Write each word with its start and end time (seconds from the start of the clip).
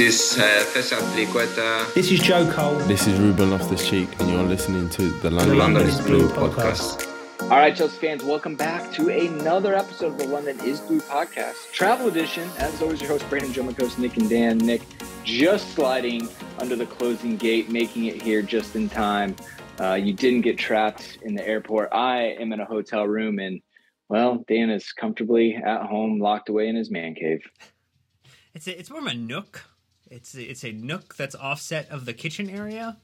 This 0.00 0.38
uh, 0.38 0.64
Festival 0.72 1.06
Triqueta. 1.08 1.92
This 1.92 2.10
is 2.10 2.20
Joe 2.20 2.50
Cole. 2.50 2.78
This 2.88 3.06
is 3.06 3.20
Ruben 3.20 3.50
Loftus 3.50 3.86
Cheek, 3.86 4.08
and 4.18 4.30
you're 4.30 4.44
listening 4.44 4.88
to 4.88 5.10
the 5.20 5.30
London, 5.30 5.58
London 5.58 5.82
is 5.86 5.98
is 5.98 6.06
Blue 6.06 6.26
Blue 6.26 6.48
podcast. 6.48 7.06
All 7.42 7.48
right, 7.50 7.76
Chelsea 7.76 7.98
fans, 7.98 8.24
welcome 8.24 8.56
back 8.56 8.90
to 8.92 9.10
another 9.10 9.74
episode 9.74 10.12
of 10.12 10.18
the 10.18 10.26
London 10.26 10.58
is 10.60 10.80
Blue 10.80 11.02
podcast, 11.02 11.70
travel 11.72 12.08
edition. 12.08 12.48
As 12.56 12.80
always, 12.80 13.02
your 13.02 13.10
host 13.10 13.28
Brandon, 13.28 13.52
Joe, 13.52 13.62
my 13.62 13.72
host 13.72 13.98
Nick 13.98 14.16
and 14.16 14.30
Dan. 14.30 14.56
Nick 14.56 14.80
just 15.22 15.74
sliding 15.74 16.30
under 16.58 16.76
the 16.76 16.86
closing 16.86 17.36
gate, 17.36 17.68
making 17.68 18.06
it 18.06 18.22
here 18.22 18.40
just 18.40 18.76
in 18.76 18.88
time. 18.88 19.36
Uh, 19.78 19.96
you 20.02 20.14
didn't 20.14 20.40
get 20.40 20.56
trapped 20.56 21.18
in 21.24 21.34
the 21.34 21.46
airport. 21.46 21.90
I 21.92 22.36
am 22.40 22.54
in 22.54 22.60
a 22.60 22.64
hotel 22.64 23.06
room, 23.06 23.38
and 23.38 23.60
well, 24.08 24.42
Dan 24.48 24.70
is 24.70 24.94
comfortably 24.94 25.56
at 25.56 25.82
home, 25.82 26.18
locked 26.18 26.48
away 26.48 26.68
in 26.68 26.74
his 26.74 26.90
man 26.90 27.14
cave. 27.14 27.42
It's 28.54 28.66
a, 28.66 28.78
it's 28.78 28.88
more 28.88 29.00
of 29.00 29.06
a 29.06 29.12
nook. 29.12 29.66
It's 30.10 30.34
a, 30.34 30.42
it's 30.42 30.64
a 30.64 30.72
nook 30.72 31.14
that's 31.14 31.36
offset 31.36 31.88
of 31.88 32.04
the 32.04 32.12
kitchen 32.12 32.50
area. 32.50 32.98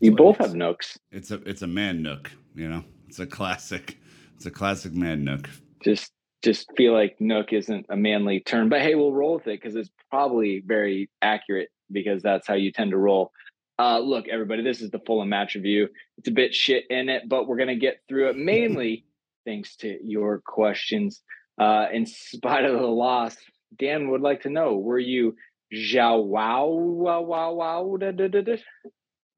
You 0.00 0.10
what 0.10 0.18
both 0.18 0.36
have 0.36 0.54
nooks. 0.54 0.98
It's 1.10 1.30
a 1.30 1.36
it's 1.48 1.62
a 1.62 1.66
man 1.66 2.02
nook, 2.02 2.30
you 2.54 2.68
know. 2.68 2.84
It's 3.08 3.18
a 3.18 3.26
classic. 3.26 3.98
It's 4.36 4.44
a 4.44 4.50
classic 4.50 4.92
man 4.92 5.24
nook. 5.24 5.48
Just 5.82 6.12
just 6.42 6.70
feel 6.76 6.92
like 6.92 7.16
nook 7.20 7.54
isn't 7.54 7.86
a 7.88 7.96
manly 7.96 8.40
term, 8.40 8.68
but 8.68 8.82
hey, 8.82 8.94
we'll 8.94 9.12
roll 9.12 9.34
with 9.34 9.46
it 9.46 9.62
because 9.62 9.76
it's 9.76 9.90
probably 10.10 10.62
very 10.66 11.08
accurate 11.22 11.70
because 11.90 12.22
that's 12.22 12.46
how 12.46 12.54
you 12.54 12.70
tend 12.70 12.90
to 12.90 12.98
roll. 12.98 13.32
Uh, 13.78 13.98
look, 14.00 14.28
everybody, 14.28 14.62
this 14.62 14.82
is 14.82 14.90
the 14.90 15.00
Fulham 15.06 15.30
match 15.30 15.54
review. 15.54 15.88
It's 16.18 16.28
a 16.28 16.32
bit 16.32 16.54
shit 16.54 16.84
in 16.90 17.08
it, 17.08 17.28
but 17.28 17.48
we're 17.48 17.56
gonna 17.56 17.76
get 17.76 18.00
through 18.08 18.28
it 18.28 18.36
mainly 18.36 19.06
thanks 19.46 19.76
to 19.76 19.98
your 20.04 20.42
questions. 20.44 21.22
Uh, 21.58 21.86
in 21.92 22.04
spite 22.04 22.66
of 22.66 22.78
the 22.78 22.86
loss, 22.86 23.36
Dan 23.78 24.10
would 24.10 24.20
like 24.20 24.42
to 24.42 24.50
know: 24.50 24.76
Were 24.76 24.98
you 24.98 25.34
Joao 25.34 25.36
wow 25.72 26.66
wow 26.66 27.20
wow 27.20 27.52
wow 27.52 27.96
da, 27.98 28.10
da, 28.10 28.28
da, 28.28 28.40
da? 28.42 28.56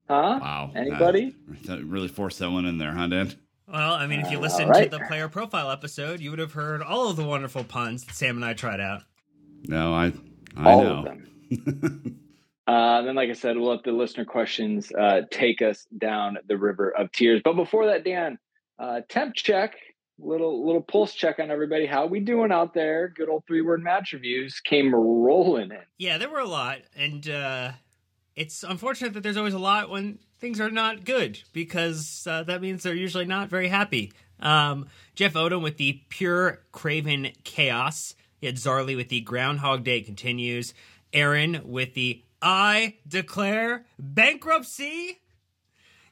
Huh? 0.09 0.38
Wow. 0.41 0.73
Anybody? 0.75 1.34
Uh, 1.50 1.55
that 1.64 1.84
really 1.84 2.08
forced 2.08 2.39
that 2.41 2.50
one 2.50 2.67
in 2.67 2.77
there, 2.78 2.92
huh, 2.92 3.06
Dan? 3.06 3.34
Well, 3.67 3.95
I 3.95 4.06
mean, 4.06 4.20
if 4.20 4.31
you 4.31 4.39
listened 4.39 4.67
alright. 4.67 4.91
to 4.91 4.98
the 4.98 5.05
player 5.05 5.28
profile 5.28 5.70
episode, 5.70 6.20
you 6.20 6.28
would 6.31 6.39
have 6.39 6.53
heard 6.53 6.83
all 6.83 7.08
of 7.08 7.17
the 7.17 7.25
wonderful 7.25 7.64
puns 7.64 8.05
that 8.05 8.14
Sam 8.14 8.36
and 8.36 8.45
I 8.45 8.53
tried 8.53 8.81
out. 8.81 9.03
No, 9.67 9.95
I 9.95 10.12
I 10.56 10.73
All 10.73 10.84
know. 10.84 10.98
of 10.98 11.05
them. 11.05 12.20
Uh, 12.67 13.03
then, 13.03 13.14
like 13.14 13.28
I 13.28 13.34
said, 13.34 13.58
we'll 13.58 13.69
let 13.69 13.84
the 13.84 13.92
listener 13.92 14.25
questions 14.25 14.91
uh, 14.98 15.20
take 15.30 15.61
us 15.61 15.86
down 15.98 16.39
the 16.48 16.56
river 16.56 16.89
of 16.97 17.12
tears. 17.12 17.42
But 17.45 17.56
before 17.56 17.84
that, 17.89 18.05
Dan, 18.05 18.39
uh, 18.78 19.03
temp 19.06 19.34
check, 19.34 19.75
little 20.19 20.65
little 20.65 20.83
pulse 20.83 21.15
check 21.15 21.39
on 21.39 21.51
everybody. 21.51 21.87
How 21.87 22.07
we 22.07 22.20
doing 22.20 22.53
out 22.53 22.75
there? 22.75 23.09
Good 23.09 23.29
old 23.29 23.45
three 23.47 23.61
word 23.61 23.83
match 23.83 24.12
reviews 24.12 24.61
came 24.61 24.95
rolling 24.95 25.70
in. 25.70 25.79
Yeah, 25.98 26.19
there 26.19 26.31
were 26.31 26.41
a 26.41 26.48
lot, 26.48 26.79
and 26.97 27.29
uh, 27.29 27.73
it's 28.37 28.62
unfortunate 28.62 29.15
that 29.15 29.23
there's 29.23 29.37
always 29.37 29.55
a 29.55 29.59
lot 29.59 29.91
when 29.91 30.19
things 30.39 30.61
are 30.61 30.70
not 30.70 31.05
good 31.05 31.41
because 31.53 32.27
uh, 32.29 32.42
that 32.45 32.61
means 32.61 32.83
they're 32.83 32.95
usually 32.95 33.25
not 33.25 33.48
very 33.48 33.69
happy. 33.69 34.12
Um, 34.41 34.89
Jeff 35.15 35.35
Odom 35.35 35.62
with 35.62 35.77
the 35.77 36.03
pure 36.09 36.61
Craven 36.73 37.33
chaos. 37.45 38.15
He 38.41 38.47
had 38.47 38.57
Zarly 38.57 38.97
with 38.97 39.09
the 39.09 39.20
Groundhog 39.20 39.85
Day 39.85 40.03
continues. 40.03 40.75
Aaron 41.12 41.62
with 41.65 41.95
the 41.95 42.23
I 42.42 42.97
declare 43.09 43.87
bankruptcy. 43.98 45.20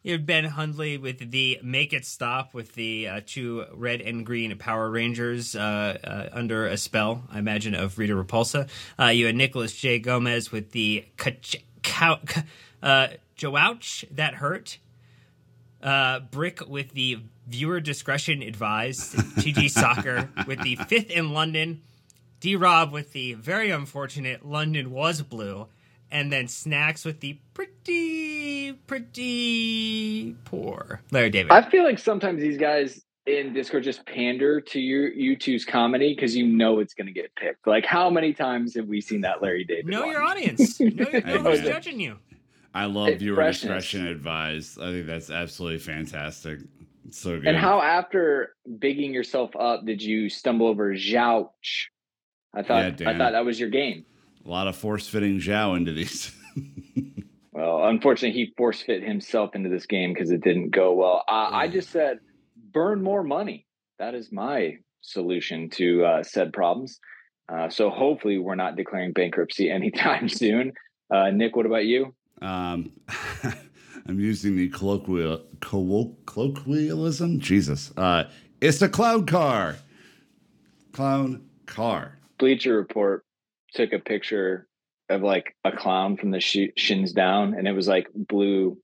You 0.02 0.12
had 0.12 0.26
Ben 0.26 0.44
Hundley 0.44 0.98
with 0.98 1.30
the 1.30 1.60
Make 1.62 1.92
It 1.92 2.04
Stop 2.04 2.54
with 2.54 2.72
the 2.74 3.06
uh, 3.06 3.20
two 3.24 3.64
red 3.72 4.00
and 4.00 4.26
green 4.26 4.56
Power 4.58 4.90
Rangers 4.90 5.54
uh, 5.54 5.96
uh, 6.02 6.28
under 6.32 6.66
a 6.66 6.76
spell, 6.76 7.22
I 7.30 7.38
imagine, 7.38 7.74
of 7.76 7.96
Rita 7.98 8.12
Repulsa. 8.14 8.68
Uh, 8.98 9.06
you 9.06 9.26
had 9.26 9.36
Nicholas 9.36 9.72
J. 9.76 10.00
Gomez 10.00 10.50
with 10.50 10.72
the 10.72 11.04
Kach- 11.16 11.62
Cow- 11.82 12.18
uh, 12.82 13.08
Joouch 13.36 14.04
That 14.10 14.34
Hurt. 14.34 14.78
Uh, 15.80 16.20
Brick 16.20 16.68
with 16.68 16.90
the 16.92 17.18
Viewer 17.46 17.78
Discretion 17.80 18.42
Advised. 18.42 19.14
TG 19.14 19.70
Soccer 19.70 20.30
with 20.48 20.62
the 20.62 20.76
Fifth 20.76 21.10
in 21.10 21.32
London. 21.32 21.80
D 22.40 22.56
Rob 22.56 22.90
with 22.92 23.12
the 23.12 23.34
very 23.34 23.70
unfortunate 23.70 24.44
London 24.44 24.90
Was 24.90 25.22
Blue. 25.22 25.68
And 26.12 26.30
then 26.30 26.46
Snacks 26.46 27.06
with 27.06 27.20
the 27.20 27.38
pretty, 27.54 28.72
pretty 28.72 30.36
poor 30.44 31.00
Larry 31.10 31.30
David. 31.30 31.50
I 31.50 31.68
feel 31.68 31.84
like 31.84 31.98
sometimes 31.98 32.40
these 32.40 32.58
guys 32.58 33.02
in 33.24 33.54
Discord 33.54 33.84
just 33.84 34.04
pander 34.04 34.60
to 34.60 34.78
your 34.78 35.08
you 35.12 35.36
two's 35.36 35.64
comedy 35.64 36.14
because 36.14 36.36
you 36.36 36.46
know 36.46 36.80
it's 36.80 36.92
going 36.92 37.06
to 37.06 37.12
get 37.12 37.34
picked. 37.36 37.66
Like, 37.66 37.86
how 37.86 38.10
many 38.10 38.34
times 38.34 38.74
have 38.76 38.88
we 38.88 39.00
seen 39.00 39.22
that 39.22 39.40
Larry 39.42 39.64
David? 39.64 39.86
know 39.86 40.02
one? 40.02 40.10
your 40.10 40.22
audience. 40.22 40.78
Know, 40.80 41.06
your, 41.10 41.20
know 41.22 41.38
who's 41.38 41.62
man. 41.62 41.72
judging 41.72 41.98
you. 41.98 42.18
I 42.74 42.86
love 42.86 43.08
Hey, 43.08 43.14
viewer 43.16 43.36
freshness. 43.36 43.60
discretion 43.62 44.06
advised. 44.06 44.80
I 44.80 44.92
think 44.92 45.06
that's 45.06 45.30
absolutely 45.30 45.78
fantastic. 45.78 46.58
It's 47.06 47.18
so 47.18 47.38
good. 47.38 47.46
And 47.48 47.56
how 47.56 47.80
after 47.80 48.54
bigging 48.78 49.14
yourself 49.14 49.50
up 49.58 49.84
did 49.86 50.02
you 50.02 50.28
stumble 50.28 50.66
over 50.66 50.94
Zhouch? 50.94 51.86
I 52.54 52.62
thought 52.62 53.00
Yeah, 53.00 53.10
I 53.10 53.16
thought 53.18 53.32
that 53.32 53.44
was 53.44 53.58
your 53.58 53.70
game. 53.70 54.04
A 54.44 54.48
lot 54.48 54.66
of 54.66 54.76
force 54.76 55.08
fitting 55.08 55.38
Joao 55.38 55.74
into 55.74 55.92
these. 55.92 56.34
Well, 57.54 57.84
unfortunately, 57.86 58.38
he 58.46 58.54
force 58.56 58.80
fit 58.80 59.02
himself 59.04 59.54
into 59.54 59.68
this 59.68 59.84
game 59.84 60.14
because 60.14 60.30
it 60.30 60.40
didn't 60.40 60.70
go 60.70 60.94
well. 60.94 61.22
Uh, 61.28 61.50
I 61.52 61.68
just 61.68 61.90
said, 61.90 62.18
burn 62.72 63.02
more 63.02 63.22
money. 63.22 63.66
That 63.98 64.14
is 64.14 64.32
my 64.32 64.78
solution 65.02 65.68
to 65.74 66.04
uh, 66.04 66.22
said 66.22 66.54
problems. 66.54 66.98
Uh, 67.52 67.68
so 67.68 67.90
hopefully, 67.90 68.38
we're 68.38 68.54
not 68.54 68.74
declaring 68.76 69.12
bankruptcy 69.12 69.70
anytime 69.78 70.30
soon. 70.30 70.72
Uh, 71.10 71.30
Nick, 71.30 71.54
what 71.54 71.66
about 71.66 71.84
you? 71.84 72.14
um, 72.40 72.90
I'm 74.06 74.18
using 74.18 74.56
the 74.56 74.68
colloquial 74.70 75.42
collo- 75.60 76.16
colloquialism. 76.24 77.38
Jesus, 77.38 77.92
uh, 77.98 78.24
it's 78.62 78.80
a 78.80 78.88
clown 78.88 79.26
car. 79.26 79.76
Clown 80.92 81.44
car. 81.66 82.18
Bleacher 82.38 82.76
Report 82.76 83.24
took 83.74 83.92
a 83.92 83.98
picture 83.98 84.66
of 85.08 85.22
like 85.22 85.54
a 85.64 85.72
clown 85.72 86.16
from 86.16 86.30
the 86.30 86.40
sh- 86.40 86.72
shins 86.76 87.12
down, 87.12 87.54
and 87.54 87.66
it 87.68 87.72
was 87.72 87.88
like 87.88 88.08
blue 88.14 88.78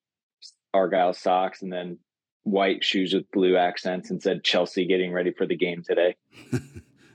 argyle 0.75 1.13
socks 1.15 1.63
and 1.63 1.73
then 1.73 1.99
white 2.43 2.85
shoes 2.85 3.13
with 3.15 3.31
blue 3.31 3.57
accents, 3.57 4.11
and 4.11 4.23
said 4.23 4.45
Chelsea 4.45 4.87
getting 4.87 5.13
ready 5.13 5.33
for 5.33 5.47
the 5.47 5.57
game 5.57 5.83
today. 5.83 6.17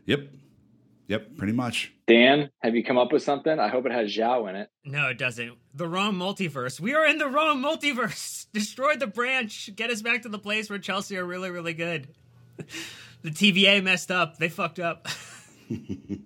Yep. 0.06 0.20
Yep. 1.08 1.38
Pretty 1.38 1.54
much. 1.54 1.94
Dan, 2.08 2.50
have 2.62 2.76
you 2.76 2.84
come 2.84 2.98
up 2.98 3.12
with 3.14 3.24
something? 3.24 3.58
I 3.58 3.68
hope 3.70 3.86
it 3.86 3.92
has 3.92 4.12
Joao 4.12 4.48
in 4.48 4.56
it. 4.56 4.70
No, 4.84 5.08
it 5.08 5.18
doesn't. 5.18 5.54
The 5.74 5.88
wrong 5.88 6.16
multiverse. 6.16 6.80
We 6.80 6.94
are 6.94 7.06
in 7.06 7.18
the 7.18 7.28
wrong 7.30 7.62
multiverse. 7.62 8.48
Destroy 8.54 8.96
the 8.96 9.08
branch. 9.08 9.70
Get 9.76 9.90
us 9.90 10.02
back 10.02 10.24
to 10.24 10.30
the 10.30 10.40
place 10.40 10.70
where 10.70 10.80
Chelsea 10.80 11.18
are 11.18 11.26
really, 11.26 11.50
really 11.52 11.74
good. 11.74 12.08
The 13.24 13.30
TVA 13.32 13.82
messed 13.82 14.12
up. 14.12 14.38
They 14.38 14.50
fucked 14.50 14.82
up. 14.82 15.08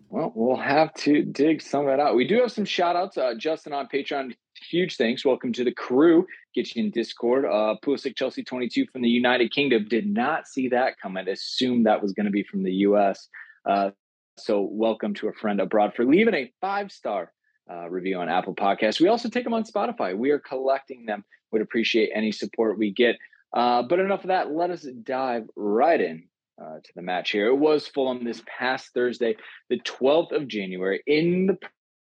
Well, 0.09 0.31
we'll 0.33 0.57
have 0.57 0.93
to 0.95 1.21
dig 1.21 1.61
some 1.61 1.81
of 1.81 1.87
that 1.87 1.99
out. 1.99 2.15
We 2.15 2.25
do 2.25 2.39
have 2.39 2.51
some 2.51 2.65
shout 2.65 2.95
outs. 2.95 3.17
Uh, 3.17 3.35
Justin 3.37 3.71
on 3.71 3.87
Patreon, 3.87 4.35
huge 4.67 4.95
thanks. 4.95 5.23
Welcome 5.23 5.53
to 5.53 5.63
the 5.63 5.71
crew. 5.71 6.25
Get 6.55 6.75
you 6.75 6.85
in 6.85 6.89
Discord. 6.89 7.45
Uh, 7.45 7.75
Pulisic 7.85 8.15
Chelsea 8.15 8.43
22 8.43 8.87
from 8.87 9.03
the 9.03 9.09
United 9.09 9.53
Kingdom. 9.53 9.85
Did 9.87 10.07
not 10.07 10.47
see 10.47 10.69
that 10.69 10.99
coming. 10.99 11.27
Assumed 11.27 11.85
that 11.85 12.01
was 12.01 12.13
going 12.13 12.25
to 12.25 12.31
be 12.31 12.41
from 12.41 12.63
the 12.63 12.71
US. 12.73 13.27
Uh, 13.63 13.91
so, 14.39 14.61
welcome 14.61 15.13
to 15.15 15.27
a 15.27 15.33
friend 15.33 15.59
abroad 15.61 15.93
for 15.95 16.03
leaving 16.03 16.33
a 16.33 16.51
five 16.61 16.91
star 16.91 17.31
uh, 17.69 17.87
review 17.89 18.17
on 18.17 18.29
Apple 18.29 18.55
Podcasts. 18.55 18.99
We 18.99 19.09
also 19.09 19.29
take 19.29 19.43
them 19.43 19.53
on 19.53 19.65
Spotify. 19.65 20.17
We 20.17 20.31
are 20.31 20.39
collecting 20.39 21.05
them. 21.05 21.25
Would 21.51 21.61
appreciate 21.61 22.09
any 22.13 22.31
support 22.31 22.79
we 22.79 22.91
get. 22.91 23.17
Uh, 23.53 23.83
but 23.83 23.99
enough 23.99 24.21
of 24.21 24.29
that. 24.29 24.51
Let 24.51 24.71
us 24.71 24.81
dive 25.03 25.47
right 25.55 26.01
in 26.01 26.23
uh, 26.61 26.75
to 26.83 26.91
the 26.95 27.01
match 27.01 27.31
here. 27.31 27.47
It 27.47 27.57
was 27.57 27.87
Fulham 27.87 28.23
this 28.23 28.41
past 28.45 28.91
Thursday 28.93 29.35
the 29.69 29.79
12th 29.79 30.31
of 30.31 30.47
January 30.47 31.01
in 31.05 31.47
the 31.47 31.57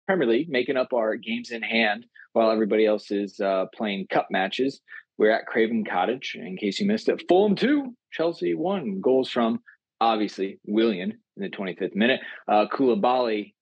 Premier 0.06 0.26
League, 0.26 0.48
making 0.48 0.76
up 0.76 0.92
our 0.92 1.16
games 1.16 1.50
in 1.50 1.62
hand 1.62 2.06
while 2.32 2.50
everybody 2.50 2.84
else 2.84 3.10
is 3.10 3.40
uh, 3.40 3.66
playing 3.74 4.06
cup 4.10 4.28
matches. 4.30 4.80
We're 5.16 5.30
at 5.30 5.46
Craven 5.46 5.84
Cottage, 5.84 6.36
in 6.38 6.56
case 6.56 6.80
you 6.80 6.86
missed 6.86 7.08
it. 7.08 7.22
Fulham 7.28 7.54
2, 7.54 7.94
Chelsea 8.12 8.54
1. 8.54 9.00
Goals 9.00 9.30
from, 9.30 9.60
obviously, 10.00 10.58
Willian 10.66 11.12
in 11.36 11.42
the 11.42 11.48
25th 11.48 11.94
minute. 11.94 12.20
Uh, 12.48 12.66
Koulibaly 12.66 13.54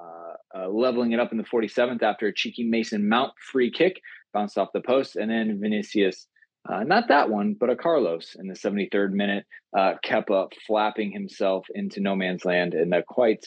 uh, 0.00 0.58
uh, 0.58 0.68
leveling 0.68 1.12
it 1.12 1.20
up 1.20 1.30
in 1.30 1.38
the 1.38 1.44
47th 1.44 2.02
after 2.02 2.26
a 2.26 2.34
cheeky 2.34 2.64
Mason 2.64 3.08
Mount 3.08 3.32
free 3.52 3.70
kick, 3.70 4.00
bounced 4.34 4.58
off 4.58 4.68
the 4.74 4.80
post. 4.80 5.14
And 5.14 5.30
then 5.30 5.60
Vinicius, 5.60 6.26
uh, 6.68 6.82
not 6.82 7.08
that 7.08 7.30
one, 7.30 7.54
but 7.54 7.70
a 7.70 7.76
Carlos 7.76 8.36
in 8.38 8.48
the 8.48 8.54
73rd 8.54 9.12
minute 9.12 9.46
uh, 9.76 9.94
Kepa 10.04 10.50
flapping 10.66 11.12
himself 11.12 11.66
into 11.74 12.00
no 12.00 12.14
man's 12.16 12.44
land 12.44 12.74
and 12.74 12.92
a 12.94 13.02
quite 13.02 13.46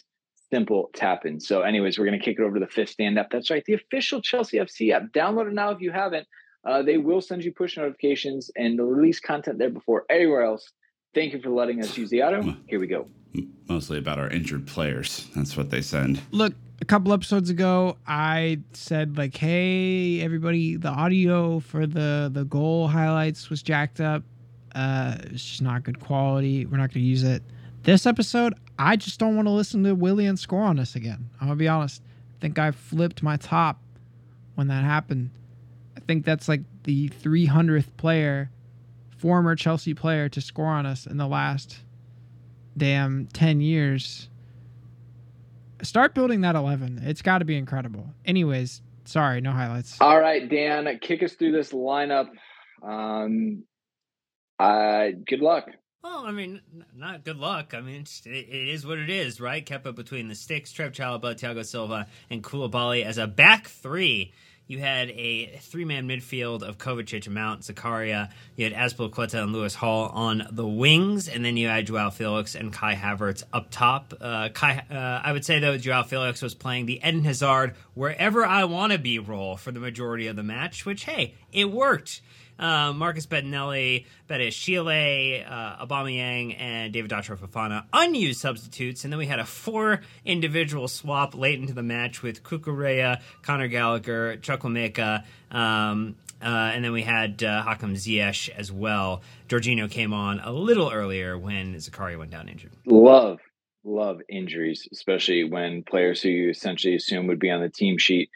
simple 0.51 0.89
tap 0.95 1.25
in. 1.25 1.39
So, 1.39 1.61
anyways, 1.61 1.97
we're 1.97 2.05
going 2.05 2.19
to 2.19 2.23
kick 2.23 2.37
it 2.39 2.43
over 2.43 2.55
to 2.55 2.59
the 2.59 2.71
fifth 2.71 2.89
stand 2.89 3.19
up. 3.19 3.27
That's 3.31 3.49
right, 3.49 3.63
the 3.65 3.73
official 3.73 4.21
Chelsea 4.21 4.57
FC 4.57 4.93
app. 4.93 5.11
Download 5.13 5.47
it 5.47 5.53
now 5.53 5.71
if 5.71 5.81
you 5.81 5.91
haven't. 5.91 6.27
Uh, 6.65 6.81
they 6.81 6.97
will 6.97 7.21
send 7.21 7.43
you 7.43 7.53
push 7.53 7.77
notifications 7.77 8.51
and 8.55 8.77
they'll 8.77 8.85
release 8.85 9.19
content 9.19 9.57
there 9.59 9.69
before 9.69 10.05
anywhere 10.09 10.43
else. 10.43 10.71
Thank 11.15 11.33
you 11.33 11.41
for 11.41 11.49
letting 11.49 11.81
us 11.81 11.97
use 11.97 12.09
the 12.09 12.21
auto. 12.21 12.55
Here 12.67 12.79
we 12.79 12.87
go. 12.87 13.07
Mostly 13.67 13.97
about 13.97 14.19
our 14.19 14.27
injured 14.27 14.67
players. 14.67 15.27
That's 15.35 15.55
what 15.55 15.69
they 15.69 15.81
send. 15.81 16.21
Look, 16.31 16.53
a 16.81 16.85
couple 16.85 17.11
episodes 17.13 17.49
ago, 17.49 17.97
I 18.07 18.59
said 18.73 19.17
like, 19.17 19.35
"Hey, 19.35 20.21
everybody, 20.21 20.75
the 20.77 20.89
audio 20.89 21.59
for 21.59 21.85
the 21.85 22.29
the 22.31 22.45
goal 22.45 22.87
highlights 22.87 23.49
was 23.49 23.61
jacked 23.61 23.99
up. 23.99 24.23
Uh, 24.73 25.17
it's 25.23 25.43
just 25.43 25.61
not 25.61 25.83
good 25.83 25.99
quality. 25.99 26.65
We're 26.65 26.77
not 26.77 26.93
going 26.93 27.03
to 27.03 27.09
use 27.09 27.23
it." 27.23 27.43
This 27.83 28.05
episode, 28.05 28.53
I 28.77 28.95
just 28.95 29.19
don't 29.19 29.35
want 29.35 29.47
to 29.47 29.51
listen 29.51 29.83
to 29.83 29.93
Willian 29.93 30.37
score 30.37 30.63
on 30.63 30.79
us 30.79 30.95
again. 30.95 31.29
I'm 31.39 31.47
gonna 31.47 31.57
be 31.57 31.67
honest. 31.67 32.01
I 32.37 32.39
think 32.41 32.59
I 32.59 32.71
flipped 32.71 33.21
my 33.23 33.37
top 33.37 33.81
when 34.55 34.67
that 34.67 34.83
happened. 34.83 35.31
I 35.97 35.99
think 36.01 36.25
that's 36.25 36.47
like 36.47 36.61
the 36.83 37.09
300th 37.09 37.95
player, 37.97 38.51
former 39.17 39.55
Chelsea 39.55 39.93
player, 39.93 40.29
to 40.29 40.41
score 40.41 40.67
on 40.67 40.85
us 40.85 41.05
in 41.05 41.17
the 41.17 41.27
last 41.27 41.79
damn 42.77 43.27
10 43.27 43.59
years. 43.61 44.29
Start 45.81 46.13
building 46.13 46.41
that 46.41 46.55
11. 46.55 47.01
It's 47.03 47.21
got 47.21 47.39
to 47.39 47.45
be 47.45 47.57
incredible. 47.57 48.13
Anyways, 48.25 48.81
sorry, 49.05 49.41
no 49.41 49.51
highlights. 49.51 49.99
All 50.01 50.19
right, 50.19 50.47
Dan, 50.49 50.99
kick 51.01 51.23
us 51.23 51.33
through 51.33 51.53
this 51.53 51.71
lineup. 51.71 52.27
Um, 52.83 53.63
uh, 54.57 55.07
good 55.25 55.39
luck. 55.39 55.69
Well, 56.03 56.25
I 56.25 56.31
mean, 56.31 56.61
not 56.95 57.25
good 57.25 57.37
luck. 57.37 57.73
I 57.73 57.81
mean, 57.81 58.05
it, 58.25 58.29
it 58.29 58.69
is 58.69 58.85
what 58.85 58.99
it 58.99 59.09
is, 59.09 59.41
right? 59.41 59.65
Kepa 59.65 59.93
between 59.93 60.29
the 60.29 60.35
sticks, 60.35 60.71
Trev 60.71 60.93
Chalobah, 60.93 61.37
Thiago 61.37 61.65
Silva, 61.65 62.07
and 62.29 62.41
Koulibaly 62.41 63.03
as 63.03 63.17
a 63.17 63.27
back 63.27 63.67
three. 63.67 64.33
You 64.69 64.77
had 64.77 65.09
a 65.09 65.47
three-man 65.61 66.07
midfield 66.07 66.61
of 66.61 66.77
Kovacic, 66.77 67.27
Mount, 67.27 67.61
Zakaria. 67.61 68.29
You 68.55 68.69
had 68.69 68.73
Azpilicueta 68.73 69.41
and 69.41 69.51
Lewis 69.51 69.73
Hall 69.73 70.09
on 70.09 70.47
the 70.51 70.67
wings, 70.67 71.27
and 71.27 71.43
then 71.43 71.57
you 71.57 71.67
had 71.67 71.87
Joao 71.87 72.11
Felix 72.11 72.53
and 72.53 72.71
Kai 72.71 72.93
Havertz 72.93 73.41
up 73.51 73.71
top. 73.71 74.13
Uh, 74.21 74.49
Kai, 74.49 74.83
uh, 74.91 75.21
I 75.23 75.31
would 75.31 75.43
say 75.43 75.57
though, 75.57 75.75
Joao 75.75 76.03
Felix 76.03 76.43
was 76.43 76.53
playing 76.53 76.85
the 76.85 77.01
Eden 77.03 77.23
Hazard 77.23 77.73
wherever 77.95 78.45
I 78.45 78.65
want 78.65 78.91
to 78.91 78.99
be 78.99 79.17
role 79.17 79.57
for 79.57 79.71
the 79.71 79.79
majority 79.79 80.27
of 80.27 80.35
the 80.35 80.43
match, 80.43 80.85
which 80.85 81.05
hey, 81.05 81.33
it 81.51 81.71
worked 81.71 82.21
uh, 82.59 82.93
Marcus 82.93 83.25
Bettinelli, 83.25 84.05
Bettis 84.27 84.55
Chile, 84.55 85.43
uh, 85.43 85.85
and 85.89 86.93
David 86.93 87.11
Datro 87.11 87.37
Fofana 87.37 87.85
unused 87.93 88.39
substitutes. 88.39 89.03
And 89.03 89.13
then 89.13 89.17
we 89.17 89.25
had 89.25 89.39
a 89.39 89.45
four 89.45 90.01
individual 90.25 90.87
swap 90.87 91.35
late 91.35 91.59
into 91.59 91.73
the 91.73 91.83
match 91.83 92.21
with 92.21 92.43
Cucurella, 92.43 93.21
Conor 93.41 93.67
Gallagher, 93.67 94.37
Chukwuemeka, 94.37 95.23
um, 95.51 96.15
uh, 96.41 96.71
and 96.73 96.83
then 96.83 96.91
we 96.91 97.01
had 97.01 97.43
uh, 97.43 97.63
Hakim 97.63 97.95
Ziyech 97.95 98.49
as 98.49 98.71
well. 98.71 99.21
Jorginho 99.47 99.89
came 99.89 100.13
on 100.13 100.39
a 100.39 100.51
little 100.51 100.89
earlier 100.91 101.37
when 101.37 101.75
Zakaria 101.75 102.17
went 102.17 102.31
down 102.31 102.47
injured. 102.47 102.71
Love, 102.85 103.39
love 103.83 104.21
injuries, 104.29 104.87
especially 104.91 105.43
when 105.43 105.83
players 105.83 106.21
who 106.21 106.29
you 106.29 106.49
essentially 106.49 106.95
assume 106.95 107.27
would 107.27 107.39
be 107.39 107.51
on 107.51 107.61
the 107.61 107.69
team 107.69 107.97
sheet. 107.97 108.29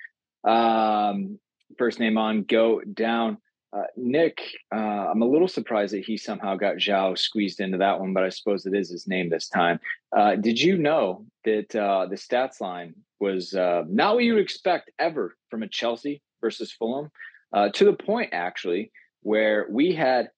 Um, 0.43 1.39
first 1.77 1.99
name 1.99 2.17
on, 2.17 2.43
go 2.43 2.81
down. 2.81 3.37
Uh, 3.75 3.85
Nick, 3.97 4.39
uh, 4.71 4.77
I'm 4.77 5.23
a 5.23 5.27
little 5.27 5.47
surprised 5.47 5.93
that 5.93 6.05
he 6.05 6.15
somehow 6.15 6.55
got 6.55 6.77
Joao 6.77 7.15
squeezed 7.15 7.59
into 7.59 7.79
that 7.79 7.99
one, 7.99 8.13
but 8.13 8.23
I 8.23 8.29
suppose 8.29 8.65
it 8.65 8.75
is 8.75 8.89
his 8.89 9.07
name 9.07 9.29
this 9.29 9.47
time. 9.47 9.79
Uh, 10.15 10.35
did 10.35 10.61
you 10.61 10.77
know 10.77 11.25
that 11.43 11.75
uh, 11.75 12.05
the 12.05 12.15
stats 12.15 12.61
line 12.61 12.93
was 13.19 13.55
uh, 13.55 13.83
not 13.87 14.15
what 14.15 14.23
you 14.25 14.35
would 14.35 14.43
expect 14.43 14.91
ever 14.99 15.35
from 15.49 15.63
a 15.63 15.67
Chelsea 15.67 16.21
versus 16.39 16.71
Fulham? 16.71 17.09
Uh, 17.51 17.69
to 17.69 17.85
the 17.85 17.93
point, 17.93 18.29
actually, 18.31 18.91
where 19.21 19.65
we 19.71 19.93
had 19.93 20.29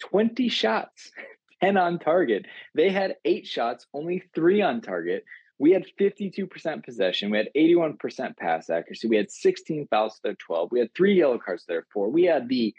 20 0.00 0.48
shots, 0.48 1.12
10 1.62 1.76
on 1.76 1.98
target. 1.98 2.46
They 2.74 2.90
had 2.90 3.16
eight 3.24 3.46
shots, 3.46 3.86
only 3.94 4.24
three 4.34 4.62
on 4.62 4.80
target. 4.80 5.24
We 5.58 5.72
had 5.72 5.86
52% 5.98 6.84
possession. 6.84 7.30
We 7.30 7.38
had 7.38 7.48
81% 7.56 8.36
pass 8.36 8.70
accuracy. 8.70 9.08
We 9.08 9.16
had 9.16 9.30
16 9.30 9.88
fouls 9.88 10.14
to 10.14 10.20
their 10.22 10.34
12. 10.34 10.70
We 10.70 10.78
had 10.78 10.94
three 10.94 11.14
yellow 11.18 11.38
cards 11.38 11.62
to 11.62 11.68
their 11.68 11.86
four. 11.92 12.10
We 12.10 12.24
had 12.24 12.48
the 12.48 12.74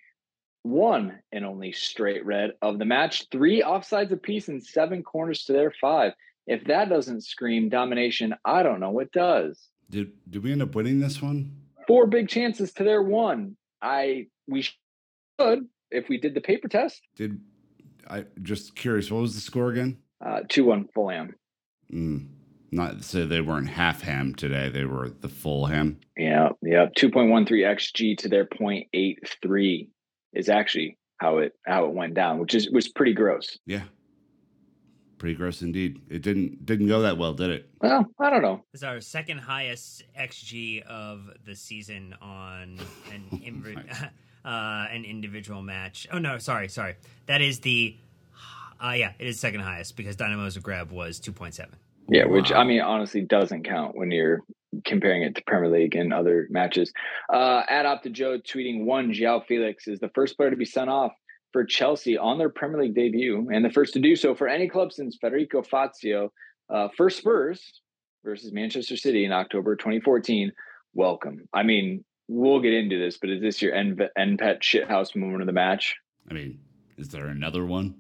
one 0.63 1.19
and 1.31 1.45
only 1.45 1.71
straight 1.71 2.25
red 2.25 2.51
of 2.61 2.79
the 2.79 2.85
match, 2.85 3.27
three 3.31 3.61
offsides 3.61 4.11
apiece 4.11 4.47
and 4.47 4.63
seven 4.63 5.03
corners 5.03 5.45
to 5.45 5.53
their 5.53 5.73
five. 5.81 6.13
If 6.47 6.65
that 6.65 6.89
doesn't 6.89 7.23
scream 7.23 7.69
domination, 7.69 8.33
I 8.43 8.63
don't 8.63 8.79
know 8.79 8.91
what 8.91 9.11
does. 9.11 9.69
Did 9.89 10.11
did 10.29 10.43
we 10.43 10.51
end 10.51 10.61
up 10.61 10.75
winning 10.75 10.99
this 10.99 11.21
one? 11.21 11.55
Four 11.87 12.07
big 12.07 12.27
chances 12.27 12.73
to 12.73 12.83
their 12.83 13.01
one. 13.01 13.55
I 13.81 14.27
we 14.47 14.63
should 14.63 15.67
if 15.91 16.09
we 16.09 16.17
did 16.17 16.33
the 16.33 16.41
paper 16.41 16.67
test. 16.67 17.01
Did 17.15 17.39
I 18.07 18.25
just 18.41 18.75
curious? 18.75 19.11
What 19.11 19.21
was 19.21 19.35
the 19.35 19.41
score 19.41 19.69
again? 19.69 19.97
Uh, 20.23 20.41
two 20.47 20.65
one 20.65 20.87
Fulham. 20.93 21.35
Mm. 21.91 22.27
Not 22.71 23.03
so 23.03 23.25
they 23.25 23.41
weren't 23.41 23.69
half 23.69 24.01
ham 24.01 24.35
today; 24.35 24.69
they 24.69 24.85
were 24.85 25.09
the 25.09 25.29
full 25.29 25.65
ham. 25.65 25.99
Yeah, 26.17 26.49
yeah. 26.61 26.87
Two 26.95 27.09
point 27.09 27.31
one 27.31 27.45
three 27.45 27.61
xg 27.63 28.17
to 28.19 28.29
their 28.29 28.45
point 28.45 28.87
eight 28.93 29.19
three 29.41 29.89
is 30.33 30.49
actually 30.49 30.97
how 31.17 31.39
it 31.39 31.53
how 31.65 31.85
it 31.85 31.93
went 31.93 32.13
down, 32.13 32.39
which 32.39 32.53
is 32.53 32.69
was 32.69 32.87
pretty 32.87 33.13
gross. 33.13 33.57
Yeah, 33.65 33.83
pretty 35.17 35.35
gross 35.35 35.61
indeed. 35.61 36.01
It 36.09 36.21
didn't 36.21 36.65
didn't 36.65 36.87
go 36.87 37.01
that 37.01 37.17
well, 37.17 37.33
did 37.33 37.49
it? 37.49 37.69
Well, 37.81 38.05
I 38.19 38.29
don't 38.29 38.41
know. 38.41 38.63
It's 38.73 38.83
our 38.83 39.01
second 39.01 39.39
highest 39.39 40.03
xg 40.19 40.83
of 40.83 41.29
the 41.45 41.55
season 41.55 42.15
on 42.21 42.79
an 43.11 43.23
inv- 43.31 44.09
uh, 44.45 44.87
an 44.91 45.05
individual 45.05 45.61
match. 45.61 46.07
Oh 46.11 46.17
no, 46.19 46.37
sorry, 46.37 46.69
sorry. 46.69 46.95
That 47.25 47.41
is 47.41 47.59
the 47.59 47.97
uh, 48.83 48.91
yeah, 48.91 49.11
it 49.19 49.27
is 49.27 49.39
second 49.39 49.59
highest 49.59 49.97
because 49.97 50.15
Dinamo 50.15 50.47
Zagreb 50.47 50.91
was 50.91 51.19
two 51.19 51.31
point 51.33 51.53
seven. 51.53 51.75
Yeah, 52.09 52.25
which 52.25 52.51
I 52.51 52.63
mean 52.63 52.81
honestly 52.81 53.21
doesn't 53.21 53.63
count 53.63 53.95
when 53.95 54.11
you're 54.11 54.41
comparing 54.85 55.23
it 55.23 55.35
to 55.35 55.43
Premier 55.45 55.69
League 55.69 55.95
and 55.95 56.13
other 56.13 56.47
matches. 56.49 56.91
Uh, 57.31 57.63
add 57.67 57.85
up 57.85 58.03
to 58.03 58.09
Joe 58.09 58.39
tweeting 58.39 58.85
one, 58.85 59.13
Joao 59.13 59.41
Felix 59.41 59.87
is 59.87 59.99
the 59.99 60.09
first 60.09 60.37
player 60.37 60.49
to 60.49 60.55
be 60.55 60.65
sent 60.65 60.89
off 60.89 61.11
for 61.51 61.65
Chelsea 61.65 62.17
on 62.17 62.37
their 62.37 62.49
Premier 62.49 62.81
League 62.81 62.95
debut, 62.95 63.49
and 63.51 63.65
the 63.65 63.71
first 63.71 63.93
to 63.93 63.99
do 63.99 64.15
so 64.15 64.35
for 64.35 64.47
any 64.47 64.67
club 64.67 64.91
since 64.93 65.17
Federico 65.19 65.63
Fazio 65.63 66.31
uh, 66.69 66.89
for 66.95 67.09
Spurs 67.09 67.81
versus 68.23 68.51
Manchester 68.51 68.97
City 68.97 69.25
in 69.25 69.31
October 69.31 69.75
2014. 69.75 70.51
Welcome. 70.93 71.47
I 71.53 71.63
mean, 71.63 72.03
we'll 72.27 72.61
get 72.61 72.73
into 72.73 72.99
this, 72.99 73.17
but 73.17 73.29
is 73.29 73.41
this 73.41 73.61
your 73.61 73.73
end 73.73 74.01
NPET 74.17 74.61
shithouse 74.61 75.15
moment 75.15 75.41
of 75.41 75.47
the 75.47 75.53
match? 75.53 75.95
I 76.29 76.33
mean, 76.33 76.59
is 76.97 77.09
there 77.09 77.27
another 77.27 77.65
one? 77.65 77.95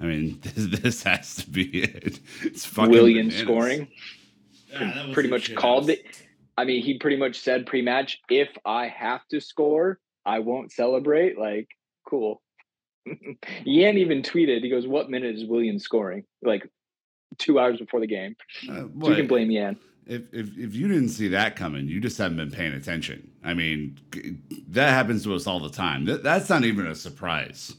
I 0.00 0.04
mean, 0.04 0.38
this, 0.42 0.80
this 0.80 1.02
has 1.04 1.36
to 1.36 1.50
be 1.50 1.82
it. 1.82 2.20
It's 2.42 2.64
fucking 2.64 2.90
Willian 2.90 3.28
bananas. 3.28 3.42
scoring. 3.42 3.88
Yeah, 4.72 5.10
pretty 5.12 5.28
much 5.28 5.54
called 5.54 5.90
it. 5.90 6.04
I 6.58 6.64
mean, 6.64 6.82
he 6.82 6.98
pretty 6.98 7.16
much 7.16 7.38
said 7.38 7.66
pre-match, 7.66 8.18
if 8.30 8.48
I 8.64 8.88
have 8.88 9.26
to 9.28 9.40
score, 9.40 9.98
I 10.24 10.38
won't 10.40 10.72
celebrate. 10.72 11.38
Like, 11.38 11.68
cool. 12.08 12.42
Yan 13.64 13.98
even 13.98 14.22
tweeted, 14.22 14.62
he 14.62 14.70
goes, 14.70 14.86
What 14.86 15.10
minute 15.10 15.36
is 15.36 15.44
Willian 15.44 15.78
scoring? 15.78 16.24
Like 16.42 16.68
two 17.38 17.58
hours 17.58 17.78
before 17.78 18.00
the 18.00 18.06
game. 18.06 18.36
Uh, 18.68 18.84
So 19.00 19.10
you 19.10 19.16
can 19.16 19.26
blame 19.26 19.50
Yan. 19.50 19.76
If, 20.06 20.32
if 20.32 20.56
if 20.56 20.74
you 20.74 20.86
didn't 20.88 21.08
see 21.08 21.28
that 21.28 21.56
coming, 21.56 21.88
you 21.88 22.00
just 22.00 22.16
haven't 22.16 22.36
been 22.36 22.50
paying 22.50 22.72
attention. 22.72 23.30
I 23.44 23.54
mean, 23.54 23.98
that 24.68 24.90
happens 24.90 25.24
to 25.24 25.34
us 25.34 25.46
all 25.46 25.58
the 25.60 25.70
time. 25.70 26.04
That, 26.04 26.22
that's 26.22 26.48
not 26.48 26.64
even 26.64 26.86
a 26.86 26.94
surprise. 26.94 27.74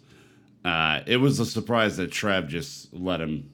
Uh, 0.67 1.01
it 1.05 1.15
was 1.15 1.39
a 1.39 1.45
surprise 1.45 1.95
that 1.95 2.11
Trev 2.11 2.49
just 2.49 2.93
let 2.93 3.21
him 3.21 3.49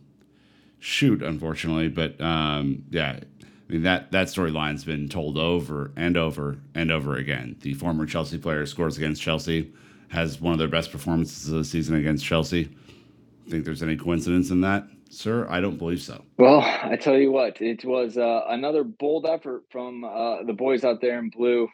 shoot, 0.80 1.22
unfortunately. 1.22 1.88
But 1.88 2.20
um, 2.20 2.86
yeah, 2.90 3.20
I 3.44 3.72
mean 3.72 3.84
that 3.84 4.12
that 4.14 4.28
storyline's 4.28 4.84
been 4.84 5.08
told 5.08 5.38
over 5.38 5.92
and 5.96 6.18
over 6.18 6.58
and 6.74 6.92
over 6.92 7.16
again. 7.16 7.56
The 7.62 7.76
former 7.76 8.08
Chelsea 8.08 8.40
player 8.40 8.66
scores 8.66 8.98
against 8.98 9.22
Chelsea, 9.22 9.72
has 10.10 10.42
one 10.42 10.54
of 10.54 10.60
their 10.60 10.68
best 10.68 10.92
performances 10.92 11.50
of 11.50 11.60
the 11.60 11.64
season 11.64 11.96
against 11.98 12.26
Chelsea. 12.26 12.76
Think 13.48 13.64
there's 13.64 13.84
any 13.84 13.96
coincidence 13.96 14.50
in 14.50 14.62
that, 14.62 14.88
sir? 15.12 15.46
I 15.52 15.62
don't 15.62 15.78
believe 15.78 16.02
so. 16.02 16.24
Well, 16.38 16.62
I 16.62 16.96
tell 16.96 17.20
you 17.20 17.32
what, 17.32 17.62
it 17.62 17.86
was 17.86 18.18
uh, 18.18 18.46
another 18.48 18.84
bold 18.84 19.28
effort 19.28 19.66
from 19.70 20.04
uh, 20.04 20.42
the 20.46 20.54
boys 20.54 20.84
out 20.84 21.00
there 21.00 21.20
in 21.20 21.30
blue 21.30 21.70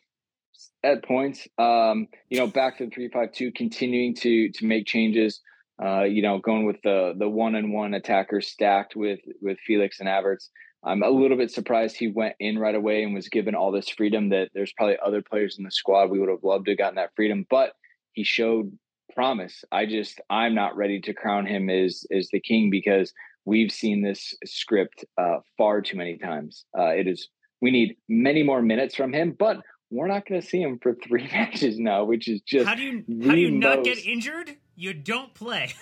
at 0.84 1.04
points. 1.04 1.48
Um, 1.58 2.08
you 2.30 2.40
know, 2.40 2.48
back 2.48 2.78
to 2.78 2.86
the 2.86 2.92
three 2.92 3.10
five 3.10 3.32
two, 3.32 3.52
continuing 3.52 4.16
to 4.16 4.50
to 4.50 4.66
make 4.66 4.86
changes. 4.86 5.42
Uh, 5.82 6.04
you 6.04 6.22
know, 6.22 6.40
going 6.40 6.66
with 6.66 6.82
the 6.84 7.14
the 7.18 7.30
one 7.30 7.56
and 7.56 7.74
one 7.74 7.94
attacker 7.94 8.42
stacked 8.42 8.96
with 8.96 9.20
with 9.42 9.58
Felix 9.66 10.00
and 10.00 10.10
Havertz. 10.10 10.50
I'm 10.84 11.04
a 11.04 11.10
little 11.10 11.38
bit 11.38 11.52
surprised 11.52 11.98
he 11.98 12.08
went 12.08 12.36
in 12.40 12.58
right 12.58 12.76
away 12.76 13.04
and 13.04 13.14
was 13.14 13.28
given 13.28 13.54
all 13.54 13.72
this 13.72 13.90
freedom. 13.90 14.30
That 14.30 14.50
there's 14.54 14.74
probably 14.74 14.98
other 15.06 15.22
players 15.22 15.58
in 15.58 15.64
the 15.64 15.72
squad 15.72 16.10
we 16.10 16.20
would 16.20 16.30
have 16.30 16.44
loved 16.44 16.66
to 16.66 16.72
have 16.72 16.78
gotten 16.78 16.96
that 16.96 17.16
freedom, 17.16 17.46
but 17.50 17.74
he 18.14 18.24
showed 18.24 18.72
promise. 19.14 19.64
I 19.72 19.86
just 19.86 20.22
I'm 20.30 20.56
not 20.56 20.78
ready 20.78 21.00
to 21.02 21.14
crown 21.14 21.46
him 21.46 21.70
as 21.70 22.06
as 22.16 22.30
the 22.32 22.40
king 22.40 22.70
because 22.70 23.14
we've 23.46 23.72
seen 23.72 24.02
this 24.02 24.34
script 24.46 25.04
uh, 25.18 25.38
far 25.58 25.82
too 25.82 25.98
many 25.98 26.18
times. 26.18 26.66
Uh, 26.78 26.90
it 26.90 27.08
is 27.08 27.30
we 27.62 27.72
need 27.72 27.98
many 28.08 28.44
more 28.44 28.62
minutes 28.62 28.96
from 28.96 29.12
him, 29.12 29.36
but 29.38 29.58
we're 29.92 30.08
not 30.08 30.28
going 30.28 30.42
to 30.42 30.48
see 30.48 30.62
him 30.62 30.80
for 30.82 30.94
three 31.08 31.28
matches 31.32 31.80
now, 31.80 32.04
which 32.04 32.28
is 32.28 32.42
just 32.42 32.68
How 32.68 32.76
do 32.76 32.84
you 32.84 33.04
how 33.26 33.34
do 33.34 33.40
you 33.40 33.52
the 33.52 33.58
not 33.58 33.84
get 33.84 34.06
injured? 34.06 34.56
You 34.76 34.94
don't 34.94 35.34
play. 35.34 35.74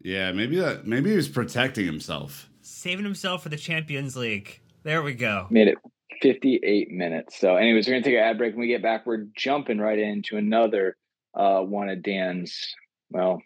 Yeah, 0.00 0.32
maybe 0.32 0.56
that 0.56 0.86
maybe 0.86 1.10
he 1.10 1.16
was 1.16 1.28
protecting 1.28 1.86
himself. 1.86 2.50
Saving 2.60 3.04
himself 3.04 3.42
for 3.42 3.48
the 3.48 3.56
Champions 3.56 4.16
League. 4.16 4.60
There 4.82 5.02
we 5.02 5.14
go. 5.14 5.46
made 5.50 5.68
it 5.68 5.78
58 6.20 6.90
minutes. 6.90 7.38
So, 7.38 7.56
anyways, 7.56 7.86
we're 7.86 7.94
gonna 7.94 8.04
take 8.04 8.14
an 8.14 8.20
ad 8.20 8.36
break. 8.36 8.52
When 8.52 8.60
we 8.60 8.68
get 8.68 8.82
back, 8.82 9.06
we're 9.06 9.26
jumping 9.34 9.78
right 9.78 9.98
into 9.98 10.36
another 10.36 10.96
uh, 11.34 11.60
one 11.60 11.88
of 11.88 12.02
Dan's 12.02 12.74
well 13.10 13.40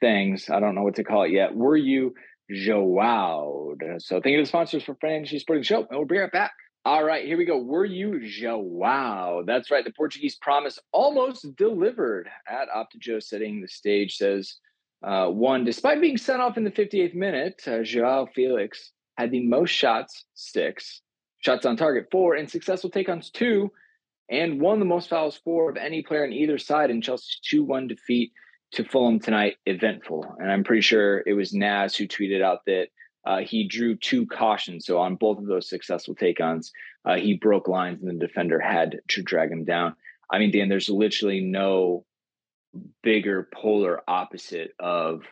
things. 0.00 0.50
I 0.50 0.58
don't 0.58 0.74
know 0.74 0.82
what 0.82 0.96
to 0.96 1.04
call 1.04 1.24
it 1.24 1.30
yet. 1.30 1.54
Were 1.54 1.76
you 1.76 2.14
Joao? 2.50 3.74
So, 3.98 4.20
thank 4.20 4.32
you 4.32 4.38
to 4.38 4.42
the 4.42 4.48
sponsors 4.48 4.82
for 4.82 4.96
Fantasy 4.96 5.38
Sporting 5.38 5.62
Show, 5.62 5.78
and 5.80 5.88
we'll 5.92 6.06
be 6.06 6.18
right 6.18 6.32
back. 6.32 6.52
All 6.86 7.04
right, 7.04 7.26
here 7.26 7.36
we 7.36 7.44
go. 7.44 7.58
Were 7.58 7.84
you 7.84 8.26
Joao? 8.26 9.42
That's 9.46 9.70
right. 9.70 9.84
The 9.84 9.92
Portuguese 9.92 10.36
promise 10.36 10.78
almost 10.92 11.54
delivered 11.56 12.30
at 12.48 12.68
OptaJoe 12.74 13.22
setting 13.22 13.60
the 13.60 13.68
stage. 13.68 14.16
Says 14.16 14.56
uh, 15.02 15.26
one, 15.26 15.64
despite 15.64 16.00
being 16.00 16.16
sent 16.16 16.40
off 16.40 16.56
in 16.56 16.64
the 16.64 16.70
58th 16.70 17.14
minute, 17.14 17.62
uh, 17.66 17.82
Joao 17.82 18.28
Felix 18.34 18.92
had 19.18 19.30
the 19.30 19.46
most 19.46 19.70
shots, 19.70 20.24
six, 20.32 21.02
shots 21.40 21.66
on 21.66 21.76
target, 21.76 22.08
four, 22.10 22.34
and 22.34 22.48
successful 22.50 22.88
take 22.88 23.10
ons, 23.10 23.28
two, 23.28 23.70
and 24.30 24.58
won 24.58 24.78
the 24.78 24.86
most 24.86 25.10
fouls, 25.10 25.38
four 25.44 25.68
of 25.68 25.76
any 25.76 26.02
player 26.02 26.24
on 26.24 26.32
either 26.32 26.56
side 26.56 26.90
in 26.90 27.02
Chelsea's 27.02 27.40
2 27.44 27.62
1 27.62 27.88
defeat 27.88 28.32
to 28.72 28.84
Fulham 28.84 29.20
tonight. 29.20 29.56
Eventful. 29.66 30.36
And 30.38 30.50
I'm 30.50 30.64
pretty 30.64 30.82
sure 30.82 31.22
it 31.26 31.34
was 31.34 31.52
Naz 31.52 31.94
who 31.94 32.08
tweeted 32.08 32.40
out 32.40 32.60
that 32.66 32.88
uh, 33.24 33.38
he 33.38 33.66
drew 33.66 33.96
two 33.96 34.26
cautions. 34.26 34.86
So 34.86 34.98
on 34.98 35.16
both 35.16 35.38
of 35.38 35.46
those 35.46 35.68
successful 35.68 36.14
take 36.14 36.40
ons, 36.40 36.72
uh, 37.04 37.16
he 37.16 37.34
broke 37.34 37.68
lines 37.68 38.02
and 38.02 38.10
the 38.10 38.26
defender 38.26 38.60
had 38.60 39.00
to 39.08 39.22
drag 39.22 39.50
him 39.50 39.64
down. 39.64 39.94
I 40.30 40.38
mean, 40.38 40.50
Dan, 40.50 40.68
there's 40.68 40.88
literally 40.88 41.40
no 41.40 42.04
bigger 43.02 43.48
polar 43.52 44.00
opposite 44.08 44.72
of 44.78 45.22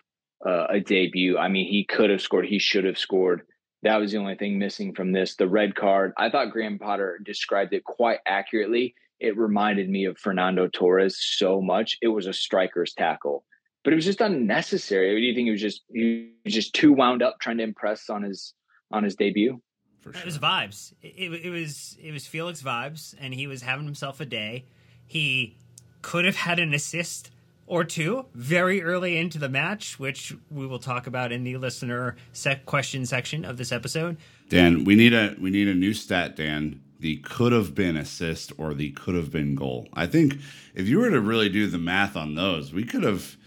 uh, 0.45 0.67
a 0.71 0.81
debut. 0.81 1.39
I 1.39 1.49
mean, 1.49 1.71
he 1.71 1.85
could 1.85 2.11
have 2.11 2.21
scored, 2.21 2.47
he 2.47 2.59
should 2.59 2.85
have 2.85 2.99
scored. 2.99 3.43
That 3.83 3.99
was 3.99 4.11
the 4.11 4.19
only 4.19 4.35
thing 4.35 4.59
missing 4.59 4.95
from 4.95 5.13
this. 5.13 5.37
The 5.37 5.49
red 5.49 5.77
card, 5.77 6.13
I 6.19 6.31
thought 6.31 6.51
Graham 6.51 6.79
Potter 6.79 7.21
described 7.25 7.73
it 7.73 7.85
quite 7.85 8.19
accurately. 8.27 8.95
It 9.21 9.37
reminded 9.37 9.89
me 9.89 10.05
of 10.05 10.19
Fernando 10.19 10.69
Torres 10.69 11.17
so 11.21 11.61
much. 11.61 11.97
It 12.03 12.09
was 12.09 12.27
a 12.27 12.33
striker's 12.33 12.93
tackle 12.93 13.45
but 13.89 13.95
it 13.95 13.97
was 13.97 14.05
just 14.05 14.21
unnecessary. 14.21 15.19
Do 15.19 15.27
you 15.27 15.35
think 15.35 15.47
he 15.47 15.51
was 15.51 15.63
just 15.63 15.81
he 15.91 16.33
was 16.45 16.53
just 16.53 16.75
too 16.75 16.93
wound 16.93 17.23
up 17.23 17.41
trying 17.41 17.57
to 17.57 17.65
impress 17.65 18.11
on 18.11 18.23
his 18.23 18.53
on 18.91 19.03
his 19.03 19.17
debut? 19.17 19.63
For 20.01 20.13
sure. 20.13 20.21
It 20.21 20.27
was 20.27 20.39
vibes. 20.39 20.93
It, 21.01 21.33
it, 21.33 21.47
it 21.47 21.51
was 21.51 21.97
it 21.99 22.13
was 22.13 22.27
Felix 22.27 22.61
vibes, 22.61 23.15
and 23.19 23.33
he 23.33 23.47
was 23.47 23.63
having 23.63 23.87
himself 23.87 24.21
a 24.21 24.27
day. 24.27 24.67
He 25.07 25.57
could 26.03 26.27
have 26.27 26.37
had 26.37 26.59
an 26.59 26.75
assist 26.75 27.31
or 27.67 27.83
two 27.83 28.27
very 28.35 28.83
early 28.83 29.17
into 29.17 29.39
the 29.39 29.49
match, 29.49 29.99
which 29.99 30.37
we 30.51 30.67
will 30.67 30.79
talk 30.79 31.07
about 31.07 31.33
in 31.33 31.43
the 31.45 31.57
listener 31.57 32.15
sec- 32.35 32.67
question 32.67 33.07
section 33.07 33.43
of 33.43 33.57
this 33.57 33.73
episode. 33.73 34.19
Dan, 34.51 34.85
we 34.85 34.97
need 34.97 35.15
a 35.15 35.35
we 35.41 35.49
need 35.49 35.67
a 35.67 35.75
new 35.75 35.95
stat, 35.95 36.37
Dan. 36.37 36.83
The 37.01 37.17
could 37.21 37.53
have 37.53 37.75
been 37.75 37.97
assist 37.97 38.53
or 38.59 38.75
the 38.75 38.91
could 38.91 39.15
have 39.15 39.31
been 39.31 39.55
goal. 39.55 39.89
I 39.95 40.05
think 40.05 40.37
if 40.75 40.89
you 40.89 40.99
were 40.99 41.09
to 41.09 41.23
really 41.23 41.49
do 41.49 41.67
the 41.69 41.79
math 41.79 42.17
on 42.17 42.35
those, 42.35 42.71
we 42.75 42.85
could 42.85 43.03
have 43.03 43.39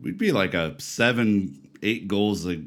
we'd 0.00 0.18
be 0.18 0.32
like 0.32 0.54
a 0.54 0.80
seven, 0.80 1.68
eight 1.82 2.08
goals 2.08 2.46
a 2.46 2.62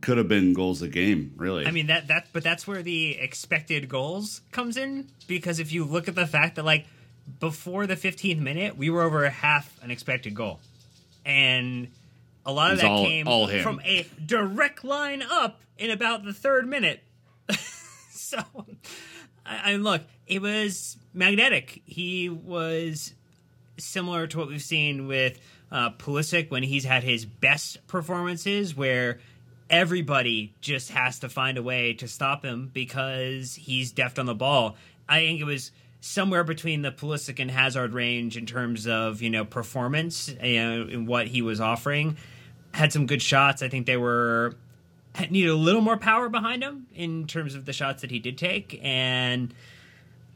could 0.00 0.16
have 0.16 0.28
been 0.28 0.52
goals 0.52 0.80
a 0.80 0.88
game, 0.88 1.34
really. 1.36 1.66
I 1.66 1.70
mean 1.70 1.88
that 1.88 2.08
that 2.08 2.28
but 2.32 2.44
that's 2.44 2.66
where 2.66 2.82
the 2.82 3.18
expected 3.18 3.88
goals 3.88 4.42
comes 4.52 4.76
in 4.76 5.08
because 5.26 5.58
if 5.58 5.72
you 5.72 5.84
look 5.84 6.08
at 6.08 6.14
the 6.14 6.26
fact 6.26 6.56
that 6.56 6.64
like 6.64 6.86
before 7.40 7.86
the 7.86 7.96
15th 7.96 8.38
minute, 8.38 8.76
we 8.76 8.90
were 8.90 9.02
over 9.02 9.28
half 9.28 9.82
an 9.82 9.90
expected 9.90 10.34
goal. 10.34 10.60
And 11.24 11.88
a 12.44 12.52
lot 12.52 12.72
of 12.72 12.80
that 12.80 12.90
all, 12.90 13.04
came 13.04 13.28
all 13.28 13.46
from 13.46 13.80
a 13.84 14.06
direct 14.24 14.84
line 14.84 15.22
up 15.22 15.60
in 15.78 15.90
about 15.90 16.24
the 16.24 16.32
third 16.32 16.66
minute. 16.66 17.02
so 18.10 18.38
I, 19.46 19.72
I 19.72 19.76
look, 19.76 20.02
it 20.26 20.42
was 20.42 20.96
magnetic. 21.14 21.82
He 21.84 22.28
was 22.28 23.14
similar 23.78 24.26
to 24.26 24.38
what 24.38 24.48
we've 24.48 24.62
seen 24.62 25.06
with 25.06 25.38
uh, 25.72 25.90
Pulisic 25.90 26.50
when 26.50 26.62
he's 26.62 26.84
had 26.84 27.02
his 27.02 27.24
best 27.24 27.84
performances, 27.88 28.76
where 28.76 29.18
everybody 29.70 30.52
just 30.60 30.90
has 30.90 31.18
to 31.20 31.30
find 31.30 31.56
a 31.56 31.62
way 31.62 31.94
to 31.94 32.06
stop 32.06 32.44
him 32.44 32.70
because 32.72 33.54
he's 33.54 33.90
deft 33.90 34.18
on 34.18 34.26
the 34.26 34.34
ball. 34.34 34.76
I 35.08 35.20
think 35.20 35.40
it 35.40 35.44
was 35.44 35.72
somewhere 36.00 36.44
between 36.44 36.82
the 36.82 36.92
Pulisic 36.92 37.40
and 37.40 37.50
Hazard 37.50 37.94
range 37.94 38.36
in 38.36 38.44
terms 38.44 38.86
of 38.86 39.22
you 39.22 39.30
know 39.30 39.44
performance 39.46 40.28
know, 40.28 40.86
and 40.90 41.08
what 41.08 41.26
he 41.26 41.40
was 41.40 41.60
offering. 41.60 42.18
Had 42.72 42.92
some 42.92 43.06
good 43.06 43.22
shots. 43.22 43.62
I 43.62 43.68
think 43.68 43.86
they 43.86 43.96
were 43.96 44.54
needed 45.30 45.50
a 45.50 45.56
little 45.56 45.80
more 45.80 45.96
power 45.96 46.28
behind 46.28 46.62
him 46.62 46.86
in 46.94 47.26
terms 47.26 47.54
of 47.54 47.64
the 47.64 47.72
shots 47.72 48.02
that 48.02 48.10
he 48.10 48.18
did 48.18 48.36
take. 48.36 48.78
And 48.82 49.54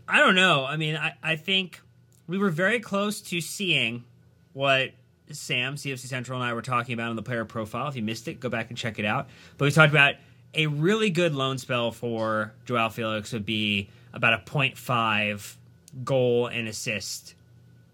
I 0.08 0.18
don't 0.18 0.34
know. 0.34 0.64
I 0.64 0.76
mean, 0.76 0.96
I, 0.96 1.14
I 1.22 1.36
think 1.36 1.80
we 2.26 2.38
were 2.38 2.50
very 2.50 2.80
close 2.80 3.20
to 3.22 3.40
seeing 3.40 4.04
what 4.52 4.92
Sam, 5.32 5.76
CFC 5.76 6.06
Central, 6.06 6.40
and 6.40 6.48
I 6.48 6.52
were 6.54 6.62
talking 6.62 6.94
about 6.94 7.10
in 7.10 7.16
the 7.16 7.22
player 7.22 7.44
profile. 7.44 7.88
If 7.88 7.96
you 7.96 8.02
missed 8.02 8.28
it, 8.28 8.40
go 8.40 8.48
back 8.48 8.68
and 8.68 8.78
check 8.78 8.98
it 8.98 9.04
out. 9.04 9.28
But 9.58 9.66
we 9.66 9.70
talked 9.70 9.92
about 9.92 10.14
a 10.54 10.66
really 10.66 11.10
good 11.10 11.34
loan 11.34 11.58
spell 11.58 11.92
for 11.92 12.52
Joao 12.64 12.88
Felix 12.88 13.32
would 13.32 13.46
be 13.46 13.90
about 14.12 14.32
a 14.32 14.38
0.5 14.38 15.56
goal 16.04 16.46
and 16.46 16.68
assist 16.68 17.34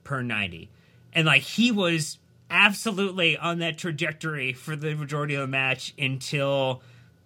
per 0.04 0.22
90. 0.22 0.70
And 1.14 1.26
like 1.26 1.42
he 1.42 1.72
was 1.72 2.18
absolutely 2.50 3.36
on 3.36 3.58
that 3.58 3.78
trajectory 3.78 4.52
for 4.52 4.76
the 4.76 4.94
majority 4.94 5.34
of 5.34 5.40
the 5.40 5.46
match 5.46 5.94
until 5.98 6.82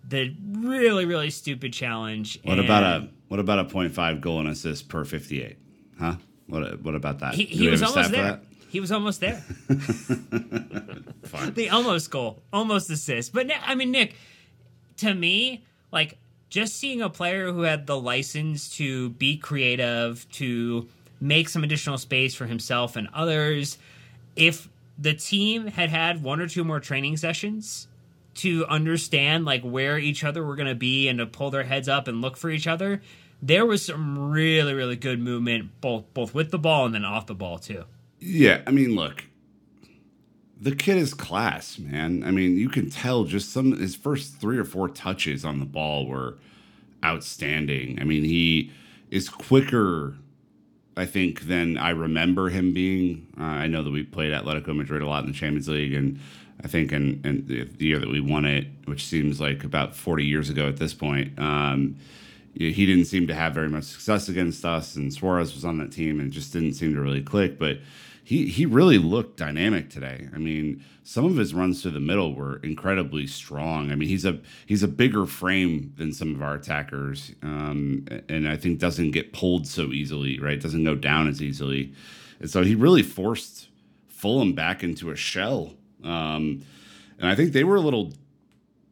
the 0.08 0.34
really 0.52 1.04
really 1.04 1.30
stupid 1.30 1.72
challenge. 1.72 2.40
What 2.44 2.58
about 2.58 2.82
a 2.82 3.08
what 3.28 3.40
about 3.40 3.58
a 3.58 3.64
0.5 3.64 4.20
goal 4.20 4.40
and 4.40 4.48
assist 4.48 4.88
per 4.88 5.04
58? 5.04 5.56
Huh? 5.98 6.16
What 6.46 6.80
what 6.82 6.94
about 6.94 7.18
that? 7.20 7.34
He, 7.34 7.44
he 7.44 7.68
was 7.68 7.82
almost 7.82 8.12
there. 8.12 8.40
He 8.68 8.80
was 8.80 8.92
almost 8.92 9.20
there. 9.20 9.42
the 9.68 11.68
almost 11.70 12.10
goal, 12.10 12.42
almost 12.52 12.90
assist. 12.90 13.32
But 13.32 13.50
I 13.64 13.74
mean, 13.74 13.90
Nick, 13.90 14.14
to 14.98 15.14
me, 15.14 15.64
like 15.92 16.18
just 16.48 16.76
seeing 16.76 17.02
a 17.02 17.10
player 17.10 17.52
who 17.52 17.62
had 17.62 17.86
the 17.86 17.98
license 17.98 18.76
to 18.76 19.10
be 19.10 19.36
creative, 19.36 20.28
to 20.32 20.88
make 21.20 21.48
some 21.48 21.64
additional 21.64 21.98
space 21.98 22.34
for 22.34 22.46
himself 22.46 22.96
and 22.96 23.08
others, 23.14 23.78
if 24.34 24.68
the 24.98 25.14
team 25.14 25.66
had 25.66 25.90
had 25.90 26.22
one 26.22 26.40
or 26.40 26.48
two 26.48 26.64
more 26.64 26.80
training 26.80 27.16
sessions 27.16 27.88
to 28.34 28.66
understand 28.66 29.44
like 29.44 29.62
where 29.62 29.98
each 29.98 30.22
other 30.22 30.44
were 30.44 30.56
going 30.56 30.68
to 30.68 30.74
be 30.74 31.08
and 31.08 31.18
to 31.18 31.26
pull 31.26 31.50
their 31.50 31.64
heads 31.64 31.88
up 31.88 32.06
and 32.06 32.20
look 32.20 32.36
for 32.36 32.50
each 32.50 32.66
other, 32.66 33.00
there 33.42 33.66
was 33.66 33.84
some 33.84 34.30
really 34.30 34.74
really 34.74 34.96
good 34.96 35.20
movement 35.20 35.70
both 35.80 36.04
both 36.14 36.34
with 36.34 36.50
the 36.50 36.58
ball 36.58 36.86
and 36.86 36.94
then 36.94 37.04
off 37.04 37.26
the 37.26 37.34
ball 37.34 37.58
too. 37.58 37.84
Yeah, 38.18 38.62
I 38.66 38.70
mean, 38.70 38.94
look, 38.94 39.24
the 40.60 40.74
kid 40.74 40.96
is 40.96 41.14
class, 41.14 41.78
man. 41.78 42.22
I 42.24 42.30
mean, 42.30 42.56
you 42.56 42.68
can 42.68 42.90
tell 42.90 43.24
just 43.24 43.52
some 43.52 43.78
his 43.78 43.94
first 43.94 44.40
three 44.40 44.58
or 44.58 44.64
four 44.64 44.88
touches 44.88 45.44
on 45.44 45.60
the 45.60 45.66
ball 45.66 46.06
were 46.06 46.38
outstanding. 47.04 47.98
I 48.00 48.04
mean, 48.04 48.24
he 48.24 48.72
is 49.10 49.28
quicker, 49.28 50.16
I 50.96 51.04
think, 51.04 51.42
than 51.42 51.76
I 51.76 51.90
remember 51.90 52.48
him 52.48 52.72
being. 52.72 53.26
Uh, 53.38 53.44
I 53.44 53.66
know 53.66 53.82
that 53.82 53.90
we 53.90 54.02
played 54.02 54.32
Atletico 54.32 54.74
Madrid 54.74 55.02
a 55.02 55.06
lot 55.06 55.24
in 55.24 55.30
the 55.30 55.36
Champions 55.36 55.68
League, 55.68 55.92
and 55.92 56.18
I 56.64 56.68
think 56.68 56.92
in, 56.92 57.20
in 57.22 57.46
the 57.46 57.84
year 57.84 57.98
that 57.98 58.08
we 58.08 58.20
won 58.20 58.46
it, 58.46 58.66
which 58.86 59.04
seems 59.04 59.40
like 59.40 59.62
about 59.62 59.94
40 59.94 60.24
years 60.24 60.48
ago 60.48 60.66
at 60.68 60.78
this 60.78 60.94
point, 60.94 61.38
um, 61.38 61.96
he 62.54 62.86
didn't 62.86 63.04
seem 63.04 63.26
to 63.26 63.34
have 63.34 63.52
very 63.52 63.68
much 63.68 63.84
success 63.84 64.30
against 64.30 64.64
us, 64.64 64.96
and 64.96 65.12
Suarez 65.12 65.54
was 65.54 65.66
on 65.66 65.76
that 65.78 65.92
team 65.92 66.18
and 66.18 66.32
just 66.32 66.54
didn't 66.54 66.72
seem 66.72 66.94
to 66.94 67.00
really 67.02 67.22
click. 67.22 67.58
But 67.58 67.80
he 68.26 68.48
he 68.48 68.66
really 68.66 68.98
looked 68.98 69.36
dynamic 69.36 69.88
today. 69.88 70.28
I 70.34 70.38
mean, 70.38 70.84
some 71.04 71.26
of 71.26 71.36
his 71.36 71.54
runs 71.54 71.80
to 71.82 71.90
the 71.90 72.00
middle 72.00 72.34
were 72.34 72.56
incredibly 72.56 73.24
strong. 73.28 73.92
I 73.92 73.94
mean, 73.94 74.08
he's 74.08 74.24
a 74.24 74.40
he's 74.66 74.82
a 74.82 74.88
bigger 74.88 75.26
frame 75.26 75.94
than 75.96 76.12
some 76.12 76.34
of 76.34 76.42
our 76.42 76.56
attackers, 76.56 77.30
um, 77.44 78.04
and 78.28 78.48
I 78.48 78.56
think 78.56 78.80
doesn't 78.80 79.12
get 79.12 79.32
pulled 79.32 79.68
so 79.68 79.92
easily. 79.92 80.40
Right, 80.40 80.60
doesn't 80.60 80.82
go 80.82 80.96
down 80.96 81.28
as 81.28 81.40
easily, 81.40 81.92
and 82.40 82.50
so 82.50 82.64
he 82.64 82.74
really 82.74 83.04
forced 83.04 83.68
Fulham 84.08 84.54
back 84.54 84.82
into 84.82 85.12
a 85.12 85.16
shell. 85.16 85.74
Um, 86.02 86.64
and 87.20 87.28
I 87.28 87.36
think 87.36 87.52
they 87.52 87.62
were 87.62 87.76
a 87.76 87.80
little 87.80 88.12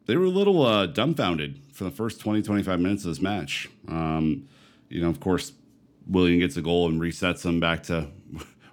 they 0.05 0.15
were 0.15 0.23
a 0.23 0.29
little 0.29 0.65
uh, 0.65 0.85
dumbfounded 0.85 1.59
for 1.73 1.83
the 1.83 1.91
first 1.91 2.21
20, 2.21 2.41
25 2.41 2.79
minutes 2.79 3.03
of 3.03 3.11
this 3.11 3.21
match. 3.21 3.69
Um, 3.89 4.47
you 4.87 5.01
know, 5.01 5.09
of 5.09 5.19
course, 5.19 5.51
Willian 6.07 6.39
gets 6.39 6.55
a 6.55 6.61
goal 6.61 6.87
and 6.87 7.01
resets 7.01 7.41
them 7.41 7.59
back 7.59 7.83
to 7.83 8.07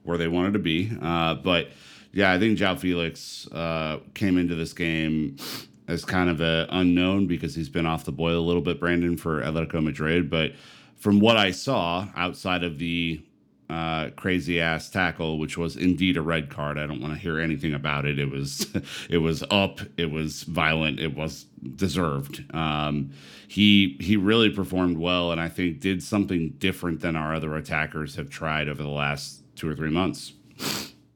where 0.04 0.18
they 0.18 0.28
wanted 0.28 0.52
to 0.52 0.58
be. 0.58 0.90
Uh, 1.00 1.34
but 1.34 1.68
yeah, 2.12 2.32
I 2.32 2.38
think 2.38 2.58
Joao 2.58 2.76
Felix 2.76 3.46
uh, 3.52 4.00
came 4.14 4.38
into 4.38 4.54
this 4.54 4.72
game 4.72 5.36
as 5.88 6.04
kind 6.04 6.30
of 6.30 6.40
an 6.40 6.68
unknown 6.70 7.26
because 7.26 7.54
he's 7.54 7.68
been 7.68 7.86
off 7.86 8.04
the 8.04 8.12
boil 8.12 8.38
a 8.38 8.46
little 8.46 8.62
bit, 8.62 8.80
Brandon, 8.80 9.16
for 9.16 9.42
Atletico 9.42 9.82
Madrid. 9.82 10.30
But 10.30 10.52
from 10.96 11.20
what 11.20 11.36
I 11.36 11.50
saw 11.50 12.08
outside 12.14 12.62
of 12.62 12.78
the 12.78 13.22
uh, 13.72 14.10
crazy 14.16 14.60
ass 14.60 14.90
tackle, 14.90 15.38
which 15.38 15.56
was 15.56 15.76
indeed 15.76 16.18
a 16.18 16.22
red 16.22 16.50
card. 16.50 16.76
I 16.76 16.86
don't 16.86 17.00
want 17.00 17.14
to 17.14 17.18
hear 17.18 17.40
anything 17.40 17.72
about 17.72 18.04
it. 18.04 18.18
It 18.18 18.30
was, 18.30 18.66
it 19.08 19.18
was 19.18 19.42
up. 19.50 19.80
It 19.96 20.10
was 20.10 20.42
violent. 20.42 21.00
It 21.00 21.16
was 21.16 21.46
deserved. 21.76 22.44
Um, 22.54 23.12
he 23.48 23.96
he 23.98 24.16
really 24.16 24.50
performed 24.50 24.98
well, 24.98 25.32
and 25.32 25.40
I 25.40 25.48
think 25.48 25.80
did 25.80 26.02
something 26.02 26.50
different 26.58 27.00
than 27.00 27.16
our 27.16 27.34
other 27.34 27.54
attackers 27.56 28.16
have 28.16 28.28
tried 28.28 28.68
over 28.68 28.82
the 28.82 28.88
last 28.88 29.41
two 29.54 29.68
or 29.68 29.74
three 29.74 29.90
months. 29.90 30.32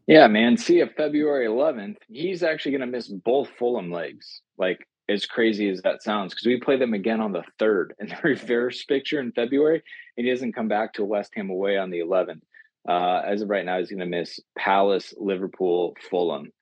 Yeah, 0.07 0.29
man. 0.29 0.57
See, 0.57 0.81
if 0.81 0.93
February 0.97 1.47
11th, 1.47 1.97
he's 2.09 2.43
actually 2.43 2.73
going 2.73 2.81
to 2.83 2.87
miss 2.87 3.09
both 3.09 3.49
Fulham 3.59 3.91
legs. 3.91 4.41
Like 4.57 4.87
as 5.09 5.27
crazy 5.27 5.69
as 5.69 5.83
that 5.83 6.03
sounds, 6.03 6.33
because 6.33 6.47
we 6.47 6.61
play 6.61 6.77
them 6.77 6.95
again 6.95 7.21
on 7.21 7.33
the 7.33 7.45
third 7.59 7.95
in 8.01 8.09
the 8.09 8.17
reverse 8.25 8.85
picture 8.85 9.21
in 9.21 9.33
February, 9.33 9.83
and 10.17 10.27
he 10.27 10.33
doesn't 10.33 10.55
come 10.55 10.69
back 10.69 10.93
to 10.95 11.05
West 11.05 11.33
Ham 11.37 11.51
away 11.51 11.77
on 11.77 11.91
the 11.91 12.01
11th. 12.01 12.41
Uh, 12.89 13.23
as 13.27 13.43
of 13.43 13.51
right 13.51 13.65
now, 13.65 13.79
he's 13.79 13.91
going 13.91 13.99
to 13.99 14.07
miss 14.07 14.39
Palace, 14.57 15.13
Liverpool, 15.17 15.97
Fulham. 16.09 16.53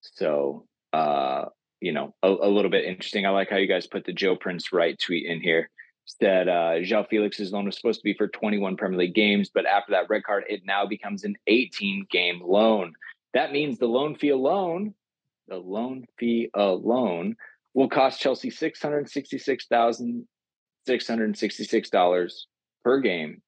So, 0.00 0.66
uh, 0.92 1.46
you 1.80 1.92
know, 1.92 2.14
a, 2.22 2.28
a, 2.28 2.48
little 2.48 2.70
bit 2.70 2.84
interesting. 2.84 3.24
I 3.24 3.30
like 3.30 3.50
how 3.50 3.56
you 3.56 3.68
guys 3.68 3.86
put 3.86 4.04
the 4.04 4.12
Joe 4.12 4.34
Prince 4.34 4.72
Wright 4.72 4.98
tweet 4.98 5.26
in 5.26 5.40
here. 5.40 5.70
That 6.20 6.48
uh, 6.48 6.80
João 6.80 7.08
Felix's 7.08 7.52
loan 7.52 7.66
was 7.66 7.76
supposed 7.76 8.00
to 8.00 8.04
be 8.04 8.14
for 8.14 8.28
21 8.28 8.76
Premier 8.76 8.98
League 8.98 9.14
games, 9.14 9.50
but 9.52 9.66
after 9.66 9.92
that 9.92 10.08
red 10.08 10.24
card, 10.24 10.44
it 10.48 10.62
now 10.64 10.86
becomes 10.86 11.24
an 11.24 11.36
18 11.46 12.06
game 12.10 12.40
loan. 12.44 12.92
That 13.34 13.52
means 13.52 13.78
the 13.78 13.86
loan 13.86 14.16
fee 14.16 14.30
alone, 14.30 14.94
the 15.48 15.56
loan 15.56 16.06
fee 16.18 16.50
alone 16.54 17.36
will 17.74 17.88
cost 17.88 18.20
Chelsea 18.20 18.50
six 18.50 18.82
hundred 18.82 19.08
sixty-six 19.08 19.66
thousand 19.66 20.26
six 20.86 21.06
hundred 21.06 21.36
sixty-six 21.36 21.90
dollars 21.90 22.46
per 22.84 23.00
game. 23.00 23.42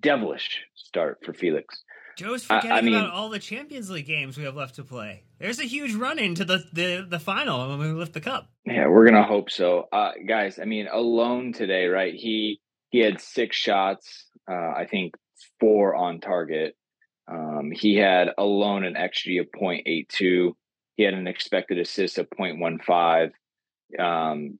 Devilish 0.00 0.60
start 0.74 1.18
for 1.24 1.32
Felix. 1.32 1.82
Joe's 2.18 2.44
forgetting 2.44 2.72
I, 2.72 2.78
I 2.78 2.80
mean, 2.80 2.94
about 2.96 3.12
all 3.12 3.28
the 3.28 3.38
Champions 3.38 3.90
League 3.90 4.06
games 4.06 4.36
we 4.36 4.42
have 4.42 4.56
left 4.56 4.74
to 4.74 4.82
play. 4.82 5.22
There's 5.38 5.60
a 5.60 5.64
huge 5.64 5.94
run 5.94 6.18
into 6.18 6.44
the, 6.44 6.64
the 6.72 7.06
the 7.08 7.20
final 7.20 7.68
when 7.68 7.78
we 7.78 7.86
lift 7.92 8.12
the 8.12 8.20
cup. 8.20 8.50
Yeah, 8.66 8.88
we're 8.88 9.06
gonna 9.06 9.22
hope 9.22 9.52
so, 9.52 9.86
uh, 9.92 10.10
guys. 10.26 10.58
I 10.58 10.64
mean, 10.64 10.88
alone 10.90 11.52
today, 11.52 11.86
right? 11.86 12.12
He 12.12 12.60
he 12.90 12.98
had 12.98 13.20
six 13.20 13.56
shots. 13.56 14.26
Uh, 14.50 14.72
I 14.76 14.88
think 14.90 15.14
four 15.60 15.94
on 15.94 16.18
target. 16.18 16.74
Um, 17.30 17.70
he 17.72 17.94
had 17.94 18.30
alone 18.36 18.84
an 18.84 18.94
XG 18.94 19.40
of 19.40 19.46
0.82. 19.52 20.54
He 20.96 21.02
had 21.04 21.14
an 21.14 21.28
expected 21.28 21.78
assist 21.78 22.18
of 22.18 22.28
0.15. 22.30 23.30
Um, 24.02 24.58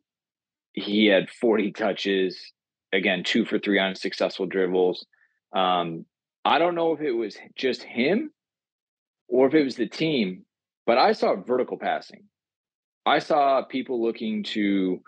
he 0.75 1.07
had 1.07 1.31
40 1.31 1.73
touches, 1.73 2.53
again, 2.93 3.25
two 3.25 3.45
for 3.47 3.59
three 3.59 3.79
on 3.79 3.95
successful 3.95 4.47
dribbles. 4.47 5.07
Um, 5.53 6.05
I 6.49 6.59
don't 6.59 6.75
know 6.75 6.95
if 6.95 7.03
it 7.03 7.13
was 7.13 7.37
just 7.57 7.83
him 7.83 8.33
or 9.29 9.47
if 9.47 9.53
it 9.53 9.65
was 9.65 9.77
the 9.77 9.87
team, 9.87 10.47
but 10.87 10.97
I 10.97 11.13
saw 11.13 11.37
vertical 11.37 11.77
passing. 11.77 12.25
I 13.05 13.19
saw 13.19 13.63
people 13.67 14.03
looking 14.03 14.45
to 14.45 15.03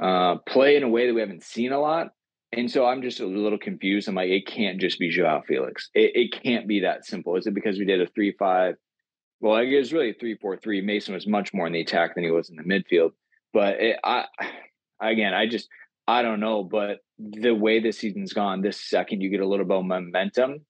uh, 0.00 0.36
play 0.48 0.76
in 0.76 0.82
a 0.82 0.88
way 0.88 1.06
that 1.06 1.12
we 1.12 1.20
haven't 1.20 1.44
seen 1.44 1.72
a 1.72 1.78
lot. 1.78 2.12
And 2.52 2.70
so 2.70 2.86
I'm 2.86 3.02
just 3.02 3.20
a 3.20 3.26
little 3.26 3.58
confused. 3.58 4.08
I'm 4.08 4.14
like, 4.14 4.30
it 4.30 4.46
can't 4.46 4.80
just 4.80 4.98
be 4.98 5.10
Joao 5.10 5.42
Felix. 5.46 5.90
It, 5.92 6.12
it 6.14 6.42
can't 6.42 6.66
be 6.66 6.80
that 6.80 7.04
simple. 7.04 7.36
Is 7.36 7.46
it 7.46 7.54
because 7.54 7.78
we 7.78 7.84
did 7.84 8.00
a 8.00 8.06
3 8.06 8.34
5? 8.38 8.74
Well, 9.40 9.56
it 9.58 9.76
was 9.76 9.92
really 9.92 10.12
a 10.12 10.14
3 10.14 10.36
4 10.36 10.56
3. 10.56 10.80
Mason 10.80 11.12
was 11.12 11.26
much 11.26 11.52
more 11.52 11.66
in 11.66 11.74
the 11.74 11.82
attack 11.82 12.14
than 12.14 12.24
he 12.24 12.30
was 12.30 12.48
in 12.48 12.56
the 12.56 12.62
midfield. 12.62 13.10
But 13.52 13.80
it, 13.80 13.98
I, 14.02 14.24
again, 14.98 15.34
I 15.34 15.46
just 15.46 15.68
I 16.08 16.22
don't 16.22 16.40
know. 16.40 16.64
But 16.64 17.00
the 17.18 17.52
way 17.52 17.80
the 17.80 17.92
season's 17.92 18.32
gone, 18.32 18.62
this 18.62 18.80
second 18.80 19.20
you 19.20 19.28
get 19.28 19.40
a 19.40 19.46
little 19.46 19.66
bit 19.66 19.76
of 19.76 19.84
momentum, 19.84 20.64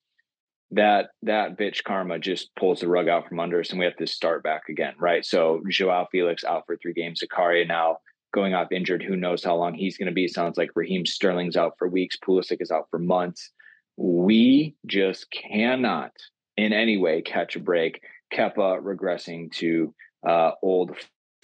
that 0.73 1.11
that 1.23 1.59
bitch 1.59 1.83
karma 1.83 2.19
just 2.19 2.55
pulls 2.57 2.81
the 2.81 2.89
rug 2.89 3.09
out 3.09 3.29
from 3.29 3.41
under 3.41 3.61
us, 3.61 3.71
and 3.71 3.79
we 3.79 3.85
have 3.85 3.97
to 3.97 4.07
start 4.07 4.43
back 4.43 4.63
again, 4.69 4.95
right? 4.99 5.25
So 5.25 5.63
Joao 5.69 6.07
Felix 6.13 6.45
out 6.45 6.65
for 6.67 6.77
three 6.77 6.93
games. 6.93 7.23
Zakaria 7.23 7.67
now 7.67 7.99
going 8.33 8.55
off 8.55 8.71
injured. 8.71 9.03
Who 9.03 9.17
knows 9.17 9.43
how 9.43 9.57
long 9.57 9.75
he's 9.75 9.99
going 9.99 10.07
to 10.07 10.13
be? 10.13 10.29
Sounds 10.29 10.57
like 10.57 10.71
Raheem 10.75 11.05
Sterling's 11.05 11.57
out 11.57 11.75
for 11.79 11.89
weeks. 11.89 12.17
Pulisic 12.17 12.59
is 12.61 12.71
out 12.71 12.87
for 12.91 12.99
months. 12.99 13.51
We 13.97 14.77
just 14.87 15.31
cannot 15.33 16.13
in 16.57 16.73
any 16.73 16.97
way 16.97 17.23
catch 17.23 17.57
a 17.57 17.61
break. 17.61 18.01
Kepa 18.33 18.81
regressing 18.81 19.51
to 19.55 19.93
uh, 20.27 20.53
old 20.63 20.93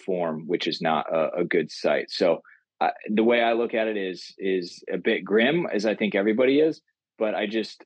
form, 0.04 0.44
which 0.46 0.68
is 0.68 0.80
not 0.80 1.12
a, 1.12 1.40
a 1.40 1.44
good 1.44 1.70
sight. 1.70 2.10
So 2.10 2.42
uh, 2.80 2.90
the 3.08 3.24
way 3.24 3.42
I 3.42 3.54
look 3.54 3.74
at 3.74 3.88
it 3.88 3.96
is 3.96 4.34
is 4.38 4.84
a 4.92 4.98
bit 4.98 5.24
grim, 5.24 5.66
as 5.72 5.84
I 5.84 5.96
think 5.96 6.14
everybody 6.14 6.60
is. 6.60 6.80
But 7.18 7.34
I 7.34 7.46
just 7.46 7.82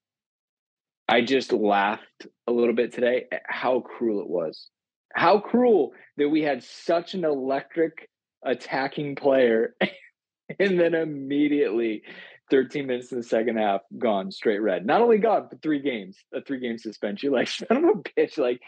I 1.10 1.22
just 1.22 1.52
laughed 1.52 2.28
a 2.46 2.52
little 2.52 2.72
bit 2.72 2.92
today 2.92 3.24
at 3.32 3.42
how 3.44 3.80
cruel 3.80 4.20
it 4.20 4.28
was. 4.28 4.68
How 5.12 5.40
cruel 5.40 5.92
that 6.18 6.28
we 6.28 6.40
had 6.42 6.62
such 6.62 7.14
an 7.14 7.24
electric 7.24 8.08
attacking 8.44 9.16
player 9.16 9.74
and 10.60 10.78
then 10.78 10.94
immediately 10.94 12.04
13 12.52 12.86
minutes 12.86 13.10
in 13.10 13.18
the 13.18 13.24
second 13.24 13.56
half 13.56 13.80
gone 13.98 14.30
straight 14.30 14.60
red. 14.60 14.86
Not 14.86 15.02
only 15.02 15.18
gone 15.18 15.48
for 15.48 15.56
three 15.56 15.80
games, 15.80 16.16
a 16.32 16.42
three 16.42 16.60
game 16.60 16.78
suspension. 16.78 17.32
Like 17.32 17.48
son 17.48 17.66
of 17.70 17.84
a 17.84 18.20
bitch. 18.20 18.38
Like 18.38 18.60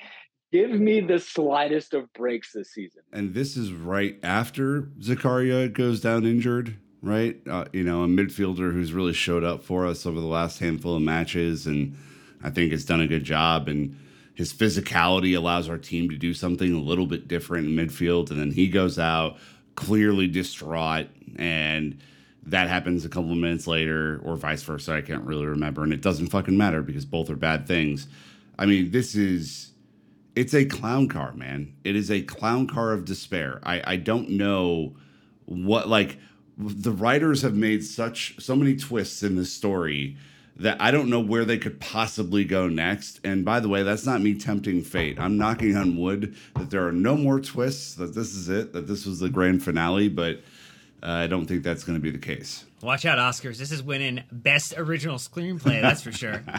give 0.50 0.72
me 0.72 1.00
the 1.00 1.20
slightest 1.20 1.94
of 1.94 2.12
breaks 2.12 2.52
this 2.52 2.72
season. 2.72 3.02
And 3.12 3.34
this 3.34 3.56
is 3.56 3.72
right 3.72 4.18
after 4.24 4.82
Zakaria 4.98 5.72
goes 5.72 6.00
down 6.00 6.26
injured, 6.26 6.76
right? 7.02 7.36
Uh, 7.48 7.66
you 7.72 7.84
know, 7.84 8.02
a 8.02 8.08
midfielder 8.08 8.72
who's 8.72 8.92
really 8.92 9.12
showed 9.12 9.44
up 9.44 9.62
for 9.62 9.86
us 9.86 10.06
over 10.06 10.18
the 10.18 10.26
last 10.26 10.58
handful 10.58 10.96
of 10.96 11.02
matches, 11.02 11.68
and 11.68 11.96
I 12.42 12.50
think 12.50 12.72
has 12.72 12.84
done 12.84 13.00
a 13.00 13.06
good 13.06 13.24
job. 13.24 13.68
And 13.68 13.98
his 14.34 14.52
physicality 14.52 15.36
allows 15.36 15.68
our 15.68 15.78
team 15.78 16.10
to 16.10 16.16
do 16.16 16.34
something 16.34 16.74
a 16.74 16.80
little 16.80 17.06
bit 17.06 17.28
different 17.28 17.66
in 17.66 17.74
midfield. 17.74 18.30
And 18.30 18.40
then 18.40 18.50
he 18.50 18.68
goes 18.68 18.98
out 18.98 19.36
clearly 19.74 20.28
distraught 20.28 21.08
and 21.36 21.98
that 22.44 22.68
happens 22.68 23.04
a 23.04 23.08
couple 23.08 23.30
of 23.30 23.38
minutes 23.38 23.66
later 23.66 24.20
or 24.22 24.36
vice 24.36 24.62
versa 24.62 24.92
i 24.92 25.00
can't 25.00 25.24
really 25.24 25.46
remember 25.46 25.82
and 25.82 25.94
it 25.94 26.02
doesn't 26.02 26.26
fucking 26.26 26.58
matter 26.58 26.82
because 26.82 27.06
both 27.06 27.30
are 27.30 27.36
bad 27.36 27.66
things 27.66 28.06
i 28.58 28.66
mean 28.66 28.90
this 28.90 29.14
is 29.14 29.72
it's 30.34 30.54
a 30.54 30.64
clown 30.64 31.08
car, 31.08 31.32
man. 31.34 31.74
It 31.84 31.96
is 31.96 32.10
a 32.10 32.22
clown 32.22 32.66
car 32.66 32.92
of 32.92 33.04
despair. 33.04 33.60
I, 33.62 33.82
I 33.84 33.96
don't 33.96 34.30
know 34.30 34.94
what 35.44 35.88
like 35.88 36.18
the 36.56 36.92
writers 36.92 37.42
have 37.42 37.54
made 37.54 37.84
such 37.84 38.36
so 38.38 38.54
many 38.54 38.76
twists 38.76 39.22
in 39.22 39.36
this 39.36 39.52
story 39.52 40.16
that 40.56 40.80
I 40.80 40.90
don't 40.90 41.08
know 41.08 41.20
where 41.20 41.44
they 41.44 41.58
could 41.58 41.80
possibly 41.80 42.44
go 42.44 42.68
next. 42.68 43.20
And 43.24 43.44
by 43.44 43.60
the 43.60 43.68
way, 43.68 43.82
that's 43.82 44.06
not 44.06 44.20
me 44.20 44.34
tempting 44.34 44.82
fate. 44.82 45.18
I'm 45.18 45.38
knocking 45.38 45.76
on 45.76 45.96
wood 45.96 46.36
that 46.56 46.70
there 46.70 46.86
are 46.86 46.92
no 46.92 47.16
more 47.16 47.40
twists, 47.40 47.94
that 47.94 48.14
this 48.14 48.34
is 48.34 48.48
it, 48.48 48.72
that 48.72 48.86
this 48.86 49.06
was 49.06 49.18
the 49.20 49.28
grand 49.28 49.62
finale, 49.64 50.08
but 50.08 50.36
uh, 51.02 51.10
I 51.10 51.26
don't 51.26 51.46
think 51.46 51.62
that's 51.62 51.84
going 51.84 51.98
to 51.98 52.02
be 52.02 52.10
the 52.10 52.18
case. 52.18 52.64
Watch 52.82 53.04
out, 53.04 53.18
Oscars. 53.18 53.58
This 53.58 53.72
is 53.72 53.82
winning 53.82 54.22
Best 54.30 54.74
Original 54.76 55.16
Screenplay, 55.16 55.80
that's 55.80 56.02
for 56.02 56.12
sure. 56.12 56.42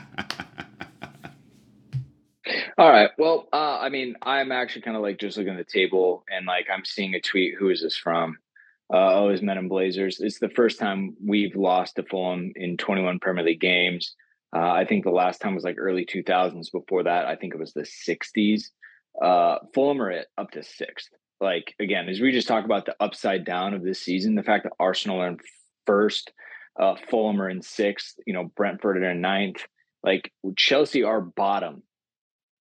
All 2.78 2.90
right. 2.90 3.12
Well, 3.18 3.48
uh, 3.54 3.80
I 3.80 3.90
mean, 3.90 4.16
I'm 4.22 4.52
actually 4.52 4.82
kind 4.82 4.98
of 4.98 5.04
like 5.04 5.18
just 5.18 5.38
looking 5.38 5.54
at 5.54 5.66
the 5.66 5.72
table 5.72 6.26
and 6.30 6.46
like 6.46 6.68
I'm 6.72 6.84
seeing 6.84 7.14
a 7.14 7.22
tweet. 7.22 7.56
Who 7.58 7.70
is 7.70 7.82
this 7.82 7.96
from? 7.96 8.38
Uh, 8.94 9.28
it's 9.30 9.42
Men 9.42 9.58
in 9.58 9.68
Blazers. 9.68 10.20
It's 10.20 10.38
the 10.38 10.50
first 10.50 10.80
time 10.80 11.16
we've 11.26 11.56
lost 11.56 11.96
to 11.96 12.04
Fulham 12.04 12.52
in 12.56 12.78
21 12.78 13.18
Premier 13.20 13.44
League 13.44 13.60
games. 13.60 14.16
Uh, 14.56 14.70
I 14.70 14.86
think 14.86 15.04
the 15.04 15.10
last 15.10 15.42
time 15.42 15.56
was 15.56 15.64
like 15.64 15.78
early 15.80 16.06
2000s. 16.06 16.72
Before 16.72 17.04
that, 17.04 17.26
I 17.26 17.36
think 17.36 17.56
it 17.56 17.60
was 17.60 17.74
the 17.74 17.82
60s. 17.82 18.66
Uh, 19.20 19.58
Fulham 19.74 20.00
are 20.00 20.12
at 20.12 20.28
up 20.38 20.52
to 20.52 20.64
sixth. 20.64 21.10
Like 21.42 21.74
again, 21.80 22.08
as 22.08 22.22
we 22.22 22.32
just 22.32 22.48
talked 22.48 22.66
about 22.66 22.86
the 22.86 22.96
upside 23.00 23.46
down 23.46 23.74
of 23.74 23.84
this 23.84 24.00
season, 24.00 24.36
the 24.36 24.44
fact 24.44 24.64
that 24.64 24.74
Arsenal 24.80 25.22
are 25.22 25.28
in 25.28 25.40
first, 25.88 26.32
uh, 26.80 26.96
Fulham 27.10 27.42
are 27.42 27.50
in 27.50 27.64
sixth. 27.64 28.16
You 28.28 28.34
know, 28.34 28.52
Brentford 28.56 28.98
are 28.98 29.10
in 29.10 29.22
ninth. 29.22 29.66
Like 30.04 30.32
Chelsea 30.56 31.04
are 31.04 31.20
bottom 31.20 31.82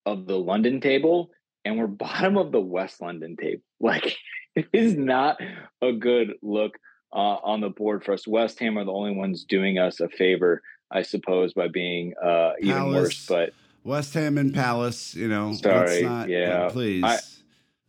of 0.06 0.26
the 0.26 0.38
London 0.38 0.80
table 0.80 1.30
and 1.64 1.78
we're 1.78 1.86
bottom 1.88 2.38
of 2.38 2.52
the 2.52 2.60
West 2.60 3.02
London 3.02 3.36
table. 3.36 3.62
Like 3.80 4.16
it 4.54 4.68
is 4.72 4.96
not 4.96 5.40
a 5.80 5.92
good 5.92 6.34
look 6.42 6.78
uh, 7.12 7.16
on 7.42 7.60
the 7.60 7.68
board 7.68 8.04
for 8.04 8.12
us. 8.12 8.26
West 8.26 8.58
Ham 8.60 8.78
are 8.78 8.84
the 8.84 8.92
only 8.92 9.12
ones 9.12 9.44
doing 9.44 9.78
us 9.78 10.00
a 10.00 10.08
favor, 10.08 10.62
I 10.90 11.02
suppose, 11.02 11.52
by 11.52 11.68
being 11.68 12.14
uh, 12.22 12.52
even 12.60 12.74
Palace, 12.74 12.94
worse. 12.94 13.26
But 13.26 13.54
West 13.84 14.14
Ham 14.14 14.38
and 14.38 14.54
Palace, 14.54 15.14
you 15.14 15.28
know, 15.28 15.52
sorry, 15.54 16.02
not, 16.02 16.28
yeah, 16.28 16.64
uh, 16.64 16.70
please. 16.70 17.04
I, 17.04 17.18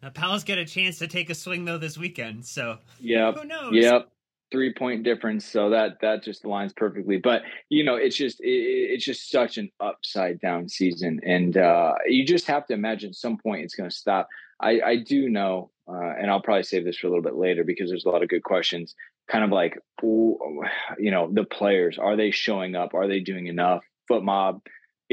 now, 0.02 0.10
Palace 0.10 0.44
get 0.44 0.58
a 0.58 0.66
chance 0.66 1.00
to 1.00 1.08
take 1.08 1.30
a 1.30 1.36
swing 1.36 1.66
though 1.66 1.78
this 1.78 1.98
weekend, 1.98 2.46
so 2.46 2.80
yeah, 3.00 3.32
who 3.32 3.46
knows? 3.46 3.74
Yep, 3.74 4.10
three 4.52 4.74
point 4.74 5.04
difference. 5.04 5.46
So 5.46 5.70
that 5.70 6.02
that 6.02 6.24
just 6.24 6.44
aligns 6.44 6.76
perfectly. 6.76 7.18
But 7.18 7.44
you 7.70 7.86
know, 7.86 7.96
it's 7.96 8.16
just 8.18 8.42
it, 8.42 8.48
it's 8.48 9.06
just 9.06 9.32
such 9.32 9.58
an 9.58 9.70
upside 9.80 10.42
down 10.42 10.68
season, 10.68 11.22
and 11.26 11.56
uh, 11.56 11.94
you 12.06 12.26
just 12.26 12.48
have 12.48 12.66
to 12.68 12.74
imagine 12.74 13.14
some 13.14 13.38
point 13.38 13.64
it's 13.64 13.76
going 13.76 13.90
to 13.90 13.96
stop. 13.96 14.28
I, 14.60 14.82
I 14.82 14.96
do 14.98 15.30
know, 15.30 15.72
uh, 15.88 16.14
and 16.20 16.30
I'll 16.30 16.42
probably 16.42 16.64
save 16.64 16.86
this 16.86 16.98
for 16.98 17.08
a 17.08 17.10
little 17.10 17.24
bit 17.24 17.36
later 17.36 17.64
because 17.64 17.90
there's 17.90 18.06
a 18.06 18.10
lot 18.10 18.24
of 18.24 18.30
good 18.30 18.44
questions. 18.44 18.96
Kind 19.30 19.44
of 19.44 19.52
like, 19.52 19.78
you 20.02 21.12
know, 21.12 21.30
the 21.32 21.46
players 21.50 21.98
are 21.98 22.16
they 22.16 22.32
showing 22.32 22.76
up? 22.76 22.94
Are 22.94 23.08
they 23.08 23.20
doing 23.20 23.48
enough? 23.48 23.84
FotMob 24.10 24.62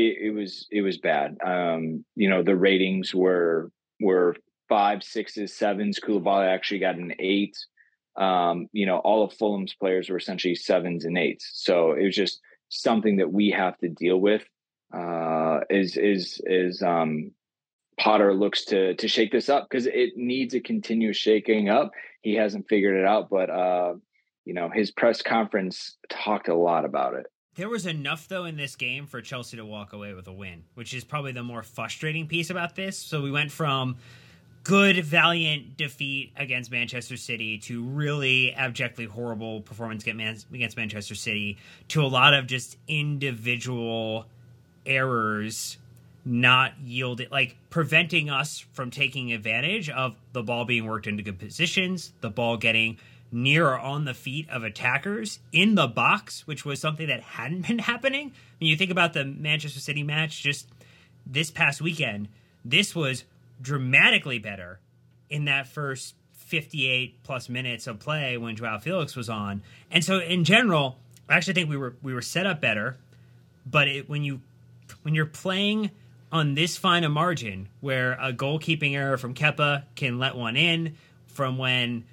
it, 0.01 0.19
it 0.23 0.31
was 0.31 0.67
it 0.71 0.83
was 0.83 0.99
bad. 0.99 1.37
Um, 1.45 2.05
you 2.17 2.29
know, 2.29 2.43
the 2.43 2.57
ratings 2.57 3.15
were 3.15 3.71
were 4.01 4.37
five, 4.69 5.03
sixes, 5.03 5.57
sevens. 5.57 6.01
Koulibaly 6.01 6.47
actually 6.47 6.81
got 6.81 6.97
an 6.97 7.15
eight. 7.19 7.57
Um, 8.17 8.67
you 8.73 8.87
know, 8.87 8.99
all 8.99 9.25
of 9.25 9.33
Fulham's 9.33 9.75
players 9.75 10.09
were 10.09 10.17
essentially 10.17 10.55
sevens 10.55 11.05
and 11.05 11.17
eights. 11.17 11.51
So 11.55 11.93
it 11.93 12.05
was 12.05 12.17
just 12.17 12.41
something 12.69 13.17
that 13.17 13.33
we 13.33 13.51
have 13.51 13.77
to 13.79 13.89
deal 13.89 14.19
with. 14.19 14.43
Uh, 14.93 15.61
is 15.71 15.97
is 15.97 16.41
is 16.45 16.83
um, 16.83 17.33
Potter 18.01 18.33
looks 18.33 18.65
to 18.67 18.95
to 18.95 19.07
shake 19.07 19.31
this 19.31 19.49
up 19.49 19.69
because 19.69 19.87
it 19.87 20.17
needs 20.17 20.55
a 20.55 20.61
continuous 20.61 21.19
shaking 21.19 21.69
up. 21.69 21.93
He 22.23 22.35
hasn't 22.35 22.69
figured 22.69 22.97
it 22.97 23.07
out, 23.07 23.29
but 23.31 23.51
uh, 23.51 23.95
you 24.45 24.55
know, 24.55 24.71
his 24.71 24.91
press 24.91 25.23
conference 25.23 25.97
talked 26.09 26.49
a 26.49 26.55
lot 26.55 26.85
about 26.85 27.15
it. 27.15 27.27
There 27.57 27.69
was 27.69 27.85
enough 27.85 28.27
though 28.27 28.47
in 28.47 28.57
this 28.57 28.75
game 28.75 29.07
for 29.07 29.21
Chelsea 29.21 29.59
to 29.59 29.67
walk 29.67 29.93
away 29.93 30.15
with 30.15 30.27
a 30.29 30.33
win, 30.33 30.65
which 30.75 30.95
is 30.95 31.05
probably 31.05 31.33
the 31.33 31.43
more 31.43 31.63
frustrating 31.63 32.27
piece 32.27 32.49
about 32.49 32.75
this. 32.75 32.97
So 32.97 33.21
we 33.21 33.31
went 33.31 33.53
from 33.53 33.97
good, 34.65 35.05
valiant 35.05 35.77
defeat 35.77 36.33
against 36.37 36.71
Manchester 36.71 37.19
City 37.19 37.59
to 37.59 37.83
really 37.83 38.55
abjectly 38.55 39.05
horrible 39.05 39.61
performance 39.61 40.07
against 40.07 40.77
Manchester 40.77 41.15
City 41.15 41.59
to 41.89 42.03
a 42.03 42.09
lot 42.09 42.33
of 42.33 42.47
just 42.47 42.79
individual 42.89 44.27
errors 44.87 45.77
not 46.25 46.73
yielding 46.83 47.29
like 47.31 47.57
preventing 47.71 48.29
us 48.29 48.65
from 48.73 48.91
taking 48.91 49.33
advantage 49.33 49.89
of 49.89 50.15
the 50.33 50.43
ball 50.43 50.65
being 50.65 50.87
worked 50.87 51.07
into 51.07 51.23
good 51.23 51.39
positions 51.39 52.13
the 52.21 52.31
ball 52.31 52.57
getting 52.57 52.99
near 53.33 53.69
or 53.69 53.79
on 53.79 54.05
the 54.05 54.15
feet 54.15 54.49
of 54.51 54.63
attackers 54.63 55.39
in 55.53 55.75
the 55.75 55.87
box 55.87 56.47
which 56.47 56.65
was 56.65 56.81
something 56.81 57.07
that 57.07 57.21
hadn't 57.21 57.67
been 57.67 57.79
happening 57.79 58.33
when 58.59 58.69
you 58.69 58.77
think 58.77 58.91
about 58.91 59.13
the 59.13 59.25
manchester 59.25 59.81
city 59.81 60.03
match 60.03 60.43
just 60.43 60.69
this 61.27 61.51
past 61.51 61.81
weekend 61.81 62.29
this 62.65 62.95
was 62.95 63.25
dramatically 63.63 64.39
better 64.39 64.81
in 65.29 65.45
that 65.47 65.67
first 65.67 66.15
58 66.51 67.23
plus 67.23 67.49
minutes 67.49 67.87
of 67.87 68.01
play 68.01 68.37
when 68.37 68.57
Joao 68.57 68.79
Felix 68.79 69.15
was 69.15 69.29
on. 69.29 69.63
And 69.91 70.05
so 70.05 70.19
in 70.19 70.43
general, 70.43 70.99
I 71.29 71.37
actually 71.37 71.55
think 71.55 71.71
we 71.71 71.77
were 71.77 71.95
we 72.03 72.13
were 72.13 72.23
set 72.23 72.45
up 72.45 72.61
better, 72.61 72.97
but 73.65 73.87
it, 73.87 74.09
when 74.09 74.25
you 74.25 74.41
when 75.03 75.15
you're 75.15 75.27
playing 75.27 75.93
on 76.33 76.55
this 76.55 76.77
fine 76.77 77.05
a 77.05 77.09
margin 77.09 77.69
where 77.81 78.13
a 78.13 78.33
goalkeeping 78.33 78.95
error 78.95 79.17
from 79.17 79.35
Kepa 79.35 79.85
can 79.97 80.19
let 80.19 80.37
one 80.37 80.57
in 80.57 80.97
from 81.27 81.59
when 81.59 82.05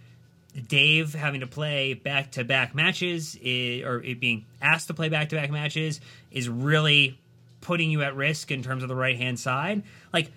Dave 0.68 1.14
having 1.14 1.42
to 1.42 1.48
play 1.48 1.94
back 1.94 2.32
to 2.32 2.44
back 2.44 2.74
matches 2.74 3.38
is, 3.42 3.84
or 3.84 4.02
it 4.04 4.20
being 4.20 4.46
asked 4.62 4.88
to 4.88 4.94
play 4.94 5.10
back 5.10 5.30
to 5.30 5.36
back 5.36 5.52
matches 5.52 6.02
is 6.32 6.50
really 6.50 7.20
putting 7.62 7.92
you 7.92 8.02
at 8.02 8.16
risk 8.16 8.52
in 8.52 8.64
terms 8.64 8.82
of 8.82 8.90
the 8.90 8.96
right 8.96 9.18
hand 9.18 9.40
side. 9.40 9.84
Like 10.12 10.32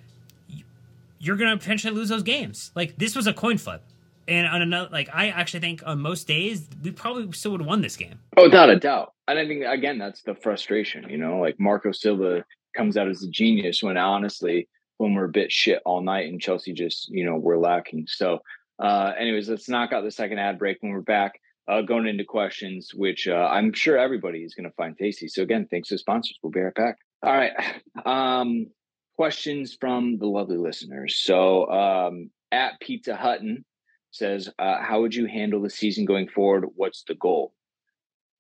you're 1.19 1.37
going 1.37 1.51
to 1.51 1.57
potentially 1.57 1.95
lose 1.95 2.09
those 2.09 2.23
games. 2.23 2.71
Like 2.75 2.99
this 2.99 3.17
was 3.17 3.27
a 3.27 3.33
coin 3.33 3.59
flip. 3.59 3.83
And 4.29 4.47
on 4.47 4.63
another, 4.63 4.91
like 4.93 5.09
I 5.13 5.29
actually 5.29 5.61
think 5.61 5.83
on 5.87 6.01
most 6.01 6.29
days 6.29 6.69
we 6.83 6.91
probably 6.91 7.33
still 7.33 7.53
would 7.53 7.61
have 7.63 7.69
won 7.69 7.81
this 7.81 7.97
game. 7.97 8.21
Oh, 8.37 8.45
without 8.45 8.71
a 8.71 8.77
doubt. 8.77 9.15
And 9.27 9.39
I 9.39 9.47
think 9.47 9.65
again 9.65 9.99
that's 9.99 10.23
the 10.23 10.35
frustration. 10.35 11.09
You 11.09 11.17
know, 11.17 11.39
like 11.39 11.59
Marco 11.59 11.93
Silva 11.93 12.45
comes 12.81 12.97
out 12.97 13.09
as 13.09 13.23
a 13.23 13.29
genius 13.29 13.83
when 13.83 13.99
honestly 13.99 14.67
when 14.97 15.13
we're 15.13 15.27
a 15.27 15.29
bit 15.29 15.53
shit 15.53 15.83
all 15.85 16.01
night 16.01 16.29
and 16.29 16.41
Chelsea 16.41 16.73
just 16.73 17.11
you 17.11 17.27
know 17.27 17.37
we're 17.37 17.59
lacking. 17.59 18.07
So, 18.09 18.39
uh, 18.79 19.13
anyways, 19.19 19.51
let's 19.51 19.69
knock 19.69 19.93
out 19.93 20.03
the 20.03 20.11
second 20.11 20.39
ad 20.39 20.59
break 20.59 20.79
when 20.81 20.93
we're 20.93 21.03
back. 21.03 21.41
Uh, 21.69 21.83
going 21.83 22.09
into 22.09 22.25
questions, 22.25 22.91
which 22.95 23.29
uh, 23.29 23.49
I'm 23.51 23.73
sure 23.73 23.97
everybody 23.97 24.41
is 24.41 24.55
going 24.55 24.69
to 24.69 24.75
find 24.77 24.97
tasty. 24.97 25.29
So 25.29 25.43
again, 25.43 25.69
thanks 25.71 25.89
to 25.91 25.99
sponsors. 25.99 26.37
We'll 26.43 26.51
be 26.51 26.61
right 26.61 26.75
back. 26.75 26.97
All 27.23 27.33
right. 27.33 27.53
Um, 28.05 28.69
questions 29.17 29.77
from 29.79 30.17
the 30.17 30.27
lovely 30.27 30.57
listeners. 30.57 31.21
So 31.23 31.71
um, 31.71 32.31
at 32.51 32.81
Pizza 32.81 33.15
Hutton 33.15 33.65
says, 34.11 34.49
uh, 34.59 34.81
"How 34.81 35.03
would 35.03 35.15
you 35.15 35.27
handle 35.27 35.61
the 35.61 35.69
season 35.69 36.07
going 36.07 36.29
forward? 36.29 36.65
What's 36.75 37.05
the 37.07 37.15
goal?" 37.15 37.53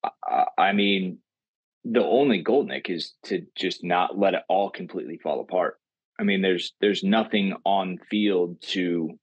Uh, 0.02 0.46
I 0.56 0.72
mean, 0.72 1.18
the 1.84 2.04
only 2.04 2.42
goal, 2.42 2.64
Nick, 2.64 2.90
is 2.90 3.14
to 3.24 3.46
just 3.56 3.82
not 3.82 4.18
let 4.18 4.34
it 4.34 4.42
all 4.48 4.70
completely 4.70 5.18
fall 5.22 5.40
apart. 5.40 5.78
I 6.18 6.24
mean, 6.24 6.42
there's 6.42 6.74
there's 6.80 7.02
nothing 7.02 7.54
on 7.64 7.98
field 8.10 8.60
to 8.68 9.18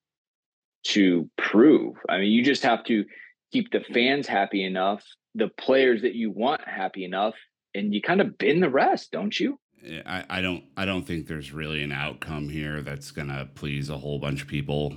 to 0.85 1.29
prove. 1.37 1.95
I 2.09 2.17
mean, 2.17 2.31
you 2.31 2.43
just 2.43 2.63
have 2.63 2.83
to 2.85 3.05
keep 3.51 3.71
the 3.71 3.81
fans 3.93 4.27
happy 4.27 4.63
enough, 4.63 5.03
the 5.35 5.49
players 5.49 6.01
that 6.01 6.15
you 6.15 6.31
want 6.31 6.61
happy 6.67 7.05
enough, 7.05 7.35
and 7.75 7.93
you 7.93 8.01
kind 8.01 8.21
of 8.21 8.37
bin 8.37 8.59
the 8.59 8.69
rest, 8.69 9.11
don't 9.11 9.37
you? 9.39 9.59
I, 10.05 10.25
I 10.29 10.41
don't 10.41 10.63
I 10.75 10.85
don't 10.85 11.03
think 11.03 11.27
there's 11.27 11.53
really 11.53 11.83
an 11.83 11.91
outcome 11.91 12.49
here 12.49 12.81
that's 12.81 13.11
gonna 13.11 13.47
please 13.53 13.89
a 13.89 13.97
whole 13.97 14.17
bunch 14.17 14.41
of 14.41 14.47
people. 14.47 14.95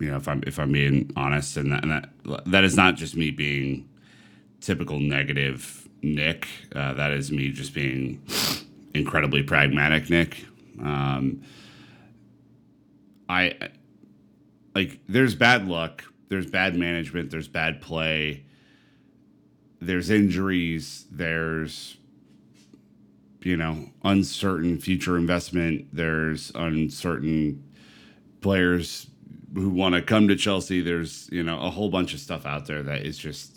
You 0.00 0.10
know, 0.10 0.16
if 0.16 0.26
I'm 0.26 0.42
if 0.46 0.58
I'm 0.58 0.72
being 0.72 1.12
honest, 1.16 1.56
and 1.56 1.70
that, 1.72 1.84
and 1.84 1.92
that, 1.92 2.44
that 2.46 2.64
is 2.64 2.76
not 2.76 2.96
just 2.96 3.14
me 3.14 3.30
being 3.30 3.88
typical 4.60 4.98
negative 4.98 5.85
Nick. 6.02 6.46
Uh, 6.74 6.94
that 6.94 7.12
is 7.12 7.30
me 7.30 7.50
just 7.50 7.74
being 7.74 8.22
incredibly 8.94 9.42
pragmatic 9.42 10.10
Nick. 10.10 10.44
Um, 10.80 11.42
I 13.28 13.70
like 14.74 15.00
there's 15.08 15.34
bad 15.34 15.66
luck, 15.66 16.04
there's 16.28 16.46
bad 16.46 16.76
management, 16.76 17.30
there's 17.30 17.48
bad 17.48 17.80
play, 17.80 18.44
there's 19.80 20.10
injuries, 20.10 21.06
there's 21.10 21.96
you 23.42 23.56
know 23.56 23.90
uncertain 24.04 24.78
future 24.78 25.16
investment. 25.16 25.86
There's 25.92 26.52
uncertain 26.54 27.64
players 28.40 29.06
who 29.54 29.70
want 29.70 29.94
to 29.94 30.02
come 30.02 30.28
to 30.28 30.36
Chelsea. 30.36 30.80
There's 30.80 31.28
you 31.32 31.42
know 31.42 31.60
a 31.60 31.70
whole 31.70 31.88
bunch 31.88 32.14
of 32.14 32.20
stuff 32.20 32.46
out 32.46 32.66
there 32.66 32.82
that 32.82 33.02
is 33.06 33.16
just 33.18 33.55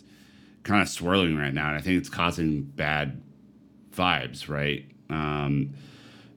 kind 0.69 0.83
of 0.83 0.87
swirling 0.87 1.35
right 1.35 1.53
now, 1.53 1.69
and 1.69 1.75
I 1.75 1.81
think 1.81 1.97
it's 1.97 2.09
causing 2.09 2.61
bad 2.61 3.21
vibes. 3.91 4.47
Right. 4.47 4.85
Um, 5.09 5.73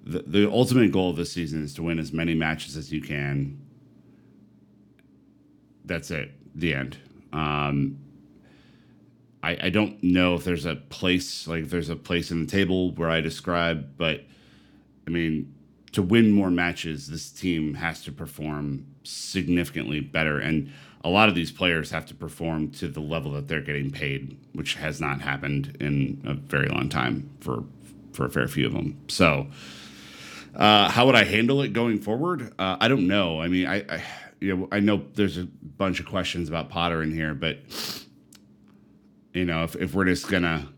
the 0.04 0.24
the 0.26 0.50
ultimate 0.50 0.90
goal 0.90 1.10
of 1.10 1.16
this 1.16 1.32
season 1.32 1.62
is 1.62 1.74
to 1.74 1.82
win 1.82 1.98
as 1.98 2.12
many 2.12 2.34
matches 2.34 2.76
as 2.76 2.90
you 2.90 3.02
can. 3.02 3.60
That's 5.84 6.10
it. 6.10 6.32
The 6.54 6.74
end. 6.74 6.96
Um, 7.32 7.98
I, 9.42 9.58
I 9.64 9.68
don't 9.70 10.02
know 10.02 10.34
if 10.34 10.44
there's 10.44 10.64
a 10.64 10.76
place 10.76 11.46
like 11.46 11.64
if 11.64 11.70
there's 11.70 11.90
a 11.90 11.96
place 11.96 12.30
in 12.30 12.46
the 12.46 12.50
table 12.50 12.92
where 12.92 13.10
I 13.10 13.20
describe, 13.20 13.98
but 13.98 14.24
I 15.06 15.10
mean, 15.10 15.54
to 15.92 16.02
win 16.02 16.30
more 16.30 16.50
matches, 16.50 17.06
this 17.06 17.30
team 17.30 17.74
has 17.74 18.02
to 18.04 18.12
perform 18.12 18.86
significantly 19.04 20.00
better. 20.00 20.38
And 20.38 20.72
a 21.04 21.08
lot 21.08 21.28
of 21.28 21.34
these 21.34 21.52
players 21.52 21.90
have 21.90 22.06
to 22.06 22.14
perform 22.14 22.70
to 22.72 22.88
the 22.88 23.00
level 23.00 23.32
that 23.32 23.48
they're 23.48 23.60
getting 23.60 23.90
paid, 23.90 24.38
which 24.52 24.74
has 24.74 25.00
not 25.00 25.20
happened 25.20 25.76
in 25.80 26.22
a 26.24 26.34
very 26.34 26.68
long 26.68 26.88
time 26.88 27.30
for 27.40 27.64
for 28.12 28.26
a 28.26 28.30
fair 28.30 28.46
few 28.46 28.66
of 28.66 28.74
them. 28.74 29.00
So, 29.08 29.46
uh, 30.54 30.90
how 30.90 31.06
would 31.06 31.14
I 31.14 31.24
handle 31.24 31.62
it 31.62 31.72
going 31.72 31.98
forward? 31.98 32.52
Uh, 32.58 32.76
I 32.78 32.88
don't 32.88 33.06
know. 33.06 33.40
I 33.40 33.48
mean, 33.48 33.66
I, 33.66 33.76
I 33.88 34.02
you 34.40 34.56
know 34.56 34.68
I 34.70 34.80
know 34.80 35.04
there's 35.14 35.38
a 35.38 35.44
bunch 35.44 36.00
of 36.00 36.06
questions 36.06 36.48
about 36.48 36.68
Potter 36.68 37.02
in 37.02 37.12
here, 37.12 37.34
but 37.34 37.58
you 39.32 39.44
know, 39.44 39.64
if, 39.64 39.76
if 39.76 39.94
we're 39.94 40.04
just 40.04 40.28
gonna 40.28 40.68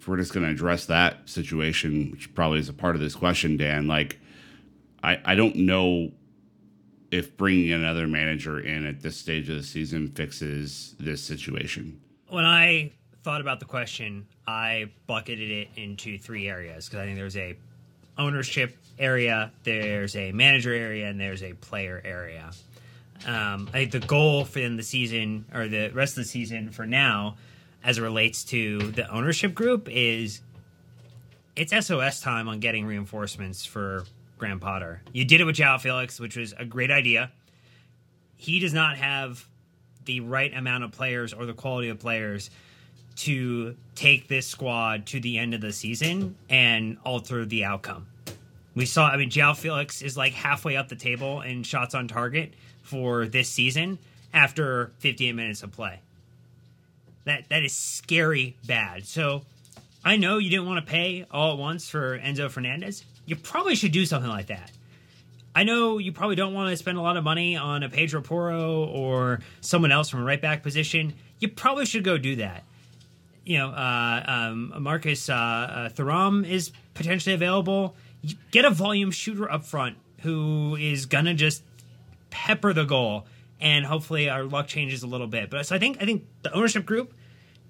if 0.00 0.08
we're 0.08 0.16
just 0.16 0.32
gonna 0.32 0.48
address 0.48 0.86
that 0.86 1.28
situation, 1.28 2.10
which 2.10 2.34
probably 2.34 2.58
is 2.58 2.70
a 2.70 2.72
part 2.72 2.94
of 2.94 3.02
this 3.02 3.14
question, 3.14 3.58
Dan, 3.58 3.86
like 3.86 4.18
I 5.02 5.20
I 5.24 5.34
don't 5.34 5.56
know 5.56 6.12
if 7.10 7.36
bringing 7.36 7.72
another 7.72 8.06
manager 8.06 8.58
in 8.58 8.86
at 8.86 9.02
this 9.02 9.18
stage 9.18 9.50
of 9.50 9.56
the 9.56 9.62
season 9.62 10.08
fixes 10.08 10.94
this 10.98 11.22
situation. 11.22 12.00
When 12.28 12.46
I 12.46 12.92
thought 13.22 13.42
about 13.42 13.60
the 13.60 13.66
question, 13.66 14.26
I 14.46 14.90
bucketed 15.06 15.50
it 15.50 15.68
into 15.76 16.16
three 16.16 16.48
areas 16.48 16.88
because 16.88 17.00
I 17.00 17.04
think 17.04 17.18
there's 17.18 17.36
a 17.36 17.56
ownership 18.16 18.78
area, 18.98 19.52
there's 19.64 20.16
a 20.16 20.32
manager 20.32 20.72
area, 20.72 21.08
and 21.08 21.20
there's 21.20 21.42
a 21.42 21.52
player 21.54 22.00
area. 22.04 22.52
Um, 23.26 23.68
I 23.68 23.78
think 23.80 23.92
the 23.92 24.00
goal 24.00 24.46
for 24.46 24.60
the 24.60 24.82
season 24.82 25.44
or 25.52 25.68
the 25.68 25.90
rest 25.90 26.16
of 26.16 26.24
the 26.24 26.28
season 26.28 26.70
for 26.70 26.86
now, 26.86 27.36
as 27.82 27.98
it 27.98 28.02
relates 28.02 28.44
to 28.44 28.78
the 28.92 29.08
ownership 29.10 29.54
group, 29.54 29.88
is 29.90 30.40
it's 31.56 31.72
SOS 31.86 32.20
time 32.20 32.48
on 32.48 32.60
getting 32.60 32.86
reinforcements 32.86 33.64
for 33.64 34.04
Graham 34.38 34.60
Potter. 34.60 35.02
You 35.12 35.24
did 35.24 35.40
it 35.40 35.44
with 35.44 35.56
Joao 35.56 35.78
Felix, 35.78 36.18
which 36.18 36.36
was 36.36 36.54
a 36.58 36.64
great 36.64 36.90
idea. 36.90 37.30
He 38.36 38.58
does 38.58 38.72
not 38.72 38.96
have 38.96 39.46
the 40.06 40.20
right 40.20 40.52
amount 40.54 40.84
of 40.84 40.92
players 40.92 41.32
or 41.32 41.44
the 41.44 41.52
quality 41.52 41.90
of 41.90 41.98
players 41.98 42.50
to 43.16 43.76
take 43.94 44.28
this 44.28 44.46
squad 44.46 45.06
to 45.06 45.20
the 45.20 45.38
end 45.38 45.52
of 45.52 45.60
the 45.60 45.72
season 45.72 46.36
and 46.48 46.96
alter 47.04 47.44
the 47.44 47.64
outcome. 47.64 48.06
We 48.74 48.86
saw, 48.86 49.08
I 49.08 49.16
mean, 49.16 49.30
Joao 49.30 49.52
Felix 49.52 50.00
is 50.00 50.16
like 50.16 50.32
halfway 50.32 50.76
up 50.76 50.88
the 50.88 50.96
table 50.96 51.42
in 51.42 51.62
shots 51.62 51.94
on 51.94 52.08
target 52.08 52.54
for 52.82 53.26
this 53.26 53.48
season 53.48 53.98
after 54.32 54.92
58 54.98 55.32
minutes 55.32 55.62
of 55.62 55.72
play. 55.72 56.00
That 57.24 57.48
that 57.48 57.62
is 57.62 57.74
scary 57.74 58.56
bad. 58.66 59.06
So 59.06 59.42
I 60.04 60.16
know 60.16 60.38
you 60.38 60.50
didn't 60.50 60.66
want 60.66 60.84
to 60.84 60.90
pay 60.90 61.26
all 61.30 61.52
at 61.52 61.58
once 61.58 61.88
for 61.88 62.18
Enzo 62.18 62.50
Fernandez. 62.50 63.04
You 63.26 63.36
probably 63.36 63.74
should 63.74 63.92
do 63.92 64.06
something 64.06 64.30
like 64.30 64.46
that. 64.46 64.72
I 65.54 65.64
know 65.64 65.98
you 65.98 66.12
probably 66.12 66.36
don't 66.36 66.54
want 66.54 66.70
to 66.70 66.76
spend 66.76 66.96
a 66.96 67.00
lot 67.00 67.16
of 67.16 67.24
money 67.24 67.56
on 67.56 67.82
a 67.82 67.88
Pedro 67.88 68.22
Porro 68.22 68.84
or 68.84 69.40
someone 69.60 69.90
else 69.90 70.08
from 70.08 70.20
a 70.20 70.24
right 70.24 70.40
back 70.40 70.62
position. 70.62 71.14
You 71.38 71.48
probably 71.48 71.86
should 71.86 72.04
go 72.04 72.16
do 72.18 72.36
that. 72.36 72.64
You 73.44 73.58
know, 73.58 73.70
uh, 73.70 74.24
um, 74.26 74.74
Marcus 74.78 75.28
uh, 75.28 75.34
uh, 75.34 75.88
Thuram 75.88 76.48
is 76.48 76.70
potentially 76.94 77.34
available. 77.34 77.96
Get 78.52 78.64
a 78.64 78.70
volume 78.70 79.10
shooter 79.10 79.50
up 79.50 79.64
front 79.64 79.96
who 80.20 80.76
is 80.76 81.06
gonna 81.06 81.34
just 81.34 81.62
pepper 82.30 82.72
the 82.72 82.84
goal, 82.84 83.26
and 83.60 83.84
hopefully 83.84 84.28
our 84.28 84.44
luck 84.44 84.66
changes 84.66 85.02
a 85.02 85.06
little 85.06 85.26
bit. 85.26 85.50
But 85.50 85.66
so 85.66 85.74
I 85.76 85.78
think 85.78 85.98
I 86.00 86.04
think 86.04 86.24
the 86.42 86.52
ownership 86.52 86.86
group 86.86 87.14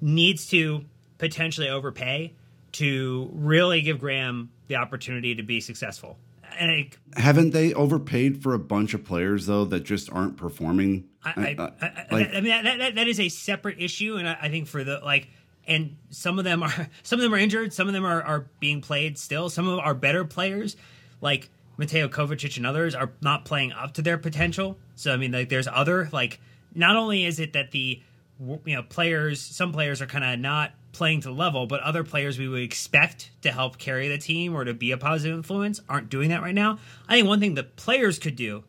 needs 0.01 0.49
to 0.51 0.85
potentially 1.19 1.69
overpay 1.69 2.35
to 2.73 3.29
really 3.33 3.83
give 3.83 3.99
Graham 3.99 4.51
the 4.69 4.77
opportunity 4.77 5.35
to 5.35 5.43
be 5.43 5.61
successful. 5.61 6.19
And 6.59 6.71
I, 6.71 6.91
Haven't 7.21 7.51
they 7.51 7.73
overpaid 7.75 8.43
for 8.43 8.55
a 8.55 8.59
bunch 8.59 8.95
of 8.95 9.05
players 9.05 9.47
though 9.47 9.65
that 9.67 9.81
just 9.81 10.11
aren't 10.13 10.37
performing? 10.37 11.05
I, 11.25 11.31
I, 11.31 11.57
Uh, 11.63 11.71
I, 11.81 12.15
like- 12.15 12.29
I 12.35 12.41
mean 12.41 12.65
that, 12.65 12.79
that 12.79 12.95
that 12.95 13.09
is 13.09 13.21
a 13.21 13.29
separate 13.29 13.79
issue, 13.81 14.17
and 14.17 14.29
I, 14.29 14.37
I 14.43 14.49
think 14.49 14.67
for 14.69 14.83
the 14.85 15.01
like, 15.05 15.29
and 15.67 15.97
some 16.11 16.39
of 16.39 16.45
them 16.45 16.63
are 16.63 16.89
some 17.03 17.19
of 17.19 17.23
them 17.23 17.35
are 17.35 17.39
injured, 17.39 17.73
some 17.73 17.87
of 17.89 17.95
them 17.95 18.05
are, 18.05 18.23
are 18.23 18.47
being 18.59 18.81
played 18.81 19.19
still. 19.19 19.49
Some 19.51 19.67
of 19.69 19.77
them 19.77 19.81
are 19.85 19.95
better 19.95 20.25
players, 20.25 20.77
like 21.21 21.51
Mateo 21.81 22.09
Kovacic 22.09 22.59
and 22.59 22.67
others, 22.67 22.95
are 22.95 23.11
not 23.23 23.47
playing 23.47 23.73
up 23.73 23.95
to 23.95 24.03
their 24.03 24.19
potential. 24.19 24.79
So 24.97 25.15
I 25.15 25.17
mean, 25.17 25.33
like, 25.33 25.49
there's 25.49 25.67
other 25.67 26.11
like, 26.13 26.39
not 26.75 26.95
only 26.95 27.25
is 27.25 27.41
it 27.41 27.55
that 27.55 27.71
the 27.71 28.03
you 28.39 28.77
know 28.77 28.83
players, 28.83 29.41
some 29.41 29.73
players 29.73 30.03
are 30.03 30.07
kind 30.07 30.23
of 30.23 30.39
not 30.39 30.73
playing 30.93 31.23
to 31.23 31.29
the 31.29 31.35
level, 31.35 31.67
but 31.67 31.81
other 31.81 32.05
players 32.05 32.39
we 32.39 32.49
would 32.49 32.63
expect 32.63 33.31
to 33.41 33.51
help 33.51 33.79
carry 33.79 34.09
the 34.09 34.19
team 34.19 34.55
or 34.55 34.65
to 34.65 34.75
be 34.75 34.93
a 34.93 34.99
positive 34.99 35.35
influence 35.35 35.81
aren't 35.89 36.11
doing 36.11 36.29
that 36.29 36.43
right 36.43 36.55
now. 36.55 36.79
I 37.09 37.15
think 37.15 37.27
one 37.27 37.41
thing 37.41 37.55
the 37.55 37.65
players 37.65 38.19
could 38.19 38.37
do 38.37 38.65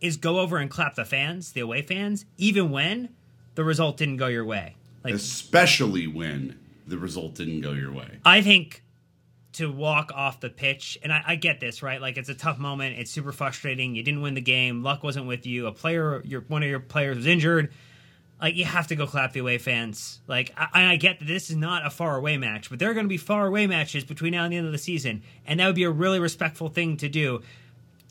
is 0.00 0.16
go 0.16 0.40
over 0.40 0.56
and 0.56 0.68
clap 0.68 0.96
the 0.96 1.04
fans, 1.04 1.52
the 1.52 1.60
away 1.60 1.82
fans, 1.82 2.24
even 2.38 2.72
when 2.72 3.10
the 3.54 3.62
result 3.62 3.96
didn't 3.98 4.16
go 4.16 4.26
your 4.26 4.44
way. 4.44 4.74
Like 5.04 5.14
especially 5.14 6.08
when 6.08 6.58
the 6.88 6.98
result 6.98 7.36
didn't 7.36 7.60
go 7.60 7.72
your 7.72 7.92
way. 7.92 8.18
I 8.24 8.42
think 8.42 8.81
to 9.54 9.70
walk 9.70 10.12
off 10.14 10.40
the 10.40 10.48
pitch, 10.48 10.98
and 11.02 11.12
I, 11.12 11.22
I 11.26 11.36
get 11.36 11.60
this, 11.60 11.82
right? 11.82 12.00
Like 12.00 12.16
it's 12.16 12.28
a 12.28 12.34
tough 12.34 12.58
moment. 12.58 12.98
It's 12.98 13.10
super 13.10 13.32
frustrating. 13.32 13.94
You 13.94 14.02
didn't 14.02 14.22
win 14.22 14.34
the 14.34 14.40
game. 14.40 14.82
Luck 14.82 15.02
wasn't 15.02 15.26
with 15.26 15.46
you. 15.46 15.66
A 15.66 15.72
player, 15.72 16.22
your 16.24 16.42
one 16.42 16.62
of 16.62 16.68
your 16.68 16.80
players 16.80 17.16
was 17.16 17.26
injured. 17.26 17.72
Like 18.40 18.56
you 18.56 18.64
have 18.64 18.88
to 18.88 18.96
go 18.96 19.06
clap 19.06 19.32
the 19.32 19.40
away 19.40 19.58
fans. 19.58 20.20
Like 20.26 20.52
I, 20.56 20.92
I 20.92 20.96
get 20.96 21.18
that 21.18 21.26
this 21.26 21.50
is 21.50 21.56
not 21.56 21.86
a 21.86 21.90
far 21.90 22.16
away 22.16 22.38
match, 22.38 22.70
but 22.70 22.78
there 22.78 22.90
are 22.90 22.94
going 22.94 23.04
to 23.04 23.10
be 23.10 23.18
far 23.18 23.46
away 23.46 23.66
matches 23.66 24.04
between 24.04 24.32
now 24.32 24.44
and 24.44 24.52
the 24.52 24.56
end 24.56 24.66
of 24.66 24.72
the 24.72 24.78
season, 24.78 25.22
and 25.46 25.60
that 25.60 25.66
would 25.66 25.76
be 25.76 25.84
a 25.84 25.90
really 25.90 26.18
respectful 26.18 26.68
thing 26.68 26.96
to 26.98 27.08
do. 27.08 27.42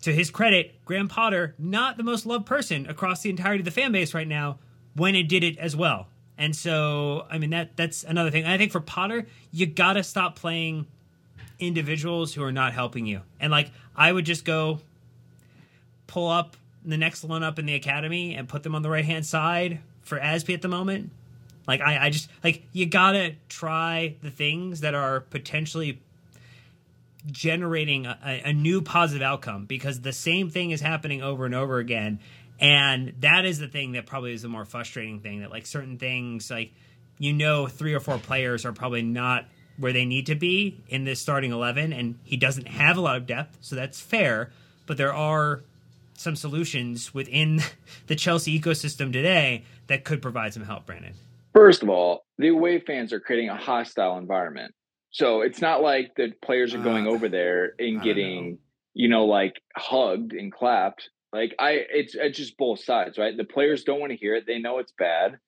To 0.04 0.14
his 0.14 0.32
credit, 0.32 0.74
Graham 0.86 1.08
Potter, 1.08 1.54
not 1.60 1.98
the 1.98 2.04
most 2.04 2.26
loved 2.26 2.48
person 2.48 2.88
across 2.88 3.22
the 3.22 3.30
entirety 3.30 3.62
of 3.62 3.66
the 3.66 3.72
fan 3.72 3.92
base 3.92 4.14
right 4.16 4.28
now, 4.28 4.58
when 4.96 5.16
it 5.16 5.24
did 5.24 5.44
it 5.44 5.58
as 5.58 5.76
well. 5.76 6.08
And 6.38 6.56
so, 6.56 7.26
I 7.30 7.38
mean 7.38 7.52
that 7.52 7.76
that's 7.76 8.04
another 8.04 8.32
thing. 8.32 8.44
And 8.44 8.52
I 8.52 8.58
think 8.58 8.72
for 8.72 8.80
Potter, 8.80 9.28
you 9.52 9.66
got 9.66 9.94
to 9.94 10.04
stop 10.04 10.36
playing 10.36 10.88
individuals 11.62 12.34
who 12.34 12.44
are 12.44 12.52
not 12.52 12.74
helping 12.74 13.06
you. 13.06 13.22
And 13.40 13.52
like 13.52 13.72
I 13.96 14.12
would 14.12 14.26
just 14.26 14.44
go 14.44 14.80
pull 16.08 16.28
up 16.28 16.58
the 16.84 16.98
next 16.98 17.24
one 17.24 17.44
up 17.44 17.60
in 17.60 17.66
the 17.66 17.76
academy 17.76 18.36
and 18.36 18.50
put 18.50 18.64
them 18.64 18.76
on 18.76 18.82
the 18.82 18.90
right 18.90 19.06
hand 19.06 19.26
side 19.26 19.80
for 20.02 20.20
Azpi 20.20 20.54
at 20.54 20.62
the 20.62 20.68
moment. 20.68 21.12
Like 21.68 21.80
I, 21.80 22.08
I 22.08 22.10
just 22.10 22.30
like 22.44 22.64
you 22.74 22.88
gotta 22.88 23.36
try 23.48 24.16
the 24.22 24.32
things 24.32 24.82
that 24.82 24.96
are 24.96 25.22
potentially 25.22 26.02
generating 27.28 28.08
a 28.08 28.42
a 28.46 28.52
new 28.52 28.82
positive 28.82 29.22
outcome 29.22 29.66
because 29.66 30.02
the 30.02 30.12
same 30.12 30.50
thing 30.50 30.72
is 30.72 30.82
happening 30.82 31.22
over 31.22 31.46
and 31.46 31.54
over 31.54 31.78
again. 31.78 32.20
And 32.60 33.14
that 33.20 33.46
is 33.46 33.60
the 33.60 33.68
thing 33.68 33.94
that 33.94 34.06
probably 34.06 34.34
is 34.34 34.42
the 34.42 34.48
more 34.48 34.66
frustrating 34.66 35.20
thing 35.20 35.42
that 35.42 35.52
like 35.52 35.66
certain 35.66 35.98
things 35.98 36.50
like 36.50 36.74
you 37.20 37.34
know 37.34 37.68
three 37.68 37.94
or 37.94 38.00
four 38.00 38.18
players 38.18 38.66
are 38.66 38.74
probably 38.74 39.04
not 39.04 39.46
where 39.82 39.92
they 39.92 40.06
need 40.06 40.26
to 40.28 40.36
be 40.36 40.78
in 40.88 41.04
this 41.04 41.20
starting 41.20 41.52
11 41.52 41.92
and 41.92 42.18
he 42.24 42.38
doesn't 42.38 42.68
have 42.68 42.96
a 42.98 43.02
lot 43.02 43.18
of 43.18 43.26
depth 43.26 43.58
so 43.62 43.76
that's 43.76 44.00
fair 44.00 44.52
but 44.86 44.98
there 44.98 45.14
are 45.14 45.62
some 46.14 46.36
solutions 46.36 47.14
within 47.14 47.62
the 48.08 48.16
Chelsea 48.16 48.58
ecosystem 48.60 49.12
today 49.12 49.64
that 49.88 50.04
could 50.04 50.22
provide 50.22 50.54
some 50.54 50.64
help 50.64 50.86
Brandon 50.86 51.14
First 51.54 51.84
of 51.84 51.90
all, 51.90 52.24
the 52.38 52.48
away 52.48 52.80
fans 52.80 53.12
are 53.12 53.20
creating 53.20 53.50
a 53.50 53.58
hostile 53.58 54.18
environment. 54.18 54.74
So 55.10 55.42
it's 55.42 55.60
not 55.60 55.82
like 55.82 56.14
the 56.16 56.32
players 56.42 56.74
are 56.74 56.82
going 56.82 57.08
Uh, 57.08 57.12
over 57.12 57.28
there 57.28 57.74
and 57.78 58.02
getting, 58.02 58.60
you 58.94 59.10
know, 59.10 59.26
like 59.26 59.62
hugged 59.76 60.32
and 60.32 60.50
clapped. 60.52 61.10
Like 61.34 61.54
I 61.60 61.72
it's 61.94 62.16
it's 62.16 62.38
just 62.38 62.58
both 62.58 62.82
sides, 62.82 63.18
right? 63.18 63.36
The 63.36 63.44
players 63.44 63.84
don't 63.84 64.00
want 64.00 64.12
to 64.12 64.18
hear 64.18 64.36
it. 64.36 64.46
They 64.48 64.60
know 64.60 64.78
it's 64.80 64.94
bad. 64.98 65.40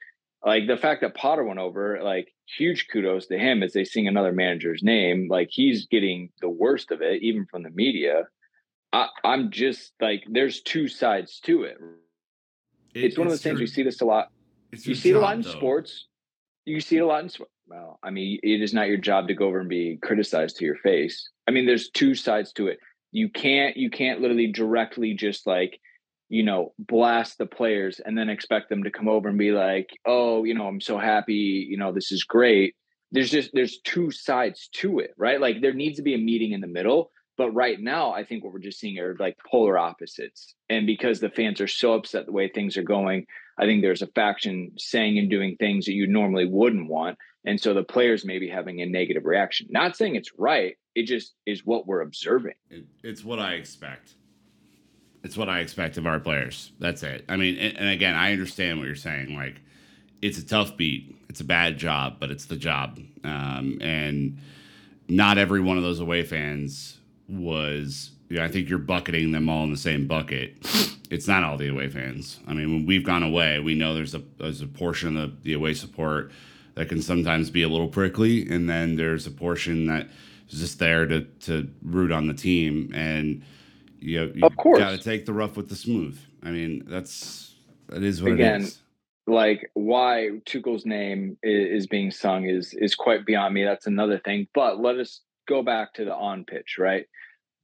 Like 0.46 0.68
the 0.68 0.78
fact 0.78 1.02
that 1.02 1.16
Potter 1.16 1.44
went 1.44 1.60
over, 1.60 2.02
like 2.04 2.34
huge 2.58 2.88
kudos 2.92 3.28
to 3.28 3.38
him 3.38 3.64
as 3.64 3.74
they 3.74 3.86
sing 3.86 4.08
another 4.08 4.34
manager's 4.34 4.84
name. 4.84 5.28
Like 5.30 5.48
he's 5.52 5.88
getting 5.88 6.30
the 6.42 6.50
worst 6.50 6.92
of 6.92 7.02
it, 7.02 7.22
even 7.22 7.46
from 7.46 7.64
the 7.64 7.70
media. 7.70 8.28
I, 8.92 9.08
I'm 9.24 9.52
just 9.52 9.94
like, 10.02 10.24
there's 10.30 10.62
two 10.62 10.88
sides 10.88 11.40
to 11.46 11.64
it. 11.64 11.78
It's 12.94 13.18
one 13.18 13.28
of 13.28 13.32
those 13.32 13.42
things 13.42 13.60
you 13.60 13.68
see 13.68 13.84
this 13.84 14.02
a 14.02 14.06
lot 14.06 14.30
you 14.82 14.96
see 14.96 15.12
it 15.12 15.16
a 15.16 15.20
lot 15.20 15.36
in 15.36 15.42
though. 15.42 15.50
sports. 15.50 16.08
You 16.66 16.80
see 16.80 16.98
it 16.98 17.02
a 17.02 17.06
lot 17.06 17.24
in 17.24 17.30
sports. 17.30 17.52
Well, 17.68 18.00
I 18.04 18.10
mean, 18.10 18.40
it 18.44 18.62
is 18.62 18.74
not 18.74 18.88
your 18.88 18.98
job 18.98 19.28
to 19.28 19.34
go 19.34 19.48
over 19.48 19.60
and 19.60 19.70
be 19.70 19.98
criticized 20.02 20.58
to 20.58 20.66
your 20.66 20.78
face. 20.78 21.30
I 21.48 21.52
mean, 21.52 21.66
there's 21.66 21.90
two 21.90 22.16
sides 22.16 22.52
to 22.54 22.68
it. 22.68 22.80
You 23.12 23.30
can't 23.30 23.78
you 23.78 23.90
can't 23.90 24.22
literally 24.22 24.52
directly 24.52 25.14
just 25.14 25.46
like, 25.48 25.80
you 26.34 26.42
know, 26.42 26.74
blast 26.80 27.38
the 27.38 27.46
players 27.46 28.02
and 28.04 28.18
then 28.18 28.28
expect 28.28 28.68
them 28.68 28.84
to 28.84 28.90
come 28.90 29.08
over 29.08 29.30
and 29.30 29.38
be 29.38 29.52
like, 29.52 29.92
"Oh, 30.04 30.44
you 30.44 30.56
know, 30.56 30.66
I'm 30.66 30.82
so 30.82 30.98
happy, 30.98 31.68
you 31.70 31.78
know, 31.78 31.92
this 31.92 32.12
is 32.12 32.24
great." 32.24 32.74
There's 33.12 33.30
just 33.30 33.52
there's 33.54 33.78
two 33.84 34.10
sides 34.10 34.68
to 34.78 34.98
it, 34.98 35.12
right? 35.16 35.40
Like 35.40 35.62
there 35.62 35.76
needs 35.76 35.98
to 35.98 36.02
be 36.02 36.16
a 36.16 36.18
meeting 36.18 36.54
in 36.54 36.62
the 36.62 36.68
middle. 36.68 37.12
But 37.38 37.52
right 37.52 37.80
now, 37.80 38.14
I 38.14 38.24
think 38.24 38.44
what 38.44 38.52
we're 38.52 38.60
just 38.60 38.80
seeing 38.80 38.98
are 38.98 39.16
like 39.20 39.38
polar 39.50 39.78
opposites. 39.78 40.56
And 40.70 40.88
because 40.88 41.20
the 41.20 41.30
fans 41.30 41.62
are 41.62 41.68
so 41.68 41.94
upset 41.94 42.26
the 42.26 42.32
way 42.32 42.48
things 42.48 42.78
are 42.78 42.84
going, 42.84 43.26
I 43.60 43.66
think 43.66 43.84
there's 43.84 44.02
a 44.02 44.08
faction 44.08 44.72
saying 44.78 45.20
and 45.20 45.30
doing 45.30 45.56
things 45.56 45.86
that 45.86 45.94
you 45.94 46.08
normally 46.08 46.48
wouldn't 46.48 46.90
want. 46.90 47.18
And 47.46 47.60
so 47.60 47.76
the 47.76 47.84
players 47.84 48.26
may 48.26 48.40
be 48.40 48.50
having 48.50 48.82
a 48.82 48.88
negative 48.88 49.26
reaction. 49.26 49.68
Not 49.70 49.96
saying 49.96 50.16
it's 50.16 50.32
right, 50.38 50.78
it 50.96 51.06
just 51.06 51.34
is 51.46 51.64
what 51.64 51.86
we're 51.86 52.02
observing. 52.02 52.56
It, 52.72 52.86
it's 53.04 53.24
what 53.24 53.40
I 53.40 53.54
expect. 53.54 54.16
It's 55.24 55.38
what 55.38 55.50
I 55.50 55.60
expect 55.60 55.98
of 55.98 56.06
our 56.06 56.20
players. 56.20 56.72
That's 56.80 57.02
it. 57.04 57.26
I 57.30 57.38
mean, 57.38 57.58
and, 57.58 57.78
and 57.78 57.90
again, 57.90 58.16
I 58.16 58.34
understand 58.34 58.80
what 58.80 58.88
you're 58.88 58.96
saying. 58.96 59.36
Like, 59.36 59.62
it's 60.22 60.38
a 60.38 60.46
tough 60.46 60.76
beat. 60.78 61.16
It's 61.30 61.42
a 61.42 61.46
bad 61.46 61.78
job, 61.78 62.18
but 62.20 62.30
it's 62.30 62.46
the 62.46 62.56
job. 62.56 63.00
Um, 63.24 63.78
and 63.82 64.38
not 65.08 65.38
every 65.38 65.62
one 65.62 65.78
of 65.78 65.84
those 65.84 66.00
away 66.00 66.24
fans 66.24 66.98
was. 67.28 68.12
You 68.30 68.40
know, 68.40 68.46
I 68.46 68.48
think 68.48 68.68
you're 68.68 68.80
bucketing 68.80 69.32
them 69.32 69.48
all 69.48 69.64
in 69.64 69.72
the 69.72 69.78
same 69.78 70.08
bucket. 70.08 70.58
It's 71.12 71.28
not 71.28 71.44
all 71.44 71.58
the 71.58 71.68
away 71.68 71.90
fans. 71.90 72.40
I 72.48 72.54
mean, 72.54 72.74
when 72.74 72.86
we've 72.88 73.04
gone 73.04 73.22
away, 73.22 73.60
we 73.60 73.76
know 73.76 73.94
there's 73.94 74.16
a 74.16 74.24
there's 74.40 74.62
a 74.62 74.68
portion 74.68 75.18
of 75.18 75.44
the 75.44 75.54
away 75.54 75.76
support 75.76 76.32
that 76.76 76.90
can 76.90 77.02
sometimes 77.02 77.52
be 77.52 77.62
a 77.62 77.70
little 77.70 77.90
prickly, 77.90 78.50
and 78.50 78.68
then 78.68 78.96
there's 78.96 79.28
a 79.28 79.32
portion 79.32 79.86
that 79.88 80.08
is 80.50 80.60
just 80.60 80.80
there 80.80 81.06
to 81.06 81.26
to 81.42 81.70
root 81.84 82.12
on 82.12 82.28
the 82.28 82.34
team, 82.34 82.92
and 82.96 83.44
you 84.04 84.20
know, 84.20 84.32
you 84.36 84.46
Of 84.46 84.56
course. 84.58 84.80
got 84.80 84.92
to 84.92 84.98
take 84.98 85.26
the 85.26 85.34
rough 85.34 85.56
with 85.56 85.70
the 85.70 85.76
smooth. 85.76 86.20
I 86.44 86.52
mean, 86.52 86.84
that's 86.86 87.56
that 87.88 88.04
is 88.04 88.22
what 88.22 88.34
Again, 88.34 88.62
it 88.62 88.68
is. 88.68 88.80
Like 89.26 89.72
why 89.74 90.30
Tuchel's 90.46 90.86
name 90.86 91.38
is, 91.42 91.84
is 91.84 91.88
being 91.88 92.12
sung 92.12 92.44
is 92.46 92.74
is 92.74 92.94
quite 92.96 93.26
beyond 93.26 93.54
me. 93.54 93.64
That's 93.64 93.88
another 93.88 94.20
thing. 94.20 94.48
But 94.54 94.82
let 94.82 94.98
us 94.98 95.22
go 95.48 95.64
back 95.64 95.94
to 95.94 96.06
the 96.06 96.14
on 96.14 96.44
pitch, 96.44 96.76
right? 96.78 97.06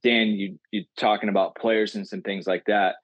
Dan, 0.02 0.28
you 0.30 0.58
you 0.72 0.86
talking 0.98 1.28
about 1.28 1.56
players 1.56 1.96
and 1.96 2.08
some 2.08 2.22
things 2.22 2.48
like 2.48 2.64
that. 2.68 2.96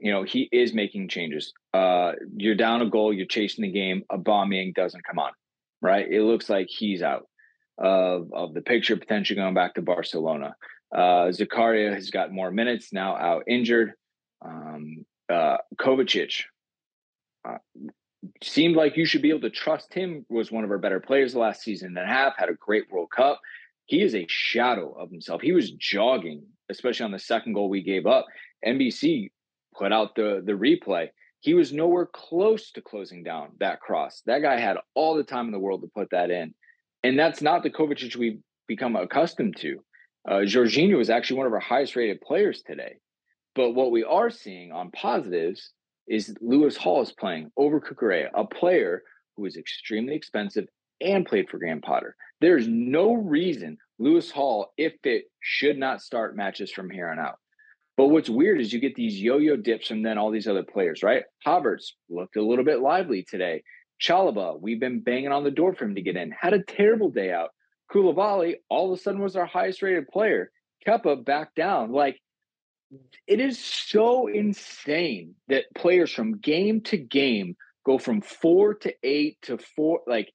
You 0.00 0.10
know, 0.10 0.24
he 0.24 0.48
is 0.50 0.74
making 0.74 1.08
changes. 1.08 1.52
Uh, 1.72 2.12
you're 2.36 2.56
down 2.56 2.82
a 2.82 2.90
goal, 2.90 3.12
you're 3.12 3.26
chasing 3.26 3.62
the 3.62 3.70
game. 3.70 4.02
Aubameyang 4.10 4.74
doesn't 4.74 5.04
come 5.04 5.20
on, 5.20 5.30
right? 5.80 6.10
It 6.10 6.24
looks 6.24 6.50
like 6.50 6.66
he's 6.68 7.02
out 7.02 7.28
of 7.78 8.32
of 8.32 8.52
the 8.52 8.62
picture, 8.62 8.96
potentially 8.96 9.36
going 9.36 9.54
back 9.54 9.74
to 9.74 9.82
Barcelona. 9.82 10.56
Uh, 10.94 11.30
Zakaria 11.30 11.92
has 11.94 12.10
got 12.10 12.32
more 12.32 12.50
minutes 12.50 12.92
now, 12.92 13.16
out 13.16 13.44
injured. 13.46 13.94
Um, 14.44 15.06
uh, 15.28 15.58
Kovacic 15.80 16.42
uh, 17.48 17.58
seemed 18.42 18.76
like 18.76 18.96
you 18.96 19.06
should 19.06 19.22
be 19.22 19.30
able 19.30 19.40
to 19.40 19.50
trust 19.50 19.94
him. 19.94 20.26
Was 20.28 20.52
one 20.52 20.64
of 20.64 20.70
our 20.70 20.78
better 20.78 21.00
players 21.00 21.34
last 21.34 21.62
season 21.62 21.96
and 21.96 21.98
a 21.98 22.12
half. 22.12 22.36
Had 22.36 22.50
a 22.50 22.54
great 22.54 22.90
World 22.90 23.10
Cup. 23.14 23.40
He 23.86 24.02
is 24.02 24.14
a 24.14 24.26
shadow 24.28 24.92
of 24.92 25.10
himself. 25.10 25.40
He 25.40 25.52
was 25.52 25.70
jogging, 25.72 26.44
especially 26.68 27.04
on 27.04 27.12
the 27.12 27.18
second 27.18 27.54
goal 27.54 27.68
we 27.68 27.82
gave 27.82 28.06
up. 28.06 28.26
NBC 28.66 29.30
put 29.74 29.92
out 29.92 30.14
the 30.14 30.42
the 30.44 30.52
replay. 30.52 31.08
He 31.40 31.54
was 31.54 31.72
nowhere 31.72 32.06
close 32.06 32.70
to 32.72 32.82
closing 32.82 33.24
down 33.24 33.48
that 33.58 33.80
cross. 33.80 34.22
That 34.26 34.42
guy 34.42 34.60
had 34.60 34.76
all 34.94 35.16
the 35.16 35.24
time 35.24 35.46
in 35.46 35.52
the 35.52 35.58
world 35.58 35.82
to 35.82 35.88
put 35.88 36.10
that 36.10 36.30
in. 36.30 36.54
And 37.02 37.18
that's 37.18 37.42
not 37.42 37.64
the 37.64 37.70
Kovacic 37.70 38.14
we've 38.14 38.38
become 38.68 38.94
accustomed 38.94 39.56
to. 39.56 39.82
Uh, 40.28 40.42
Jorginho 40.44 41.00
is 41.00 41.10
actually 41.10 41.38
one 41.38 41.46
of 41.46 41.52
our 41.52 41.60
highest 41.60 41.96
rated 41.96 42.20
players 42.20 42.62
today. 42.62 42.96
But 43.54 43.72
what 43.72 43.90
we 43.90 44.04
are 44.04 44.30
seeing 44.30 44.72
on 44.72 44.90
positives 44.90 45.72
is 46.06 46.34
Lewis 46.40 46.76
Hall 46.76 47.02
is 47.02 47.12
playing 47.12 47.50
over 47.56 47.80
Cucurella, 47.80 48.30
a 48.34 48.44
player 48.44 49.02
who 49.36 49.44
is 49.46 49.56
extremely 49.56 50.14
expensive 50.14 50.66
and 51.00 51.26
played 51.26 51.48
for 51.48 51.58
Graham 51.58 51.80
Potter. 51.80 52.16
There's 52.40 52.66
no 52.68 53.14
reason 53.14 53.78
Lewis 53.98 54.30
Hall, 54.30 54.72
if 54.76 54.94
it 55.04 55.24
should 55.40 55.78
not 55.78 56.02
start 56.02 56.36
matches 56.36 56.72
from 56.72 56.90
here 56.90 57.08
on 57.08 57.18
out. 57.18 57.36
But 57.96 58.08
what's 58.08 58.30
weird 58.30 58.60
is 58.60 58.72
you 58.72 58.80
get 58.80 58.94
these 58.94 59.20
yo-yo 59.20 59.56
dips 59.56 59.88
from 59.88 60.02
then 60.02 60.18
all 60.18 60.30
these 60.30 60.48
other 60.48 60.64
players, 60.64 61.02
right? 61.02 61.24
Havertz 61.46 61.92
looked 62.08 62.36
a 62.36 62.42
little 62.42 62.64
bit 62.64 62.80
lively 62.80 63.24
today. 63.28 63.62
Chalobah, 64.00 64.60
we've 64.60 64.80
been 64.80 65.00
banging 65.00 65.30
on 65.30 65.44
the 65.44 65.50
door 65.50 65.74
for 65.74 65.84
him 65.84 65.94
to 65.94 66.02
get 66.02 66.16
in. 66.16 66.32
Had 66.32 66.54
a 66.54 66.64
terrible 66.64 67.10
day 67.10 67.32
out. 67.32 67.50
Koulibaly 67.92 68.56
all 68.68 68.92
of 68.92 68.98
a 68.98 69.02
sudden 69.02 69.20
was 69.20 69.36
our 69.36 69.46
highest 69.46 69.82
rated 69.82 70.08
player. 70.08 70.50
Kepa 70.86 71.24
back 71.24 71.54
down. 71.54 71.92
Like 71.92 72.18
it 73.26 73.40
is 73.40 73.58
so 73.58 74.26
insane 74.26 75.34
that 75.48 75.64
players 75.74 76.10
from 76.12 76.38
game 76.38 76.80
to 76.82 76.96
game 76.96 77.56
go 77.84 77.98
from 77.98 78.20
four 78.20 78.74
to 78.74 78.94
eight 79.02 79.38
to 79.42 79.58
four. 79.58 80.00
Like 80.06 80.32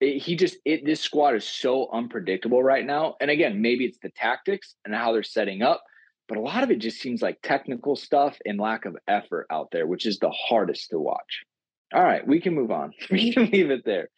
it, 0.00 0.22
he 0.22 0.36
just 0.36 0.56
it 0.64 0.84
this 0.84 1.00
squad 1.00 1.34
is 1.34 1.46
so 1.46 1.88
unpredictable 1.92 2.62
right 2.62 2.84
now. 2.84 3.16
And 3.20 3.30
again, 3.30 3.60
maybe 3.60 3.84
it's 3.84 3.98
the 4.02 4.10
tactics 4.10 4.74
and 4.84 4.94
how 4.94 5.12
they're 5.12 5.22
setting 5.22 5.62
up, 5.62 5.82
but 6.28 6.38
a 6.38 6.42
lot 6.42 6.62
of 6.62 6.70
it 6.70 6.78
just 6.78 7.00
seems 7.00 7.22
like 7.22 7.38
technical 7.42 7.96
stuff 7.96 8.38
and 8.44 8.58
lack 8.58 8.84
of 8.84 8.96
effort 9.08 9.46
out 9.50 9.68
there, 9.72 9.86
which 9.86 10.06
is 10.06 10.18
the 10.18 10.30
hardest 10.30 10.90
to 10.90 10.98
watch. 10.98 11.44
All 11.94 12.02
right, 12.02 12.26
we 12.26 12.40
can 12.40 12.54
move 12.54 12.70
on. 12.70 12.92
We 13.10 13.32
can 13.32 13.50
leave 13.50 13.70
it 13.70 13.84
there. 13.84 14.08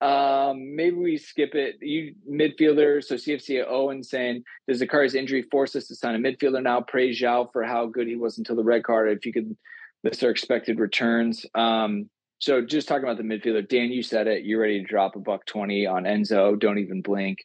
Um, 0.00 0.76
maybe 0.76 0.96
we 0.96 1.16
skip 1.16 1.54
it. 1.54 1.76
You 1.80 2.14
midfielder, 2.30 3.02
so 3.02 3.16
CFC 3.16 4.04
saying, 4.04 4.44
does 4.68 4.80
Zakaria's 4.80 5.14
injury 5.14 5.42
force 5.50 5.74
us 5.74 5.88
to 5.88 5.96
sign 5.96 6.14
a 6.14 6.18
midfielder 6.18 6.62
now? 6.62 6.80
Praise 6.80 7.20
João 7.20 7.50
for 7.52 7.64
how 7.64 7.86
good 7.86 8.06
he 8.06 8.16
was 8.16 8.38
until 8.38 8.56
the 8.56 8.64
red 8.64 8.84
card. 8.84 9.10
If 9.10 9.26
you 9.26 9.32
could 9.32 9.56
list 10.04 10.22
our 10.22 10.30
expected 10.30 10.78
returns. 10.78 11.44
Um, 11.54 12.08
so 12.38 12.62
just 12.62 12.86
talking 12.86 13.02
about 13.02 13.16
the 13.16 13.24
midfielder, 13.24 13.68
Dan, 13.68 13.90
you 13.90 14.02
said 14.02 14.28
it. 14.28 14.44
You're 14.44 14.60
ready 14.60 14.80
to 14.80 14.86
drop 14.86 15.16
a 15.16 15.18
buck 15.18 15.44
twenty 15.46 15.86
on 15.86 16.04
Enzo. 16.04 16.58
Don't 16.58 16.78
even 16.78 17.02
blink. 17.02 17.38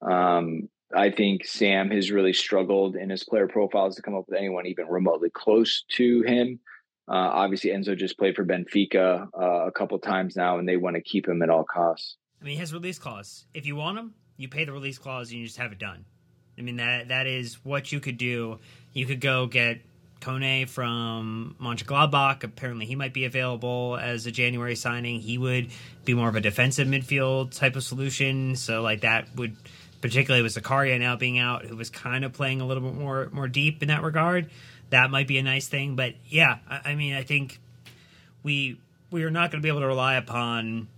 Um, 0.00 0.68
I 0.96 1.10
think 1.10 1.44
Sam 1.44 1.90
has 1.90 2.10
really 2.10 2.32
struggled 2.32 2.96
in 2.96 3.10
his 3.10 3.22
player 3.22 3.46
profiles 3.46 3.96
to 3.96 4.02
come 4.02 4.16
up 4.16 4.24
with 4.28 4.38
anyone 4.38 4.66
even 4.66 4.88
remotely 4.88 5.30
close 5.30 5.84
to 5.90 6.22
him. 6.22 6.58
Uh, 7.08 7.14
obviously, 7.14 7.70
Enzo 7.70 7.96
just 7.96 8.18
played 8.18 8.36
for 8.36 8.44
Benfica 8.44 9.28
uh, 9.36 9.66
a 9.66 9.72
couple 9.72 9.98
times 9.98 10.36
now, 10.36 10.58
and 10.58 10.68
they 10.68 10.76
want 10.76 10.96
to 10.96 11.02
keep 11.02 11.26
him 11.26 11.42
at 11.42 11.50
all 11.50 11.64
costs. 11.64 12.16
I 12.40 12.44
mean, 12.44 12.58
his 12.58 12.72
release 12.72 12.98
clause. 12.98 13.46
If 13.52 13.66
you 13.66 13.76
want 13.76 13.98
him, 13.98 14.14
you 14.36 14.48
pay 14.48 14.64
the 14.64 14.72
release 14.72 14.98
clause 14.98 15.30
and 15.30 15.40
you 15.40 15.46
just 15.46 15.58
have 15.58 15.72
it 15.72 15.78
done. 15.78 16.04
I 16.58 16.62
mean 16.62 16.76
that 16.76 17.08
that 17.08 17.26
is 17.26 17.64
what 17.64 17.92
you 17.92 18.00
could 18.00 18.18
do. 18.18 18.58
You 18.92 19.06
could 19.06 19.20
go 19.20 19.46
get 19.46 19.80
Kone 20.20 20.68
from 20.68 21.56
Mönchengladbach. 21.60 22.44
Apparently, 22.44 22.86
he 22.86 22.94
might 22.94 23.14
be 23.14 23.24
available 23.24 23.98
as 24.00 24.26
a 24.26 24.30
January 24.30 24.76
signing. 24.76 25.20
He 25.20 25.38
would 25.38 25.70
be 26.04 26.14
more 26.14 26.28
of 26.28 26.36
a 26.36 26.40
defensive 26.40 26.86
midfield 26.86 27.56
type 27.56 27.76
of 27.76 27.82
solution. 27.82 28.56
So, 28.56 28.82
like 28.82 29.00
that 29.00 29.34
would, 29.36 29.56
particularly 30.00 30.42
with 30.42 30.54
Zakaria 30.54 30.98
now 30.98 31.16
being 31.16 31.38
out, 31.38 31.64
who 31.64 31.76
was 31.76 31.88
kind 31.88 32.24
of 32.24 32.32
playing 32.32 32.60
a 32.60 32.66
little 32.66 32.82
bit 32.82 32.94
more 32.94 33.28
more 33.32 33.48
deep 33.48 33.82
in 33.82 33.88
that 33.88 34.02
regard 34.02 34.50
that 34.90 35.10
might 35.10 35.26
be 35.26 35.38
a 35.38 35.42
nice 35.42 35.68
thing. 35.68 35.96
But 35.96 36.14
yeah, 36.26 36.58
I, 36.68 36.90
I 36.90 36.94
mean, 36.94 37.14
I 37.14 37.22
think 37.22 37.58
we 38.42 38.78
we 39.10 39.24
are 39.24 39.30
not 39.30 39.50
going 39.50 39.60
to 39.60 39.64
be 39.64 39.68
able 39.68 39.80
to 39.80 39.86
rely 39.86 40.14
upon 40.14 40.88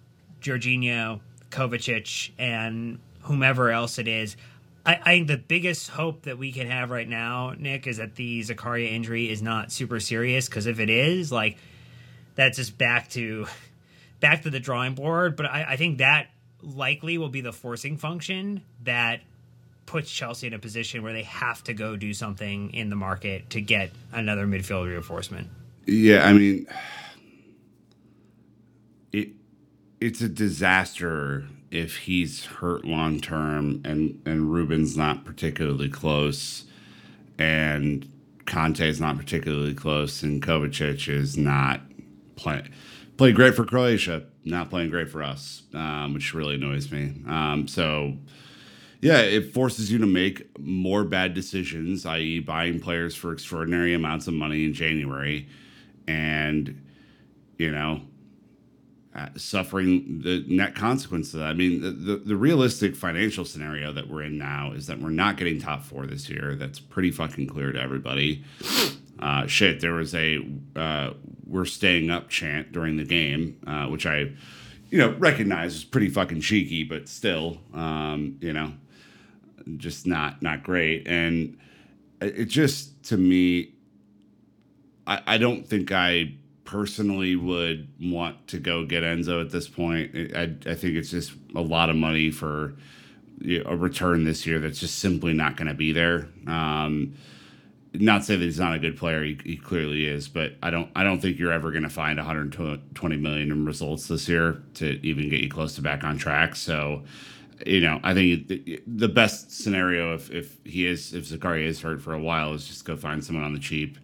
Jorginho, 0.40 1.20
Kovacic, 1.50 2.31
and 2.38 2.98
whomever 3.22 3.70
else 3.70 3.98
it 3.98 4.09
is. 4.09 4.37
I, 4.85 4.94
I, 4.96 5.11
think 5.14 5.28
the 5.28 5.37
biggest 5.37 5.90
hope 5.90 6.22
that 6.22 6.38
we 6.38 6.50
can 6.50 6.66
have 6.66 6.90
right 6.90 7.09
now, 7.09 7.55
Nick, 7.57 7.87
is 7.87 7.98
that 7.98 8.16
the 8.16 8.40
Zakaria 8.40 8.90
injury 8.90 9.31
is 9.31 9.40
not 9.40 9.70
super 9.70 10.00
serious. 10.00 10.48
Because 10.48 10.66
if 10.66 10.81
it 10.81 10.90
is, 10.90 11.31
like, 11.31 11.57
that's 12.35 12.57
just 12.57 12.76
back 12.76 13.09
to 13.11 13.46
back 14.20 14.42
to 14.42 14.50
the 14.50 14.61
drawing 14.61 14.94
board. 14.94 15.37
But 15.37 15.46
I, 15.46 15.66
I 15.70 15.76
think 15.76 15.98
that 15.98 16.28
likely 16.62 17.18
will 17.18 17.28
be 17.28 17.40
the 17.40 17.52
forcing 17.52 17.96
function 17.96 18.62
that 18.83 19.20
puts 19.87 20.11
Chelsea 20.11 20.47
in 20.47 20.55
a 20.55 20.59
position 20.59 21.03
where 21.03 21.12
they 21.12 21.25
have 21.25 21.62
to 21.64 21.75
go 21.75 21.97
do 21.97 22.14
something 22.14 22.73
in 22.73 22.90
the 22.90 22.97
market 22.97 23.51
to 23.51 23.61
get 23.61 23.90
another 24.12 24.47
midfield 24.47 24.87
reinforcement. 24.87 25.49
Yeah, 25.87 26.27
I 26.27 26.33
mean, 26.33 26.66
it 29.12 29.31
it's 30.01 30.21
a 30.21 30.29
disaster 30.29 31.45
if 31.71 31.97
he's 31.97 32.45
hurt 32.45 32.85
long 32.85 33.21
term 33.21 33.81
and 33.85 34.21
and 34.25 34.53
Ruben's 34.53 34.97
not 34.97 35.25
particularly 35.25 35.88
close, 35.88 36.64
and 37.38 38.09
Kante 38.45 38.87
is 38.87 39.01
not 39.01 39.16
particularly 39.16 39.75
close, 39.75 40.23
and 40.23 40.42
Kovacic 40.42 41.09
is 41.09 41.37
not 41.37 41.81
playing 42.37 42.68
played 43.16 43.35
great 43.35 43.55
for 43.55 43.64
Croatia, 43.64 44.25
not 44.45 44.71
playing 44.71 44.90
great 44.90 45.09
for 45.09 45.23
us, 45.23 45.62
um, 45.75 46.14
which 46.14 46.35
really 46.35 46.57
annoys 46.57 46.90
me. 46.90 47.14
Um, 47.27 47.68
so 47.68 48.16
yeah, 49.03 49.19
it 49.19 49.53
forces 49.53 49.91
you 49.91 49.99
to 49.99 50.07
make 50.07 50.57
more 50.61 51.03
bad 51.03 51.35
decisions, 51.35 52.07
i.e., 52.07 52.38
buying 52.38 52.79
players 52.79 53.17
for 53.17 53.33
extraordinary 53.33 53.95
amounts 53.95 54.29
of 54.29 54.35
money 54.35 54.65
in 54.65 54.73
January, 54.73 55.49
and 56.07 56.81
you 57.59 57.73
know, 57.73 58.03
uh, 59.17 59.29
suffering 59.37 60.21
the 60.23 60.45
net 60.47 60.77
consequence 60.77 61.35
of 61.35 61.41
that. 61.41 61.49
I 61.49 61.53
mean, 61.53 61.81
the, 61.81 61.91
the, 61.91 62.17
the 62.19 62.37
realistic 62.37 62.95
financial 62.95 63.45
scenario 63.45 63.93
that 63.93 64.09
we're 64.09 64.23
in 64.23 64.38
now 64.38 64.71
is 64.73 64.87
that 64.87 65.01
we're 65.01 65.11
not 65.11 65.37
getting 65.37 65.61
top 65.61 65.83
four 65.83 66.07
this 66.07 66.31
year. 66.31 66.55
That's 66.55 66.79
pretty 66.79 67.11
fucking 67.11 67.49
clear 67.49 67.73
to 67.73 67.81
everybody. 67.81 68.45
Uh, 69.19 69.49
shit, 69.49 69.81
there 69.81 69.95
was 69.95 70.15
a 70.15 70.47
uh, 70.77 71.11
"we're 71.45 71.65
staying 71.65 72.09
up" 72.09 72.29
chant 72.29 72.71
during 72.71 72.99
the 72.99 73.05
game, 73.05 73.59
uh, 73.67 73.87
which 73.87 74.07
I, 74.07 74.31
you 74.91 74.99
know, 74.99 75.11
recognize 75.19 75.75
is 75.75 75.85
pretty 75.85 76.09
fucking 76.09 76.41
cheeky, 76.41 76.85
but 76.85 77.09
still, 77.09 77.59
um, 77.75 78.38
you 78.41 78.53
know 78.53 78.75
just 79.77 80.07
not 80.07 80.42
not 80.42 80.62
great. 80.62 81.07
And 81.07 81.59
it 82.20 82.46
just 82.46 83.05
to 83.05 83.16
me, 83.16 83.72
I, 85.07 85.22
I 85.27 85.38
don't 85.38 85.66
think 85.66 85.92
I 85.92 86.35
personally 86.64 87.37
would 87.37 87.88
want 88.01 88.46
to 88.48 88.59
go 88.59 88.87
get 88.87 89.03
Enzo 89.03 89.40
at 89.40 89.51
this 89.51 89.68
point. 89.68 90.14
I, 90.35 90.55
I 90.66 90.75
think 90.75 90.96
it's 90.96 91.11
just 91.11 91.33
a 91.55 91.61
lot 91.61 91.90
of 91.90 91.96
money 91.96 92.31
for 92.31 92.75
a 93.44 93.77
return 93.77 94.25
this 94.25 94.46
year 94.46 94.61
that's 94.61 94.79
just 94.79 94.98
simply 94.98 95.33
not 95.33 95.57
going 95.57 95.68
to 95.68 95.75
be 95.75 95.92
there. 95.92 96.29
Um, 96.46 97.14
not 97.94 98.25
say 98.25 98.37
that 98.37 98.44
he's 98.44 98.59
not 98.59 98.75
a 98.75 98.79
good 98.79 98.96
player; 98.96 99.22
he, 99.22 99.38
he, 99.44 99.57
clearly 99.57 100.07
is, 100.07 100.29
but 100.29 100.55
I 100.62 100.70
don't. 100.70 100.90
I 100.96 101.03
don't 101.03 101.20
think 101.20 101.38
you're 101.38 101.53
ever 101.53 101.70
going 101.70 101.83
to 101.83 101.90
find 101.90 102.18
120 102.18 103.16
million 103.16 103.53
in 103.53 103.66
results 103.66 104.09
this 104.09 104.29
year 104.29 104.62
to 104.75 104.98
even 105.07 105.29
get 105.29 105.40
you 105.40 105.51
close 105.51 105.75
to 105.75 105.83
back 105.83 106.03
on 106.03 106.16
track. 106.16 106.57
So, 106.57 107.03
you 107.66 107.81
know, 107.81 108.01
I 108.03 108.14
think 108.14 108.48
the 108.87 109.09
best 109.09 109.53
scenario 109.53 110.14
if, 110.14 110.31
if 110.31 110.59
he 110.64 110.87
is 110.87 111.14
if 111.14 111.25
Zakaria 111.29 111.66
is 111.66 111.81
hurt 111.81 112.01
for 112.01 112.14
a 112.14 112.20
while 112.20 112.55
is 112.55 112.66
just 112.66 112.85
go 112.85 112.96
find 112.96 113.25
someone 113.25 113.44
on 113.44 113.53
the 113.53 113.59
cheap, 113.59 113.98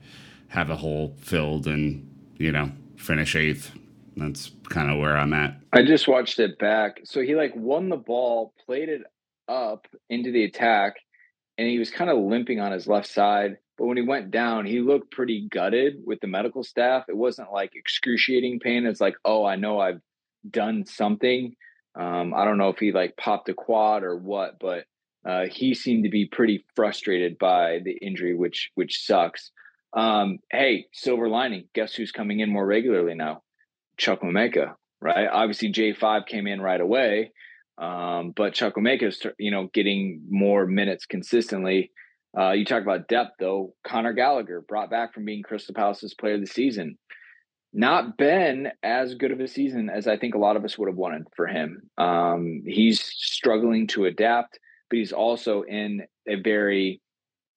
have 0.48 0.70
a 0.70 0.76
hole 0.76 1.16
filled, 1.18 1.66
and 1.66 2.08
you 2.36 2.52
know 2.52 2.70
finish 2.96 3.36
eighth. 3.36 3.72
That's 4.16 4.50
kind 4.68 4.90
of 4.90 4.98
where 4.98 5.16
I'm 5.16 5.32
at. 5.32 5.60
I 5.72 5.82
just 5.82 6.08
watched 6.08 6.40
it 6.40 6.58
back. 6.58 7.00
So 7.04 7.20
he 7.20 7.34
like 7.34 7.54
won 7.54 7.88
the 7.88 7.96
ball, 7.96 8.52
played 8.66 8.88
it 8.88 9.02
up 9.48 9.86
into 10.10 10.32
the 10.32 10.44
attack, 10.44 10.96
and 11.56 11.68
he 11.68 11.78
was 11.78 11.90
kind 11.90 12.10
of 12.10 12.18
limping 12.18 12.60
on 12.60 12.72
his 12.72 12.86
left 12.86 13.08
side. 13.08 13.58
But 13.76 13.86
when 13.86 13.96
he 13.96 14.02
went 14.02 14.32
down, 14.32 14.66
he 14.66 14.80
looked 14.80 15.12
pretty 15.12 15.46
gutted 15.48 16.02
with 16.04 16.20
the 16.20 16.26
medical 16.26 16.64
staff. 16.64 17.04
It 17.08 17.16
wasn't 17.16 17.52
like 17.52 17.76
excruciating 17.76 18.58
pain. 18.58 18.86
It's 18.86 19.00
like, 19.00 19.14
oh, 19.24 19.44
I 19.44 19.54
know 19.54 19.78
I've 19.78 20.00
done 20.50 20.84
something 20.84 21.54
um, 21.98 22.32
I 22.32 22.44
don't 22.44 22.58
know 22.58 22.68
if 22.68 22.78
he 22.78 22.92
like 22.92 23.16
popped 23.16 23.48
a 23.48 23.54
quad 23.54 24.04
or 24.04 24.16
what, 24.16 24.58
but 24.60 24.84
uh, 25.28 25.46
he 25.50 25.74
seemed 25.74 26.04
to 26.04 26.10
be 26.10 26.26
pretty 26.26 26.64
frustrated 26.76 27.38
by 27.38 27.80
the 27.84 27.92
injury, 27.92 28.34
which 28.34 28.70
which 28.76 29.04
sucks. 29.04 29.50
Um, 29.96 30.38
hey, 30.50 30.86
silver 30.92 31.28
lining. 31.28 31.64
Guess 31.74 31.94
who's 31.94 32.12
coming 32.12 32.40
in 32.40 32.52
more 32.52 32.64
regularly 32.64 33.14
now? 33.14 33.42
Chukwuemeka, 34.00 34.74
right? 35.00 35.28
Obviously, 35.30 35.70
J 35.70 35.92
five 35.92 36.26
came 36.26 36.46
in 36.46 36.60
right 36.60 36.80
away, 36.80 37.32
um, 37.78 38.32
but 38.36 38.54
Chukwuemeka 38.54 39.02
is 39.02 39.20
you 39.38 39.50
know 39.50 39.68
getting 39.74 40.22
more 40.30 40.66
minutes 40.66 41.04
consistently. 41.04 41.90
Uh, 42.38 42.52
you 42.52 42.64
talk 42.64 42.82
about 42.82 43.08
depth 43.08 43.32
though. 43.40 43.74
Connor 43.84 44.12
Gallagher 44.12 44.60
brought 44.60 44.90
back 44.90 45.14
from 45.14 45.24
being 45.24 45.42
Crystal 45.42 45.74
Palace's 45.74 46.14
player 46.14 46.34
of 46.34 46.40
the 46.40 46.46
season 46.46 46.96
not 47.72 48.16
been 48.16 48.68
as 48.82 49.14
good 49.14 49.30
of 49.30 49.40
a 49.40 49.48
season 49.48 49.90
as 49.90 50.06
I 50.06 50.16
think 50.16 50.34
a 50.34 50.38
lot 50.38 50.56
of 50.56 50.64
us 50.64 50.78
would 50.78 50.88
have 50.88 50.96
wanted 50.96 51.26
for 51.36 51.46
him. 51.46 51.82
Um, 51.98 52.62
he's 52.66 53.00
struggling 53.00 53.86
to 53.88 54.06
adapt, 54.06 54.58
but 54.88 54.98
he's 54.98 55.12
also 55.12 55.62
in 55.62 56.02
a 56.26 56.36
very 56.36 57.00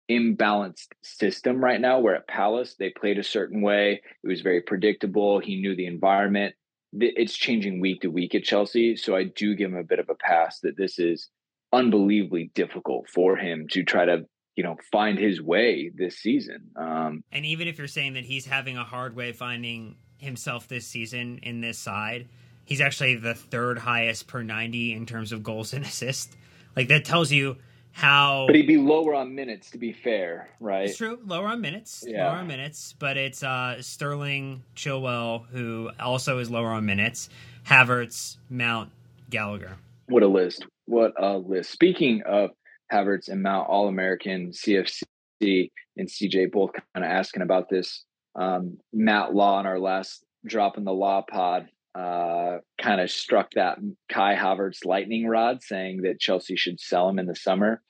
imbalanced 0.09 0.89
system 1.01 1.63
right 1.63 1.79
now 1.79 1.99
where 1.99 2.15
at 2.15 2.27
Palace 2.27 2.75
they 2.77 2.89
played 2.89 3.17
a 3.17 3.23
certain 3.23 3.61
way. 3.61 4.01
It 4.23 4.27
was 4.27 4.41
very 4.41 4.61
predictable. 4.61 5.39
He 5.39 5.61
knew 5.61 5.75
the 5.75 5.87
environment. 5.87 6.55
it's 6.93 7.35
changing 7.35 7.79
week 7.79 8.01
to 8.01 8.09
week 8.09 8.35
at 8.35 8.43
Chelsea. 8.43 8.97
So 8.97 9.15
I 9.15 9.23
do 9.23 9.55
give 9.55 9.71
him 9.71 9.77
a 9.77 9.83
bit 9.83 9.99
of 9.99 10.09
a 10.09 10.15
pass 10.15 10.59
that 10.59 10.75
this 10.75 10.99
is 10.99 11.29
unbelievably 11.71 12.51
difficult 12.53 13.09
for 13.09 13.37
him 13.37 13.67
to 13.71 13.83
try 13.83 14.03
to 14.03 14.25
you 14.55 14.63
know 14.63 14.77
find 14.91 15.17
his 15.17 15.41
way 15.41 15.91
this 15.93 16.17
season. 16.17 16.69
Um, 16.75 17.23
And 17.31 17.45
even 17.45 17.67
if 17.67 17.77
you're 17.77 17.87
saying 17.87 18.13
that 18.13 18.25
he's 18.25 18.45
having 18.45 18.77
a 18.77 18.83
hard 18.83 19.15
way 19.15 19.31
finding 19.31 19.95
himself 20.17 20.67
this 20.67 20.85
season 20.85 21.39
in 21.43 21.61
this 21.61 21.77
side, 21.79 22.27
he's 22.65 22.81
actually 22.81 23.15
the 23.15 23.33
third 23.33 23.79
highest 23.79 24.27
per 24.27 24.43
90 24.43 24.93
in 24.93 25.05
terms 25.05 25.31
of 25.31 25.43
goals 25.43 25.73
and 25.73 25.85
assists. 25.91 26.35
Like 26.75 26.87
that 26.89 27.05
tells 27.05 27.31
you 27.31 27.57
how 27.93 28.45
but 28.47 28.55
he'd 28.55 28.67
be 28.67 28.77
lower 28.77 29.13
on 29.13 29.35
minutes 29.35 29.69
to 29.71 29.77
be 29.77 29.91
fair, 29.91 30.49
right? 30.61 30.85
It's 30.87 30.97
true, 30.97 31.19
lower 31.25 31.47
on 31.47 31.59
minutes, 31.59 32.05
Yeah. 32.07 32.27
lower 32.27 32.37
on 32.37 32.47
minutes, 32.47 32.93
but 32.97 33.17
it's 33.17 33.43
uh, 33.43 33.81
Sterling, 33.81 34.63
Chilwell, 34.77 35.45
who 35.47 35.91
also 35.99 36.37
is 36.37 36.49
lower 36.49 36.69
on 36.69 36.85
minutes, 36.85 37.27
Havertz, 37.65 38.37
Mount, 38.49 38.91
Gallagher. 39.29 39.75
What 40.07 40.23
a 40.23 40.27
list! 40.27 40.65
What 40.85 41.13
a 41.21 41.37
list! 41.37 41.71
Speaking 41.71 42.21
of 42.25 42.51
Havertz 42.91 43.29
and 43.29 43.41
Mount, 43.41 43.69
All 43.69 43.87
American, 43.87 44.51
CFC, 44.51 45.03
and 45.41 46.07
CJ 46.07 46.51
both 46.51 46.71
kind 46.73 47.05
of 47.05 47.11
asking 47.11 47.41
about 47.41 47.69
this. 47.69 48.05
Um, 48.35 48.77
Matt 48.93 49.33
Law 49.33 49.59
in 49.59 49.65
our 49.65 49.79
last 49.79 50.23
drop 50.45 50.77
in 50.77 50.83
the 50.83 50.93
law 50.93 51.21
pod 51.21 51.67
uh, 51.93 52.57
kind 52.81 53.01
of 53.01 53.11
struck 53.11 53.51
that 53.51 53.77
Kai 54.09 54.35
Havertz 54.35 54.85
lightning 54.85 55.27
rod, 55.27 55.61
saying 55.61 56.03
that 56.03 56.19
Chelsea 56.19 56.55
should 56.55 56.79
sell 56.79 57.09
him 57.09 57.19
in 57.19 57.25
the 57.25 57.35
summer. 57.35 57.81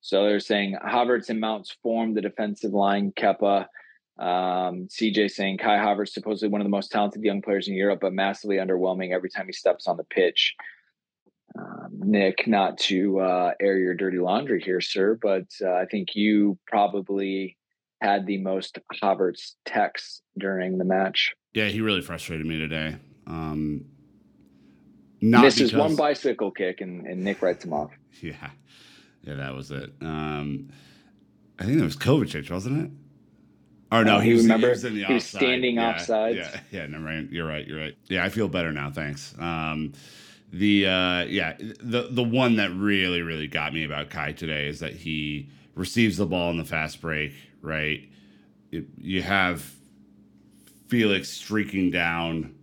So 0.00 0.24
they're 0.24 0.40
saying 0.40 0.76
Havertz 0.82 1.28
and 1.28 1.40
Mounts 1.40 1.76
form 1.82 2.14
the 2.14 2.22
defensive 2.22 2.72
line. 2.72 3.12
Kepa, 3.12 3.66
um, 4.18 4.88
CJ 4.88 5.30
saying 5.30 5.58
Kai 5.58 5.76
Havertz 5.76 6.10
supposedly 6.10 6.50
one 6.50 6.62
of 6.62 6.64
the 6.64 6.70
most 6.70 6.90
talented 6.90 7.22
young 7.22 7.42
players 7.42 7.68
in 7.68 7.74
Europe, 7.74 8.00
but 8.00 8.14
massively 8.14 8.56
underwhelming 8.56 9.12
every 9.12 9.28
time 9.28 9.46
he 9.46 9.52
steps 9.52 9.86
on 9.86 9.98
the 9.98 10.04
pitch. 10.04 10.54
Um, 11.58 11.88
Nick, 12.04 12.46
not 12.46 12.78
to 12.78 13.18
uh, 13.20 13.52
air 13.60 13.76
your 13.78 13.94
dirty 13.94 14.18
laundry 14.18 14.60
here, 14.62 14.80
sir, 14.80 15.18
but 15.20 15.46
uh, 15.62 15.72
I 15.72 15.86
think 15.86 16.14
you 16.14 16.58
probably 16.66 17.56
had 18.00 18.26
the 18.26 18.38
most 18.38 18.78
Havertz 19.02 19.54
texts 19.64 20.22
during 20.38 20.78
the 20.78 20.84
match. 20.84 21.32
Yeah, 21.52 21.66
he 21.66 21.80
really 21.80 22.00
frustrated 22.02 22.46
me 22.46 22.56
today. 22.58 22.96
Um, 23.26 23.84
not 25.20 25.42
Misses 25.42 25.70
because- 25.72 25.78
one 25.88 25.96
bicycle 25.96 26.50
kick, 26.50 26.80
and, 26.80 27.06
and 27.06 27.24
Nick 27.24 27.42
writes 27.42 27.64
him 27.64 27.72
off. 27.72 27.90
Yeah, 28.22 28.50
yeah, 29.22 29.34
that 29.34 29.54
was 29.54 29.70
it. 29.70 29.90
Um, 30.02 30.68
I 31.58 31.64
think 31.64 31.78
it 31.80 31.84
was 31.84 31.96
Kovacic, 31.96 32.50
wasn't 32.50 32.84
it? 32.84 32.90
Or 33.92 34.04
no, 34.04 34.16
Oh, 34.16 34.20
he 34.20 34.32
was, 34.34 34.42
remember? 34.42 34.66
he 34.66 34.70
was 34.72 34.84
in 34.84 34.94
the 34.94 35.04
He 35.04 35.14
was 35.14 35.24
offside. 35.24 35.40
standing 35.40 35.74
yeah, 35.76 35.94
offsides. 35.94 36.34
Yeah, 36.36 36.60
yeah, 36.70 36.86
no, 36.86 36.98
right. 37.00 37.28
You're 37.30 37.46
right. 37.46 37.66
You're 37.66 37.78
right. 37.80 37.96
Yeah, 38.08 38.24
I 38.24 38.28
feel 38.28 38.48
better 38.48 38.72
now. 38.72 38.90
Thanks. 38.90 39.34
Um, 39.38 39.92
the 40.52 40.86
uh, 40.86 41.24
yeah, 41.24 41.56
the 41.58 42.08
the 42.10 42.22
one 42.22 42.56
that 42.56 42.70
really 42.74 43.22
really 43.22 43.46
got 43.46 43.72
me 43.72 43.84
about 43.84 44.10
Kai 44.10 44.32
today 44.32 44.68
is 44.68 44.80
that 44.80 44.94
he 44.94 45.48
receives 45.74 46.16
the 46.16 46.26
ball 46.26 46.50
in 46.50 46.56
the 46.56 46.64
fast 46.64 47.00
break. 47.00 47.32
Right, 47.62 48.08
It- 48.72 48.86
you 48.98 49.22
have 49.22 49.64
Felix 50.88 51.28
streaking 51.28 51.90
down. 51.90 52.54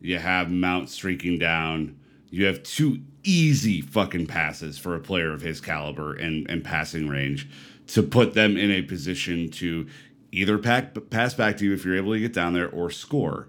You 0.00 0.18
have 0.18 0.50
Mount 0.50 0.88
streaking 0.88 1.38
down. 1.38 1.96
You 2.30 2.46
have 2.46 2.62
two 2.62 3.00
easy 3.24 3.80
fucking 3.80 4.26
passes 4.26 4.78
for 4.78 4.94
a 4.94 5.00
player 5.00 5.32
of 5.32 5.40
his 5.40 5.60
caliber 5.60 6.14
and, 6.14 6.48
and 6.48 6.62
passing 6.62 7.08
range 7.08 7.48
to 7.88 8.02
put 8.02 8.34
them 8.34 8.56
in 8.56 8.70
a 8.70 8.82
position 8.82 9.50
to 9.50 9.86
either 10.32 10.58
pack, 10.58 10.94
pass 11.10 11.34
back 11.34 11.56
to 11.56 11.64
you 11.64 11.72
if 11.72 11.84
you're 11.84 11.96
able 11.96 12.12
to 12.12 12.20
get 12.20 12.32
down 12.32 12.52
there 12.52 12.68
or 12.68 12.90
score. 12.90 13.48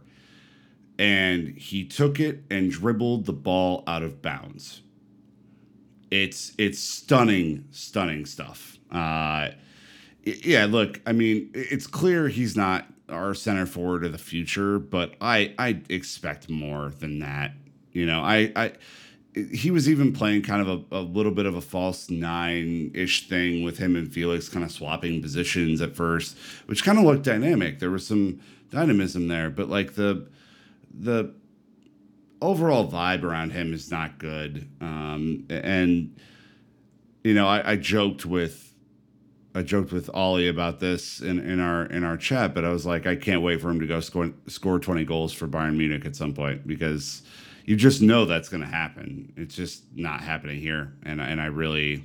And 1.00 1.50
he 1.50 1.86
took 1.86 2.20
it 2.20 2.44
and 2.50 2.72
dribbled 2.72 3.26
the 3.26 3.34
ball 3.34 3.84
out 3.86 4.04
of 4.04 4.22
bounds. 4.22 4.82
It's 6.10 6.54
it's 6.58 6.80
stunning, 6.80 7.66
stunning 7.72 8.26
stuff. 8.26 8.78
Uh, 8.92 9.50
yeah, 10.24 10.66
look, 10.66 11.02
I 11.06 11.12
mean, 11.12 11.52
it's 11.54 11.88
clear 11.88 12.28
he's 12.30 12.56
not 12.56 12.88
our 13.10 13.34
center 13.34 13.66
forward 13.66 14.04
of 14.04 14.12
the 14.12 14.18
future, 14.18 14.80
but 14.80 15.16
I 15.22 15.54
I 15.58 15.82
expect 15.90 16.50
more 16.50 16.92
than 17.00 17.20
that. 17.20 17.54
You 17.92 18.06
know, 18.06 18.22
I 18.22 18.52
I 18.56 18.74
he 19.52 19.72
was 19.72 19.88
even 19.88 20.14
playing 20.14 20.42
kind 20.42 20.68
of 20.68 20.86
a, 20.92 20.98
a 20.98 21.02
little 21.02 21.32
bit 21.32 21.46
of 21.46 21.56
a 21.56 21.62
false 21.62 22.10
nine 22.10 22.92
ish 22.94 23.28
thing 23.28 23.64
with 23.64 23.78
him 23.78 23.96
and 23.96 24.12
Felix 24.12 24.50
kind 24.50 24.66
of 24.66 24.72
swapping 24.72 25.22
positions 25.22 25.82
at 25.82 25.96
first, 25.96 26.38
which 26.66 26.84
kind 26.84 26.98
of 26.98 27.04
looked 27.04 27.24
dynamic. 27.24 27.80
There 27.80 27.92
was 27.92 28.08
some 28.08 28.40
dynamism 28.72 29.28
there, 29.28 29.50
but 29.50 29.70
like 29.70 29.94
the 29.94 30.28
the 31.00 31.34
overall 32.42 32.90
vibe 32.90 33.24
around 33.24 33.52
him 33.52 33.74
is 33.74 33.92
not 33.92 34.20
good. 34.20 34.68
Um, 34.82 35.46
and 35.50 36.20
you 37.24 37.34
know, 37.34 37.48
I, 37.48 37.72
I 37.72 37.76
joked 37.76 38.26
with 38.26 38.74
I 39.56 39.64
joked 39.64 39.92
with 39.92 40.10
Ollie 40.14 40.48
about 40.48 40.80
this 40.80 41.20
in, 41.20 41.40
in 41.40 41.60
our 41.60 41.86
in 41.88 42.04
our 42.04 42.16
chat, 42.16 42.54
but 42.54 42.64
I 42.64 42.70
was 42.70 42.86
like, 42.86 43.08
I 43.08 43.16
can't 43.16 43.42
wait 43.42 43.60
for 43.60 43.70
him 43.70 43.80
to 43.80 43.88
go 43.88 44.00
score 44.00 44.32
score 44.48 44.80
twenty 44.80 45.04
goals 45.04 45.34
for 45.34 45.48
Bayern 45.48 45.76
Munich 45.78 46.06
at 46.06 46.16
some 46.16 46.34
point 46.34 46.68
because 46.68 47.24
you 47.66 47.76
just 47.76 48.02
know 48.02 48.26
that's 48.26 48.50
going 48.50 48.62
to 48.62 48.68
happen. 48.68 49.34
It's 49.36 49.56
just 49.56 49.84
not 49.96 50.22
happening 50.22 50.60
here, 50.60 50.94
and 51.04 51.20
and 51.20 51.42
I 51.42 51.48
really, 51.48 52.04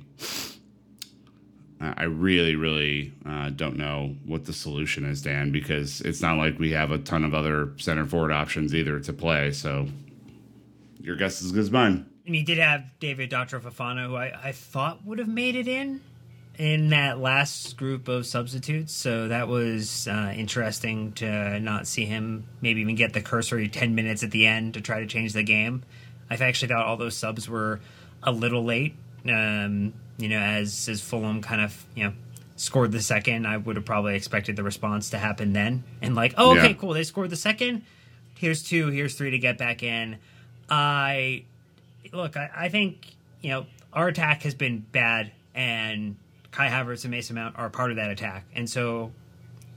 I 1.97 2.03
really 2.03 2.55
really 2.55 3.13
uh, 3.25 3.49
don't 3.49 3.77
know 3.77 4.15
what 4.25 4.45
the 4.45 4.53
solution 4.53 5.05
is, 5.05 5.21
Dan, 5.21 5.51
because 5.51 6.01
it's 6.01 6.21
not 6.21 6.37
like 6.37 6.59
we 6.59 6.71
have 6.71 6.91
a 6.91 6.97
ton 6.97 7.23
of 7.23 7.33
other 7.33 7.73
center 7.77 8.05
forward 8.05 8.31
options 8.31 8.73
either 8.73 8.99
to 8.99 9.13
play. 9.13 9.51
So 9.51 9.87
your 10.99 11.15
guess 11.15 11.41
is 11.41 11.47
as 11.47 11.51
good 11.51 11.61
as 11.61 11.71
mine. 11.71 12.05
And 12.25 12.35
he 12.35 12.43
did 12.43 12.57
have 12.57 12.85
David 12.99 13.29
Datro 13.29 13.61
Who 13.61 14.15
I, 14.15 14.31
I 14.41 14.51
thought 14.53 15.05
would 15.05 15.19
have 15.19 15.27
made 15.27 15.55
it 15.55 15.67
in 15.67 16.01
in 16.57 16.89
that 16.89 17.19
last 17.19 17.77
group 17.77 18.07
of 18.07 18.25
substitutes. 18.25 18.93
So 18.93 19.27
that 19.27 19.47
was 19.47 20.07
uh, 20.07 20.33
interesting 20.35 21.11
to 21.13 21.59
not 21.59 21.87
see 21.87 22.05
him 22.05 22.45
maybe 22.61 22.81
even 22.81 22.95
get 22.95 23.13
the 23.13 23.21
cursory 23.21 23.67
10 23.67 23.95
minutes 23.95 24.23
at 24.23 24.31
the 24.31 24.45
end 24.45 24.75
to 24.75 24.81
try 24.81 24.99
to 24.99 25.07
change 25.07 25.33
the 25.33 25.43
game. 25.43 25.83
I've 26.29 26.41
actually 26.41 26.69
thought 26.69 26.85
all 26.85 26.97
those 26.97 27.17
subs 27.17 27.49
were 27.49 27.81
a 28.21 28.31
little 28.31 28.63
late. 28.63 28.95
Um, 29.27 29.93
you 30.23 30.29
know, 30.29 30.39
as 30.39 30.87
as 30.87 31.01
Fulham 31.01 31.41
kind 31.41 31.59
of 31.61 31.85
you 31.95 32.05
know 32.05 32.13
scored 32.55 32.91
the 32.93 33.01
second, 33.01 33.45
I 33.45 33.57
would 33.57 33.75
have 33.75 33.83
probably 33.85 34.15
expected 34.15 34.55
the 34.55 34.63
response 34.63 35.09
to 35.09 35.17
happen 35.17 35.51
then, 35.53 35.83
and 36.01 36.15
like, 36.15 36.33
oh, 36.37 36.51
okay, 36.57 36.69
Yeah. 36.69 36.73
cool, 36.73 36.93
they 36.93 37.03
scored 37.03 37.29
the 37.29 37.35
second. 37.35 37.83
Here's 38.37 38.63
two, 38.63 38.87
here's 38.87 39.15
three 39.15 39.31
to 39.31 39.37
get 39.39 39.57
back 39.57 39.83
in. 39.83 40.17
I 40.69 41.43
look, 42.11 42.37
I, 42.37 42.49
I 42.55 42.69
think 42.69 43.15
you 43.41 43.49
know 43.49 43.65
our 43.91 44.07
attack 44.07 44.43
has 44.43 44.55
been 44.55 44.79
bad, 44.79 45.31
and 45.53 46.15
Kai 46.51 46.69
Havertz 46.69 47.03
and 47.03 47.11
Mason 47.11 47.35
Mount 47.35 47.57
are 47.57 47.69
part 47.69 47.91
of 47.91 47.97
that 47.97 48.09
attack, 48.09 48.45
and 48.55 48.69
so 48.69 49.11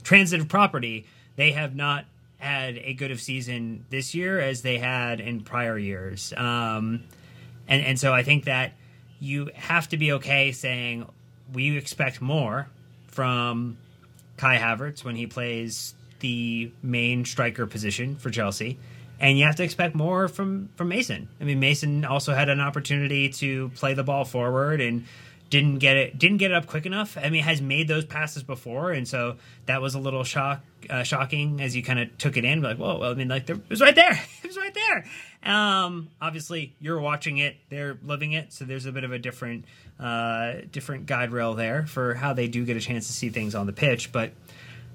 transitive 0.03 0.47
property, 0.47 1.05
they 1.35 1.51
have 1.51 1.75
not 1.75 2.05
had 2.37 2.77
a 2.77 2.93
good 2.93 3.11
of 3.11 3.19
season 3.19 3.83
this 3.89 4.13
year 4.13 4.39
as 4.39 4.61
they 4.61 4.77
had 4.77 5.19
in 5.19 5.41
prior 5.41 5.77
years. 5.77 6.33
Um, 6.37 7.03
and 7.67 7.83
and 7.83 7.99
so 7.99 8.13
I 8.13 8.23
think 8.23 8.45
that 8.45 8.73
you 9.19 9.49
have 9.55 9.89
to 9.89 9.97
be 9.97 10.13
okay 10.13 10.51
saying 10.51 11.07
we 11.53 11.77
expect 11.77 12.21
more 12.21 12.67
from 13.07 13.77
Kai 14.37 14.57
Havertz 14.57 15.03
when 15.03 15.15
he 15.15 15.27
plays 15.27 15.95
the 16.19 16.71
main 16.81 17.25
striker 17.25 17.65
position 17.65 18.15
for 18.15 18.29
Chelsea. 18.29 18.77
And 19.19 19.37
you 19.37 19.45
have 19.45 19.55
to 19.55 19.63
expect 19.63 19.95
more 19.95 20.27
from 20.27 20.69
from 20.75 20.89
Mason. 20.89 21.27
I 21.41 21.43
mean, 21.43 21.59
Mason 21.59 22.05
also 22.05 22.35
had 22.35 22.49
an 22.49 22.59
opportunity 22.59 23.29
to 23.29 23.69
play 23.69 23.95
the 23.95 24.03
ball 24.03 24.25
forward 24.25 24.79
and 24.79 25.05
didn't 25.49 25.79
get 25.79 25.95
it 25.97 26.19
didn't 26.19 26.37
get 26.37 26.51
it 26.51 26.53
up 26.53 26.67
quick 26.67 26.85
enough. 26.85 27.17
I 27.17 27.29
mean, 27.29 27.43
has 27.43 27.61
made 27.61 27.87
those 27.87 28.05
passes 28.05 28.43
before, 28.43 28.91
and 28.91 29.07
so 29.07 29.37
that 29.65 29.81
was 29.81 29.95
a 29.95 29.99
little 29.99 30.23
shock 30.23 30.61
uh, 30.89 31.03
shocking 31.03 31.61
as 31.61 31.75
you 31.75 31.83
kind 31.83 31.99
of 31.99 32.15
took 32.17 32.37
it 32.37 32.45
in. 32.45 32.61
Like, 32.61 32.77
whoa, 32.77 32.99
well, 32.99 33.11
I 33.11 33.15
mean, 33.15 33.27
like 33.27 33.47
there, 33.47 33.55
it 33.55 33.69
was 33.69 33.81
right 33.81 33.95
there, 33.95 34.11
it 34.43 34.47
was 34.47 34.57
right 34.57 34.73
there. 34.73 35.05
Um, 35.47 36.09
obviously, 36.21 36.75
you're 36.79 36.99
watching 36.99 37.37
it, 37.37 37.55
they're 37.69 37.97
living 38.03 38.33
it, 38.33 38.51
so 38.51 38.65
there's 38.65 38.85
a 38.85 38.91
bit 38.91 39.05
of 39.05 39.13
a 39.13 39.19
different 39.19 39.63
uh, 39.97 40.55
different 40.71 41.05
guide 41.05 41.31
rail 41.31 41.53
there 41.53 41.85
for 41.85 42.13
how 42.13 42.33
they 42.33 42.47
do 42.47 42.65
get 42.65 42.75
a 42.75 42.81
chance 42.81 43.07
to 43.07 43.13
see 43.13 43.29
things 43.29 43.55
on 43.55 43.65
the 43.65 43.73
pitch. 43.73 44.11
But 44.11 44.33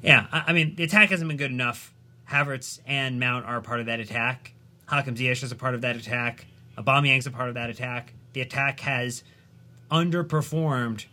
yeah, 0.03 0.27
I, 0.31 0.45
I 0.49 0.53
mean, 0.53 0.75
the 0.75 0.85
attack 0.85 1.09
hasn't 1.09 1.27
been 1.27 1.39
good 1.39 1.51
enough. 1.51 1.95
Havertz 2.29 2.81
and 2.87 3.19
Mount 3.19 3.47
are 3.47 3.63
part 3.63 3.81
of 3.81 3.87
that 3.87 3.99
attack. 3.99 4.53
Hakim 4.87 5.15
Ziyech 5.15 5.43
is 5.43 5.53
a 5.53 5.57
part 5.57 5.75
of 5.75 5.81
that 5.81 5.97
attack. 5.97 6.47
Aubameyang's 6.77 7.27
a 7.27 7.31
part 7.31 7.49
of 7.49 7.55
that 7.55 7.71
attack. 7.71 8.13
The 8.35 8.43
attack 8.43 8.81
has 8.81 9.25
underperformed 9.91 11.07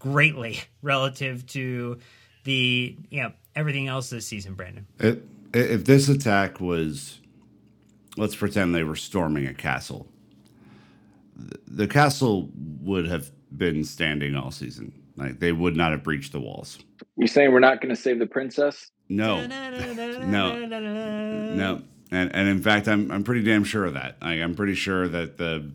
greatly 0.00 0.60
relative 0.82 1.46
to 1.48 1.98
the 2.42 2.96
you 3.08 3.22
know 3.22 3.32
everything 3.54 3.86
else 3.86 4.10
this 4.10 4.26
season, 4.26 4.54
Brandon. 4.54 4.86
It, 4.98 5.22
if 5.52 5.84
this 5.84 6.08
attack 6.08 6.60
was, 6.60 7.19
let's 8.16 8.36
pretend 8.36 8.74
they 8.74 8.84
were 8.84 8.96
storming 8.96 9.46
a 9.46 9.54
castle, 9.54 10.08
the 11.66 11.86
castle 11.86 12.50
would 12.80 13.06
have 13.06 13.30
been 13.56 13.84
standing 13.84 14.34
all 14.34 14.50
season. 14.50 14.92
Like 15.16 15.40
they 15.40 15.52
would 15.52 15.76
not 15.76 15.92
have 15.92 16.02
breached 16.02 16.32
the 16.32 16.40
walls. 16.40 16.78
You 17.16 17.26
saying 17.26 17.52
we're 17.52 17.60
not 17.60 17.80
going 17.80 17.94
to 17.94 18.00
save 18.00 18.18
the 18.18 18.26
princess? 18.26 18.90
No, 19.08 19.46
no, 19.46 20.66
no. 20.66 21.82
And 22.10 22.34
and 22.34 22.48
in 22.48 22.62
fact, 22.62 22.88
I'm 22.88 23.10
I'm 23.10 23.24
pretty 23.24 23.42
damn 23.42 23.64
sure 23.64 23.84
of 23.84 23.94
that. 23.94 24.16
I, 24.22 24.34
I'm 24.34 24.54
pretty 24.54 24.74
sure 24.74 25.08
that 25.08 25.36
the 25.36 25.70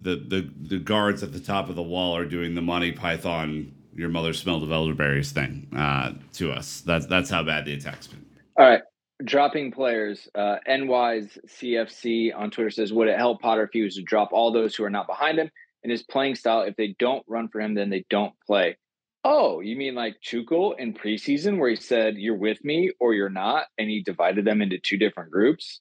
the 0.00 0.16
the 0.16 0.50
the 0.60 0.78
guards 0.78 1.22
at 1.22 1.32
the 1.32 1.40
top 1.40 1.68
of 1.68 1.76
the 1.76 1.82
wall 1.82 2.16
are 2.16 2.24
doing 2.24 2.54
the 2.54 2.62
Monty 2.62 2.92
Python 2.92 3.74
your 3.98 4.08
mother 4.08 4.32
smelled 4.32 4.62
of 4.62 4.70
elderberries 4.70 5.32
thing 5.32 5.66
uh, 5.76 6.12
to 6.32 6.52
us. 6.52 6.80
That's 6.82 7.06
that's 7.06 7.28
how 7.28 7.42
bad 7.42 7.64
the 7.64 7.74
attack's 7.74 8.06
been. 8.06 8.24
All 8.56 8.64
right. 8.64 8.82
Dropping 9.24 9.72
players. 9.72 10.28
Uh, 10.34 10.56
NY's 10.66 11.38
CFC 11.46 12.34
on 12.36 12.50
Twitter 12.50 12.70
says, 12.70 12.92
Would 12.92 13.08
it 13.08 13.18
help 13.18 13.40
Potter 13.40 13.64
if 13.64 13.70
he 13.72 13.82
was 13.82 13.96
to 13.96 14.02
drop 14.02 14.30
all 14.32 14.52
those 14.52 14.74
who 14.74 14.84
are 14.84 14.90
not 14.90 15.06
behind 15.06 15.38
him 15.38 15.50
in 15.82 15.90
his 15.90 16.02
playing 16.02 16.36
style? 16.36 16.62
If 16.62 16.76
they 16.76 16.94
don't 16.98 17.24
run 17.26 17.48
for 17.48 17.60
him, 17.60 17.74
then 17.74 17.90
they 17.90 18.04
don't 18.10 18.34
play. 18.46 18.76
Oh, 19.24 19.60
you 19.60 19.76
mean 19.76 19.94
like 19.94 20.16
Tuchel 20.22 20.78
in 20.78 20.94
preseason 20.94 21.58
where 21.58 21.70
he 21.70 21.76
said, 21.76 22.16
You're 22.16 22.36
with 22.36 22.64
me 22.64 22.92
or 23.00 23.12
you're 23.12 23.28
not? 23.28 23.66
And 23.76 23.90
he 23.90 24.02
divided 24.02 24.44
them 24.44 24.62
into 24.62 24.78
two 24.78 24.96
different 24.96 25.32
groups? 25.32 25.80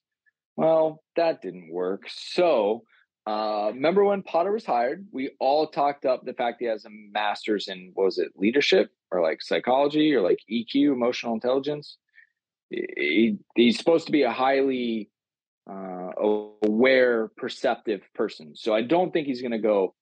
Well, 0.56 1.04
that 1.16 1.44
didn't 1.44 1.72
work. 1.72 2.04
So, 2.10 2.84
uh, 3.28 3.72
remember 3.74 4.04
when 4.04 4.24
Potter 4.24 4.52
was 4.52 4.66
hired? 4.66 5.06
We 5.12 5.32
all 5.40 5.68
talked 5.68 6.06
up 6.06 6.26
the 6.26 6.34
fact 6.34 6.58
he 6.60 6.66
has 6.66 6.86
a 6.86 6.90
master's 6.90 7.68
in, 7.68 7.94
was 7.96 8.18
it 8.18 8.30
leadership 8.36 8.90
or 9.12 9.22
like 9.22 9.42
psychology 9.42 10.16
or 10.16 10.22
like 10.22 10.40
EQ, 10.52 10.94
emotional 10.94 11.34
intelligence? 11.34 11.98
He, 12.70 13.38
he's 13.56 13.78
supposed 13.78 14.08
to 14.08 14.12
be 14.12 14.24
a 14.24 14.32
highly 14.32 15.10
uh, 15.70 16.12
aware, 16.18 17.30
perceptive 17.38 18.02
person. 18.16 18.56
So 18.56 18.74
I 18.74 18.82
don't 18.82 19.12
think 19.12 19.28
he's 19.28 19.42
going 19.42 19.52
to 19.52 19.60
go 19.60 19.96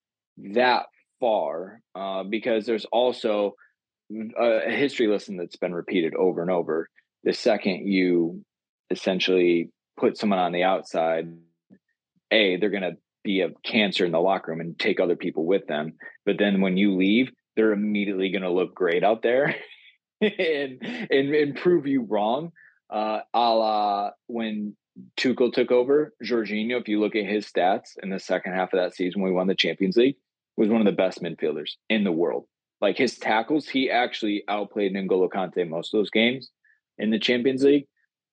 that 0.53 0.85
far 1.19 1.81
uh, 1.95 2.23
because 2.23 2.65
there's 2.65 2.85
also 2.85 3.55
a 4.37 4.69
history 4.69 5.07
lesson 5.07 5.37
that's 5.37 5.55
been 5.55 5.73
repeated 5.73 6.15
over 6.15 6.41
and 6.41 6.51
over. 6.51 6.89
The 7.23 7.33
second 7.33 7.87
you 7.87 8.43
essentially 8.91 9.71
put 9.97 10.17
someone 10.17 10.39
on 10.39 10.51
the 10.51 10.63
outside, 10.63 11.33
a 12.31 12.57
they're 12.57 12.69
going 12.69 12.83
to 12.83 12.97
be 13.23 13.41
a 13.41 13.49
cancer 13.63 14.05
in 14.05 14.11
the 14.11 14.19
locker 14.19 14.51
room 14.51 14.61
and 14.61 14.77
take 14.77 14.99
other 14.99 15.15
people 15.15 15.45
with 15.45 15.65
them. 15.67 15.93
But 16.25 16.37
then 16.37 16.61
when 16.61 16.77
you 16.77 16.95
leave, 16.95 17.31
they're 17.55 17.71
immediately 17.71 18.29
going 18.29 18.43
to 18.43 18.51
look 18.51 18.75
great 18.75 19.03
out 19.03 19.23
there 19.23 19.55
and, 20.21 20.81
and, 20.81 21.35
and 21.35 21.55
prove 21.55 21.87
you 21.87 22.03
wrong. 22.03 22.51
Uh, 22.89 23.19
a 23.33 23.53
la 23.53 24.11
when 24.27 24.75
Tuchel 25.17 25.51
took 25.51 25.71
over, 25.71 26.13
Jorginho, 26.23 26.79
if 26.79 26.87
you 26.87 26.99
look 26.99 27.15
at 27.15 27.25
his 27.25 27.45
stats 27.45 27.97
in 28.01 28.09
the 28.09 28.19
second 28.19 28.53
half 28.53 28.73
of 28.73 28.79
that 28.79 28.95
season 28.95 29.21
when 29.21 29.31
we 29.31 29.35
won 29.35 29.47
the 29.47 29.55
Champions 29.55 29.97
League, 29.97 30.15
was 30.55 30.69
one 30.69 30.81
of 30.81 30.85
the 30.85 30.91
best 30.91 31.21
midfielders 31.21 31.71
in 31.89 32.03
the 32.03 32.11
world. 32.11 32.45
Like 32.81 32.97
his 32.97 33.17
tackles, 33.17 33.67
he 33.67 33.89
actually 33.89 34.43
outplayed 34.47 34.93
N'Golo 34.93 35.29
Kante 35.29 35.67
most 35.67 35.93
of 35.93 35.99
those 35.99 36.09
games 36.09 36.49
in 36.97 37.09
the 37.09 37.19
Champions 37.19 37.63
League. 37.63 37.87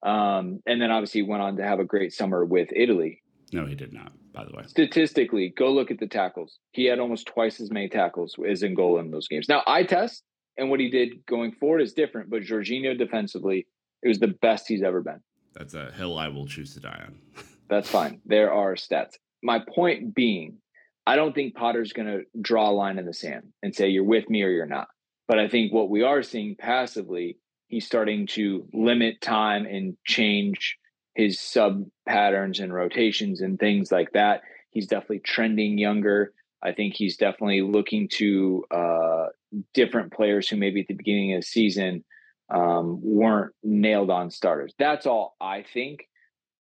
Um, 0.05 0.61
and 0.67 0.81
then 0.81 0.91
obviously 0.91 1.23
went 1.23 1.43
on 1.43 1.57
to 1.57 1.63
have 1.63 1.79
a 1.79 1.85
great 1.85 2.13
summer 2.13 2.45
with 2.45 2.69
Italy. 2.75 3.23
No, 3.53 3.67
he 3.67 3.75
did 3.75 3.93
not, 3.93 4.13
by 4.33 4.45
the 4.45 4.51
way. 4.57 4.65
Statistically, 4.67 5.53
go 5.57 5.73
look 5.73 5.91
at 5.91 6.01
the 6.01 6.07
tackles. 6.07 6.59
He 6.73 6.85
had 6.87 6.99
almost 6.99 7.27
twice 7.27 7.61
as 7.61 7.71
many 7.71 7.89
tackles 7.89 8.35
as 8.49 8.63
N'Golo 8.63 9.01
in 9.01 9.11
those 9.11 9.29
games. 9.29 9.49
Now, 9.49 9.63
I 9.67 9.85
test 9.85 10.25
and 10.57 10.71
what 10.71 10.81
he 10.81 10.91
did 10.91 11.25
going 11.27 11.53
forward 11.53 11.81
is 11.81 11.93
different, 11.93 12.31
but 12.31 12.43
Jorginho 12.43 12.97
defensively, 12.97 13.67
it 14.03 14.09
was 14.09 14.19
the 14.19 14.29
best 14.29 14.69
he's 14.69 14.83
ever 14.83 15.01
been. 15.01 15.21
That's 15.55 15.75
a 15.75 15.91
hill 15.93 16.19
I 16.19 16.29
will 16.29 16.47
choose 16.47 16.75
to 16.75 16.81
die 16.81 17.03
on. 17.07 17.19
That's 17.69 17.89
fine. 17.89 18.21
There 18.27 18.53
are 18.53 18.75
stats. 18.75 19.15
My 19.43 19.61
point 19.75 20.15
being, 20.15 20.59
I 21.07 21.17
don't 21.17 21.35
think 21.35 21.55
Potter's 21.55 21.93
going 21.93 22.09
to 22.09 22.23
draw 22.41 22.71
a 22.71 22.73
line 22.73 22.99
in 22.99 23.07
the 23.07 23.15
sand 23.15 23.49
and 23.63 23.75
say 23.75 23.89
you're 23.89 24.05
with 24.05 24.29
me 24.29 24.43
or 24.43 24.51
you're 24.51 24.67
not. 24.67 24.89
But 25.27 25.39
I 25.39 25.49
think 25.49 25.73
what 25.73 25.91
we 25.91 26.03
are 26.03 26.23
seeing 26.23 26.57
passively, 26.57 27.39
he's 27.69 27.87
starting 27.87 28.27
to 28.29 28.67
limit 28.73 29.21
time 29.21 29.67
and 29.67 29.97
change 30.05 30.77
his 31.15 31.41
sub 31.41 31.85
patterns 32.07 32.61
and 32.61 32.73
rotations 32.73 33.41
and 33.41 33.59
things 33.59 33.91
like 33.91 34.13
that. 34.13 34.43
He's 34.71 34.87
definitely 34.87 35.21
trending 35.21 35.79
younger. 35.79 36.33
I 36.63 36.73
think 36.73 36.95
he's 36.95 37.17
definitely 37.17 37.63
looking 37.63 38.09
to 38.09 38.65
uh, 38.71 39.27
different 39.75 40.13
players 40.13 40.49
who 40.49 40.57
maybe 40.57 40.81
at 40.81 40.87
the 40.89 40.95
beginning 40.95 41.35
of 41.35 41.41
the 41.41 41.47
season 41.47 42.05
um, 42.53 43.01
weren't 43.03 43.53
nailed 43.63 44.11
on 44.11 44.31
starters. 44.31 44.75
That's 44.79 45.07
all 45.07 45.37
I 45.41 45.65
think. 45.73 46.09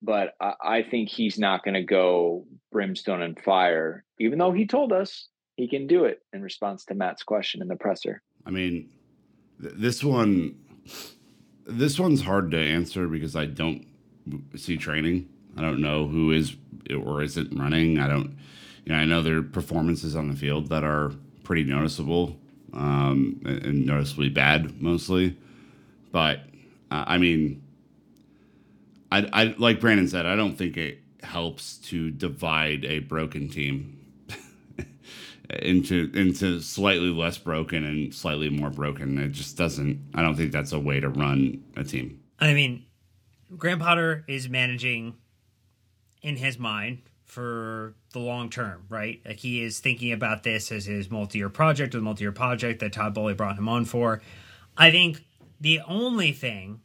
But 0.02 0.34
I, 0.40 0.54
I 0.64 0.84
think 0.84 1.10
he's 1.10 1.40
not 1.40 1.64
going 1.64 1.76
to 1.76 1.84
go 1.84 2.46
brimstone 2.72 3.22
and 3.22 3.40
fire, 3.40 4.04
even 4.20 4.38
though 4.38 4.52
he 4.52 4.68
told 4.68 4.92
us 4.92 5.30
he 5.56 5.68
can 5.68 5.88
do 5.88 6.06
it 6.06 6.20
in 6.34 6.42
response 6.42 6.86
to 6.86 6.96
Matt's 6.96 7.24
question 7.24 7.62
in 7.62 7.68
the 7.68 7.76
presser. 7.76 8.22
I 8.46 8.52
mean, 8.52 8.90
th- 9.62 9.74
this 9.78 10.04
one, 10.04 10.56
this 11.66 12.00
one's 12.00 12.22
hard 12.22 12.52
to 12.52 12.60
answer 12.60 13.08
because 13.08 13.36
I 13.36 13.46
don't 13.46 13.88
see 14.56 14.78
training. 14.78 15.30
I 15.58 15.62
don't 15.62 15.80
know 15.80 16.08
who 16.08 16.32
is 16.32 16.56
or 16.94 17.24
isn't 17.24 17.58
running. 17.58 17.98
I 18.00 18.08
don't, 18.08 18.38
you 18.86 18.94
know, 18.94 19.00
I 19.00 19.06
know 19.06 19.22
there 19.22 19.38
are 19.38 19.44
performances 19.44 20.16
on 20.16 20.30
the 20.30 20.36
field 20.36 20.70
that 20.70 20.84
are 20.84 21.12
pretty 21.44 21.64
noticeable 21.64 22.38
um, 22.74 23.42
and 23.44 23.86
noticeably 23.86 24.30
bad 24.30 24.82
mostly. 24.82 25.38
But 26.12 26.42
uh, 26.92 27.04
I 27.08 27.18
mean, 27.18 27.64
I, 29.12 29.28
I 29.34 29.56
like 29.58 29.80
Brandon 29.80 30.08
said, 30.08 30.26
I 30.26 30.36
don't 30.36 30.56
think 30.56 30.78
it 30.78 31.00
helps 31.24 31.78
to 31.78 32.12
divide 32.12 32.86
a 32.86 33.00
broken 33.00 33.50
team 33.50 34.06
into 35.50 36.12
into 36.14 36.62
slightly 36.62 37.10
less 37.10 37.40
broken 37.40 37.84
and 37.84 38.14
slightly 38.14 38.50
more 38.50 38.70
broken. 38.70 39.18
It 39.18 39.32
just 39.32 39.58
doesn't. 39.58 40.00
I 40.14 40.22
don't 40.22 40.36
think 40.36 40.52
that's 40.52 40.74
a 40.74 40.80
way 40.80 41.00
to 41.00 41.10
run 41.10 41.64
a 41.76 41.84
team. 41.84 42.22
I 42.40 42.54
mean, 42.54 42.86
Graham 43.58 43.80
Potter 43.80 44.24
is 44.28 44.48
managing 44.48 45.16
in 46.22 46.36
his 46.36 46.60
mind 46.60 47.02
for 47.26 47.96
the 48.14 48.20
long 48.20 48.50
term, 48.50 48.86
right? 48.90 49.20
Like 49.26 49.38
he 49.38 49.64
is 49.64 49.80
thinking 49.80 50.12
about 50.12 50.44
this 50.44 50.72
as 50.72 50.86
his 50.86 51.10
multi-year 51.10 51.50
project, 51.50 51.94
or 51.94 51.98
the 51.98 52.04
multi-year 52.04 52.32
project 52.32 52.80
that 52.80 52.94
Todd 52.94 53.14
Boehly 53.14 53.34
brought 53.34 53.58
him 53.58 53.68
on 53.68 53.86
for. 53.86 54.22
I 54.78 54.92
think 54.92 55.24
the 55.60 55.82
only 55.88 56.32
thing 56.32 56.82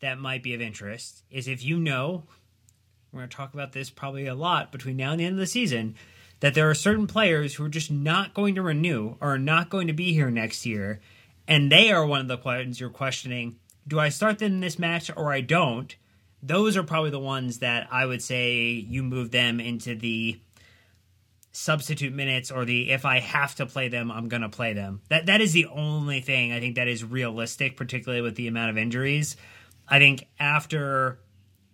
that 0.00 0.18
might 0.18 0.42
be 0.42 0.54
of 0.54 0.60
interest 0.60 1.24
is 1.30 1.48
if 1.48 1.64
you 1.64 1.78
know, 1.78 2.24
we're 3.12 3.20
going 3.20 3.30
to 3.30 3.36
talk 3.36 3.54
about 3.54 3.72
this 3.72 3.90
probably 3.90 4.26
a 4.26 4.34
lot 4.34 4.72
between 4.72 4.96
now 4.96 5.12
and 5.12 5.20
the 5.20 5.24
end 5.24 5.34
of 5.34 5.40
the 5.40 5.46
season, 5.46 5.94
that 6.40 6.54
there 6.54 6.68
are 6.70 6.74
certain 6.74 7.06
players 7.06 7.54
who 7.54 7.64
are 7.64 7.70
just 7.70 7.90
not 7.90 8.34
going 8.34 8.54
to 8.54 8.62
renew 8.62 9.16
or 9.20 9.34
are 9.34 9.38
not 9.38 9.70
going 9.70 9.86
to 9.86 9.92
be 9.92 10.12
here 10.12 10.30
next 10.30 10.64
year. 10.64 11.00
And 11.46 11.70
they 11.70 11.90
are 11.92 12.06
one 12.06 12.20
of 12.20 12.28
the 12.28 12.38
questions 12.38 12.80
you're 12.80 12.90
questioning 12.90 13.56
do 13.88 13.98
I 13.98 14.10
start 14.10 14.38
them 14.38 14.52
in 14.52 14.60
this 14.60 14.78
match 14.78 15.10
or 15.16 15.32
I 15.32 15.40
don't? 15.40 15.96
Those 16.42 16.76
are 16.76 16.82
probably 16.82 17.10
the 17.10 17.20
ones 17.20 17.58
that 17.58 17.88
I 17.90 18.06
would 18.06 18.22
say 18.22 18.70
you 18.70 19.02
move 19.02 19.30
them 19.30 19.60
into 19.60 19.94
the 19.94 20.40
substitute 21.52 22.12
minutes 22.12 22.50
or 22.50 22.64
the 22.64 22.90
if 22.90 23.04
I 23.04 23.18
have 23.18 23.54
to 23.56 23.66
play 23.66 23.88
them, 23.88 24.10
I'm 24.10 24.28
gonna 24.28 24.48
play 24.48 24.72
them. 24.72 25.02
That 25.08 25.26
that 25.26 25.40
is 25.40 25.52
the 25.52 25.66
only 25.66 26.20
thing 26.20 26.52
I 26.52 26.60
think 26.60 26.76
that 26.76 26.88
is 26.88 27.04
realistic, 27.04 27.76
particularly 27.76 28.22
with 28.22 28.36
the 28.36 28.48
amount 28.48 28.70
of 28.70 28.78
injuries. 28.78 29.36
I 29.88 29.98
think 29.98 30.28
after 30.38 31.18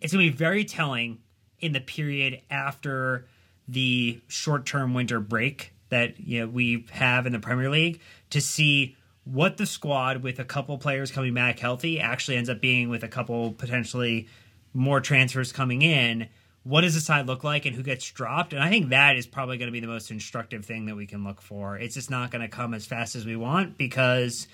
it's 0.00 0.12
gonna 0.12 0.24
be 0.24 0.30
very 0.30 0.64
telling 0.64 1.18
in 1.60 1.72
the 1.72 1.80
period 1.80 2.40
after 2.50 3.26
the 3.68 4.20
short 4.28 4.66
term 4.66 4.94
winter 4.94 5.20
break 5.20 5.72
that 5.88 6.18
you 6.20 6.40
know 6.40 6.46
we 6.48 6.86
have 6.90 7.26
in 7.26 7.32
the 7.32 7.38
Premier 7.38 7.70
League 7.70 8.00
to 8.30 8.40
see 8.40 8.96
what 9.24 9.56
the 9.56 9.66
squad 9.66 10.22
with 10.22 10.38
a 10.38 10.44
couple 10.44 10.78
players 10.78 11.10
coming 11.10 11.34
back 11.34 11.58
healthy 11.58 12.00
actually 12.00 12.36
ends 12.36 12.48
up 12.48 12.60
being 12.60 12.88
with 12.88 13.02
a 13.02 13.08
couple 13.08 13.52
potentially 13.52 14.28
more 14.76 15.00
transfers 15.00 15.52
coming 15.52 15.82
in 15.82 16.28
what 16.66 16.80
does 16.80 16.94
the 16.94 17.00
side 17.00 17.28
look 17.28 17.44
like 17.44 17.64
and 17.64 17.76
who 17.76 17.82
gets 17.84 18.10
dropped? 18.10 18.52
And 18.52 18.60
i 18.60 18.68
think 18.68 18.88
that 18.88 19.16
is 19.16 19.26
probably 19.26 19.56
going 19.56 19.68
to 19.68 19.72
be 19.72 19.80
the 19.80 19.86
most 19.86 20.10
instructive 20.10 20.64
thing 20.64 20.86
that 20.86 20.96
we 20.96 21.06
can 21.06 21.22
look 21.22 21.40
for. 21.40 21.76
It's 21.76 21.94
just 21.94 22.10
not 22.10 22.32
going 22.32 22.42
to 22.42 22.48
come 22.48 22.74
as 22.74 22.84
fast 22.84 23.14
as 23.14 23.24
we 23.24 23.36
want 23.36 23.78
because 23.78 24.48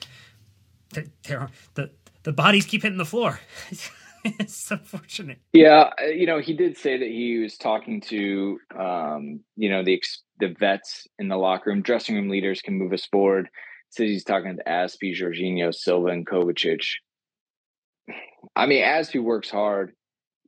the 0.90 1.08
the, 1.74 1.90
the 2.22 2.32
bodies 2.32 2.66
keep 2.66 2.82
hitting 2.82 2.98
the 2.98 3.04
floor. 3.04 3.40
It's 4.24 4.70
unfortunate. 4.70 5.38
Yeah 5.52 5.90
you 6.14 6.26
know 6.26 6.38
he 6.38 6.54
did 6.54 6.78
say 6.78 6.96
that 6.96 7.08
he 7.08 7.38
was 7.38 7.56
talking 7.56 8.00
to 8.02 8.56
um, 8.78 9.40
you 9.56 9.68
know 9.68 9.82
the 9.82 10.00
the 10.38 10.54
vets 10.60 11.08
in 11.18 11.26
the 11.26 11.36
locker 11.36 11.70
room. 11.70 11.82
Dressing 11.82 12.14
room 12.14 12.28
leaders 12.28 12.60
can 12.60 12.74
move 12.74 12.92
us 12.92 13.04
forward. 13.06 13.48
Says 13.90 14.10
he's 14.10 14.22
talking 14.22 14.56
to 14.56 14.62
Azpi, 14.62 15.12
Jorginho, 15.12 15.74
Silva, 15.74 16.10
and 16.10 16.24
Kovacic. 16.24 16.84
I 18.54 18.66
mean, 18.66 18.84
Azpi 18.84 19.20
works 19.20 19.50
hard. 19.50 19.92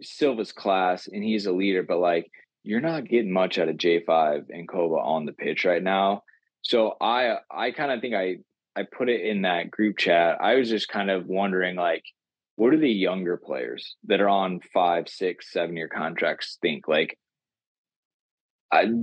Silva's 0.02 0.52
class, 0.52 1.06
and 1.06 1.22
he's 1.22 1.46
a 1.46 1.52
leader, 1.52 1.82
but 1.82 1.98
like 1.98 2.30
you're 2.62 2.80
not 2.80 3.08
getting 3.08 3.32
much 3.32 3.58
out 3.58 3.68
of 3.68 3.76
J5 3.76 4.46
and 4.48 4.66
Kova 4.66 5.04
on 5.04 5.26
the 5.26 5.32
pitch 5.32 5.64
right 5.64 5.82
now. 5.82 6.22
So 6.62 6.96
I 7.00 7.36
I 7.50 7.70
kind 7.72 7.92
of 7.92 8.00
think 8.00 8.14
I 8.14 8.38
I 8.76 8.84
put 8.84 9.08
it 9.08 9.20
in 9.20 9.42
that 9.42 9.70
group 9.70 9.98
chat. 9.98 10.38
I 10.40 10.54
was 10.54 10.68
just 10.68 10.88
kind 10.88 11.10
of 11.10 11.26
wondering 11.26 11.76
like 11.76 12.04
what 12.56 12.70
do 12.70 12.78
the 12.78 12.88
younger 12.88 13.36
players 13.36 13.96
that 14.04 14.20
are 14.20 14.28
on 14.28 14.60
five, 14.72 15.08
six, 15.08 15.52
seven 15.52 15.76
year 15.76 15.88
contracts 15.88 16.58
think? 16.62 16.86
Like, 16.86 17.18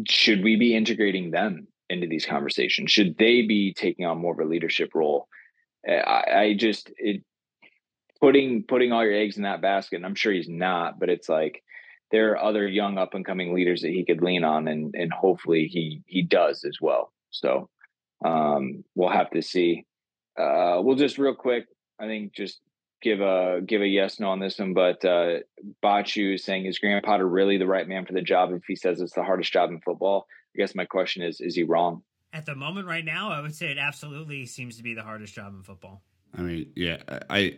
should 0.08 0.44
we 0.44 0.56
be 0.56 0.76
integrating 0.76 1.32
them 1.32 1.68
into 1.89 2.08
these 2.08 2.26
conversations? 2.26 2.92
Should 2.92 3.18
they 3.18 3.42
be 3.42 3.74
taking 3.74 4.06
on 4.06 4.20
more 4.20 4.34
of 4.34 4.39
a 4.39 4.50
leadership 4.50 4.92
role? 4.96 5.28
Eh, 5.86 6.00
I, 6.00 6.39
I 6.39 6.54
just 6.54 6.92
it 6.98 7.24
putting 8.22 8.63
putting 8.63 8.91
all 8.91 9.03
your 9.03 9.13
eggs 9.13 9.38
in 9.38 9.43
that 9.43 9.61
basket. 9.61 9.97
And 9.97 10.05
I'm 10.05 10.15
sure 10.15 10.32
he's 10.32 10.49
not, 10.49 10.99
but 10.99 11.09
it's 11.09 11.28
like 11.28 11.63
there 12.11 12.32
are 12.32 12.43
other 12.43 12.67
young 12.67 12.97
up 12.97 13.13
and 13.13 13.26
coming 13.26 13.53
leaders 13.53 13.82
that 13.82 13.91
he 13.91 14.05
could 14.05 14.22
lean 14.22 14.43
on, 14.43 14.67
and 14.67 14.95
and 14.95 15.11
hopefully 15.11 15.67
he 15.67 16.01
he 16.05 16.22
does 16.22 16.63
as 16.63 16.78
well. 16.80 17.11
So 17.32 17.69
um, 18.24 18.84
we'll 18.95 19.09
have 19.09 19.32
to 19.32 19.41
see. 19.41 19.86
Uh, 20.38 20.80
we'll 20.82 20.95
just 20.95 21.17
real 21.17 21.36
quick. 21.36 21.65
I 21.99 22.05
think 22.05 22.34
just 22.34 22.59
give 23.01 23.22
a 23.22 23.61
give 23.65 23.82
a 23.82 23.88
yes 23.88 24.19
no 24.19 24.30
on 24.30 24.39
this 24.39 24.59
one, 24.59 24.74
but 24.74 25.03
uh, 25.03 25.39
Bachu 25.84 26.36
is 26.36 26.43
saying 26.43 26.65
is 26.65 26.80
Graham 26.80 27.01
Potter 27.01 27.28
really 27.28 27.57
the 27.57 27.67
right 27.67 27.88
man 27.88 28.05
for 28.05 28.13
the 28.13 28.22
job 28.22 28.51
if 28.53 28.63
he 28.67 28.76
says 28.76 29.01
it's 29.01 29.13
the 29.13 29.24
hardest 29.24 29.51
job 29.51 29.72
in 29.72 29.82
football? 29.82 30.28
I 30.55 30.59
guess 30.59 30.76
my 30.76 30.86
question 30.86 31.24
is, 31.24 31.39
is 31.39 31.55
he 31.55 31.63
wrong? 31.63 32.03
At 32.34 32.45
the 32.45 32.55
moment, 32.55 32.88
right 32.88 33.03
now, 33.03 33.30
I 33.30 33.41
would 33.41 33.55
say 33.55 33.72
it 33.72 33.78
absolutely 33.78 34.45
seems 34.45 34.78
to 34.78 34.84
be 34.84 34.93
the 34.93 35.03
hardest 35.03 35.34
job 35.34 35.53
in 35.53 35.63
football. 35.63 36.01
I 36.38 36.41
mean, 36.41 36.72
yeah, 36.76 36.97
I 37.30 37.57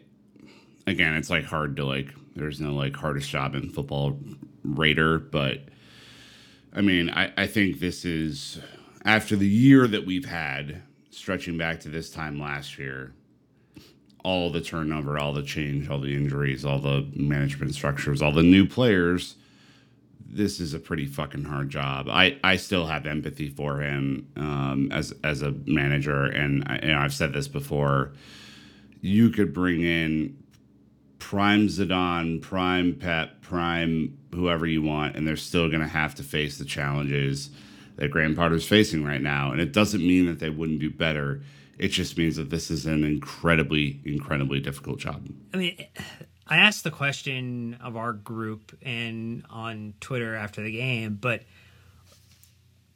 again, 0.88 1.16
it's 1.16 1.30
like 1.30 1.46
hard 1.46 1.76
to 1.78 1.86
like. 1.86 2.14
There's 2.36 2.60
no 2.60 2.74
like 2.74 2.96
hardest 2.96 3.30
job 3.30 3.56
in 3.56 3.70
football 3.70 4.18
rater, 4.64 5.20
but 5.20 5.60
I 6.74 6.82
mean, 6.82 7.10
I 7.10 7.32
I 7.38 7.48
think 7.48 7.80
this 7.80 8.06
is 8.06 8.60
after 9.06 9.36
the 9.36 9.48
year 9.48 9.88
that 9.88 10.06
we've 10.06 10.26
had, 10.26 10.82
stretching 11.12 11.58
back 11.58 11.80
to 11.82 11.90
this 11.90 12.10
time 12.10 12.40
last 12.40 12.78
year. 12.78 13.14
All 14.24 14.50
the 14.50 14.62
turnover, 14.62 15.20
all 15.20 15.34
the 15.34 15.44
change, 15.44 15.90
all 15.90 16.00
the 16.00 16.16
injuries, 16.16 16.64
all 16.64 16.80
the 16.80 17.06
management 17.14 17.76
structures, 17.76 18.22
all 18.22 18.32
the 18.32 18.42
new 18.42 18.66
players 18.66 19.36
this 20.34 20.60
is 20.60 20.74
a 20.74 20.80
pretty 20.80 21.06
fucking 21.06 21.44
hard 21.44 21.70
job. 21.70 22.08
I, 22.10 22.38
I 22.44 22.56
still 22.56 22.88
have 22.88 23.06
empathy 23.06 23.50
for 23.50 23.80
him 23.80 24.28
um, 24.36 24.90
as 24.92 25.14
as 25.24 25.42
a 25.42 25.52
manager, 25.66 26.26
and 26.26 26.64
I, 26.66 26.80
you 26.82 26.92
know, 26.92 27.00
I've 27.00 27.14
said 27.14 27.34
this 27.34 27.48
before. 27.48 28.14
You 29.02 29.30
could 29.30 29.54
bring 29.54 29.82
in 29.82 30.43
prime 31.24 31.68
Zidane, 31.70 32.42
prime 32.42 32.96
Pep, 32.96 33.42
prime 33.42 34.18
whoever 34.36 34.68
you 34.68 34.82
want, 34.82 35.16
and 35.16 35.26
they're 35.26 35.38
still 35.38 35.70
going 35.70 35.80
to 35.80 35.88
have 35.88 36.14
to 36.16 36.22
face 36.22 36.58
the 36.58 36.66
challenges 36.66 37.50
that 37.96 38.12
Graham 38.12 38.36
Potter's 38.36 38.68
facing 38.68 39.06
right 39.06 39.22
now. 39.22 39.54
And 39.54 39.62
it 39.62 39.72
doesn't 39.72 40.06
mean 40.06 40.26
that 40.26 40.40
they 40.40 40.50
wouldn't 40.50 40.82
do 40.82 40.90
better. 40.90 41.42
It 41.78 41.88
just 41.88 42.18
means 42.18 42.36
that 42.36 42.50
this 42.50 42.70
is 42.70 42.86
an 42.86 43.06
incredibly, 43.06 44.02
incredibly 44.04 44.60
difficult 44.60 45.00
job. 45.00 45.26
I 45.54 45.58
mean, 45.58 45.86
I 46.46 46.58
asked 46.58 46.84
the 46.84 46.92
question 46.92 47.78
of 47.82 47.96
our 47.96 48.12
group 48.12 48.78
and 48.82 49.46
on 49.50 49.94
Twitter 50.02 50.36
after 50.36 50.62
the 50.62 50.74
game, 50.74 51.18
but 51.22 51.44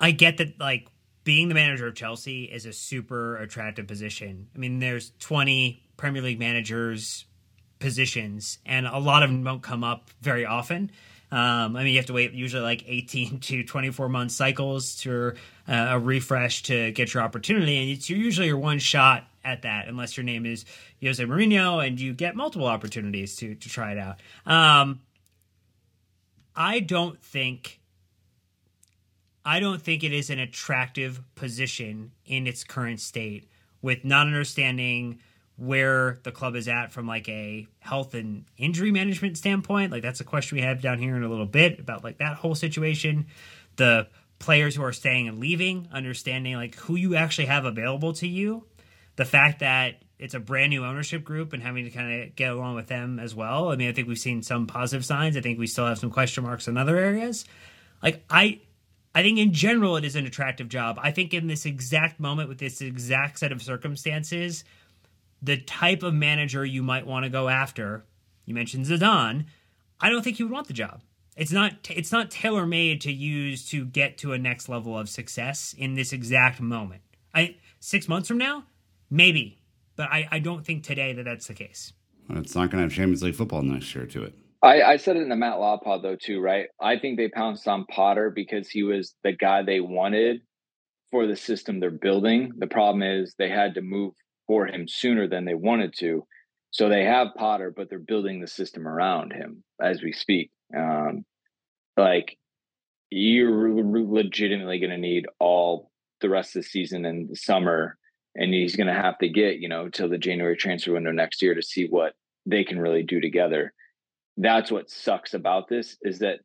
I 0.02 0.12
get 0.12 0.36
that 0.38 0.60
like 0.60 0.90
being 1.24 1.48
the 1.48 1.56
manager 1.56 1.88
of 1.88 1.96
Chelsea 1.96 2.44
is 2.44 2.66
a 2.66 2.74
super 2.74 3.38
attractive 3.38 3.88
position. 3.88 4.50
I 4.54 4.58
mean, 4.58 4.80
there's 4.80 5.14
20 5.20 5.82
Premier 5.96 6.22
League 6.22 6.40
managers 6.40 7.24
positions, 7.80 8.60
and 8.66 8.88
a 8.88 8.98
lot 8.98 9.24
of 9.24 9.30
them 9.30 9.44
don't 9.44 9.62
come 9.62 9.84
up 9.84 10.10
very 10.22 10.46
often. 10.46 10.92
Um, 11.30 11.76
I 11.76 11.84
mean, 11.84 11.88
you 11.88 11.98
have 11.98 12.06
to 12.06 12.14
wait 12.14 12.32
usually 12.32 12.64
like 12.64 12.86
18 12.88 13.40
to 13.42 13.64
24 13.64 14.10
month 14.10 14.32
cycles 14.32 14.96
to 14.98 15.34
uh, 15.68 15.88
a 15.90 16.00
refresh 16.00 16.64
to 16.64 16.92
get 16.92 17.14
your 17.14 17.24
opportunity, 17.24 17.78
and 17.78 17.90
it's 17.90 18.10
usually 18.10 18.48
your 18.48 18.58
one 18.58 18.80
shot 18.80 19.28
at 19.44 19.62
that, 19.62 19.88
unless 19.88 20.18
your 20.18 20.26
name 20.26 20.46
is 20.46 20.66
Jose 21.02 21.24
Mourinho 21.24 21.86
and 21.86 22.00
you 22.00 22.14
get 22.14 22.36
multiple 22.36 22.68
opportunities 22.68 23.36
to 23.38 23.56
to 23.56 23.70
try 23.70 23.94
it 23.94 23.98
out. 23.98 24.20
Um, 24.46 25.02
I 26.56 26.80
don't 26.80 27.22
think. 27.22 27.80
I 29.46 29.62
don't 29.62 29.82
think 29.82 30.04
it 30.04 30.12
is 30.12 30.30
an 30.30 30.40
attractive 30.40 31.22
position 31.36 32.12
in 32.26 32.48
its 32.48 32.66
current 32.66 33.00
state, 33.00 33.50
with 33.82 34.04
not 34.04 34.28
understanding 34.28 35.20
where 35.58 36.20
the 36.24 36.32
club 36.32 36.56
is 36.56 36.68
at 36.68 36.92
from 36.92 37.08
like 37.08 37.28
a 37.30 37.68
health 37.80 38.14
and 38.14 38.46
injury 38.58 38.92
management 38.92 39.38
standpoint. 39.38 39.92
Like 39.92 40.04
that's 40.04 40.22
a 40.22 40.24
question 40.24 40.58
we 40.58 40.62
have 40.62 40.82
down 40.82 41.00
here 41.00 41.16
in 41.16 41.24
a 41.24 41.30
little 41.30 41.46
bit 41.46 41.80
about 41.80 42.04
like 42.04 42.20
that 42.20 42.38
whole 42.38 42.56
situation. 42.56 43.28
The 43.76 44.08
players 44.40 44.76
who 44.76 44.84
are 44.84 44.94
staying 44.94 45.28
and 45.28 45.40
leaving, 45.40 45.88
understanding 45.92 46.56
like 46.56 46.76
who 46.76 46.96
you 46.96 47.16
actually 47.16 47.48
have 47.48 47.66
available 47.66 48.14
to 48.14 48.28
you 48.28 48.66
the 49.18 49.26
fact 49.26 49.60
that 49.60 49.96
it's 50.20 50.34
a 50.34 50.40
brand 50.40 50.70
new 50.70 50.86
ownership 50.86 51.24
group 51.24 51.54
and 51.54 51.62
having 51.62 51.84
to 51.84 51.92
kind 51.92 52.24
of 52.24 52.36
get 52.36 52.52
along 52.52 52.76
with 52.76 52.88
them 52.88 53.20
as 53.20 53.36
well. 53.36 53.70
I 53.70 53.76
mean, 53.76 53.90
I 53.90 53.92
think 53.92 54.08
we've 54.08 54.18
seen 54.18 54.42
some 54.42 54.66
positive 54.66 55.06
signs. 55.06 55.36
I 55.36 55.42
think 55.42 55.60
we 55.60 55.68
still 55.68 55.86
have 55.86 56.00
some 56.00 56.10
question 56.10 56.44
marks 56.44 56.68
in 56.68 56.78
other 56.78 56.98
areas. 56.98 57.46
Like 58.02 58.24
I 58.30 58.62
I 59.14 59.24
think 59.24 59.40
in 59.40 59.54
general 59.54 59.98
it 59.98 60.06
is 60.06 60.16
an 60.16 60.26
attractive 60.26 60.70
job. 60.70 61.00
I 61.02 61.12
think 61.12 61.34
in 61.34 61.48
this 61.48 61.66
exact 61.66 62.20
moment 62.20 62.48
with 62.48 62.60
this 62.60 62.82
exact 62.82 63.40
set 63.40 63.52
of 63.52 63.62
circumstances, 63.62 64.64
the 65.42 65.58
type 65.58 66.04
of 66.04 66.14
manager 66.14 66.66
you 66.66 66.84
might 66.84 67.06
want 67.06 67.24
to 67.24 67.30
go 67.30 67.50
after, 67.50 68.06
you 68.46 68.54
mentioned 68.54 68.86
Zidane, 68.86 69.46
I 70.00 70.10
don't 70.10 70.24
think 70.24 70.38
he 70.38 70.44
would 70.44 70.52
want 70.52 70.68
the 70.68 70.74
job. 70.74 71.02
It's 71.36 71.52
not 71.52 71.74
it's 71.90 72.12
not 72.12 72.32
tailor 72.32 72.66
made 72.66 73.02
to 73.02 73.12
use 73.12 73.70
to 73.70 73.86
get 73.86 74.18
to 74.20 74.34
a 74.34 74.38
next 74.38 74.70
level 74.70 74.98
of 74.98 75.08
success 75.08 75.76
in 75.78 75.94
this 75.94 76.12
exact 76.12 76.60
moment. 76.60 77.02
I 77.34 77.58
6 77.80 78.08
months 78.08 78.28
from 78.28 78.40
now, 78.40 78.64
Maybe, 79.10 79.58
but 79.96 80.10
I, 80.12 80.28
I 80.32 80.40
don't 80.40 80.66
think 80.66 80.84
today 80.84 81.14
that 81.14 81.24
that's 81.24 81.48
the 81.48 81.54
case. 81.54 81.94
Well, 82.28 82.40
it's 82.40 82.56
not 82.56 82.70
going 82.70 82.82
to 82.82 82.84
have 82.84 82.92
Champions 82.92 83.24
League 83.24 83.36
football 83.36 83.62
next 83.62 83.94
year 83.96 84.06
to 84.06 84.24
it. 84.24 84.34
I, 84.62 84.82
I 84.82 84.98
said 84.98 85.16
it 85.16 85.22
in 85.22 85.30
the 85.30 85.36
Matt 85.36 85.60
Law 85.60 85.78
pod 85.78 86.04
though 86.04 86.18
too, 86.22 86.42
right? 86.42 86.68
I 86.82 86.98
think 86.98 87.18
they 87.18 87.30
pounced 87.30 87.68
on 87.68 87.86
Potter 87.86 88.32
because 88.34 88.68
he 88.68 88.84
was 88.84 89.14
the 89.24 89.32
guy 89.32 89.64
they 89.64 89.80
wanted 89.80 90.42
for 91.12 91.26
the 91.26 91.36
system 91.36 91.80
they're 91.80 91.92
building. 91.92 92.52
The 92.58 92.68
problem 92.68 93.04
is 93.04 93.34
they 93.38 93.50
had 93.50 93.76
to 93.76 93.82
move 93.82 94.14
for 94.48 94.66
him 94.66 94.88
sooner 94.88 95.28
than 95.28 95.46
they 95.46 95.54
wanted 95.54 95.94
to. 96.00 96.26
So 96.72 96.90
they 96.90 97.04
have 97.06 97.36
Potter, 97.36 97.74
but 97.76 97.90
they're 97.90 98.00
building 98.00 98.40
the 98.40 98.48
system 98.48 98.88
around 98.88 99.34
him 99.34 99.64
as 99.82 100.02
we 100.02 100.14
speak. 100.14 100.52
Um, 100.76 101.26
like 101.96 102.38
you're 103.10 103.74
legitimately 103.74 104.80
going 104.80 104.92
to 104.92 104.98
need 104.98 105.26
all 105.40 105.92
the 106.22 106.30
rest 106.30 106.56
of 106.56 106.64
the 106.64 106.68
season 106.68 107.06
and 107.06 107.30
the 107.30 107.36
summer 107.36 107.98
and 108.38 108.54
he's 108.54 108.76
going 108.76 108.88
to 108.88 108.94
have 108.94 109.18
to 109.18 109.28
get 109.28 109.60
you 109.60 109.68
know 109.68 109.90
till 109.90 110.08
the 110.08 110.18
January 110.18 110.56
transfer 110.56 110.94
window 110.94 111.12
next 111.12 111.42
year 111.42 111.56
to 111.56 111.62
see 111.62 111.88
what 111.90 112.14
they 112.46 112.64
can 112.64 112.80
really 112.80 113.04
do 113.04 113.20
together. 113.20 113.74
That's 114.38 114.72
what 114.72 114.90
sucks 114.90 115.34
about 115.34 115.68
this 115.68 115.98
is 116.02 116.20
that 116.20 116.40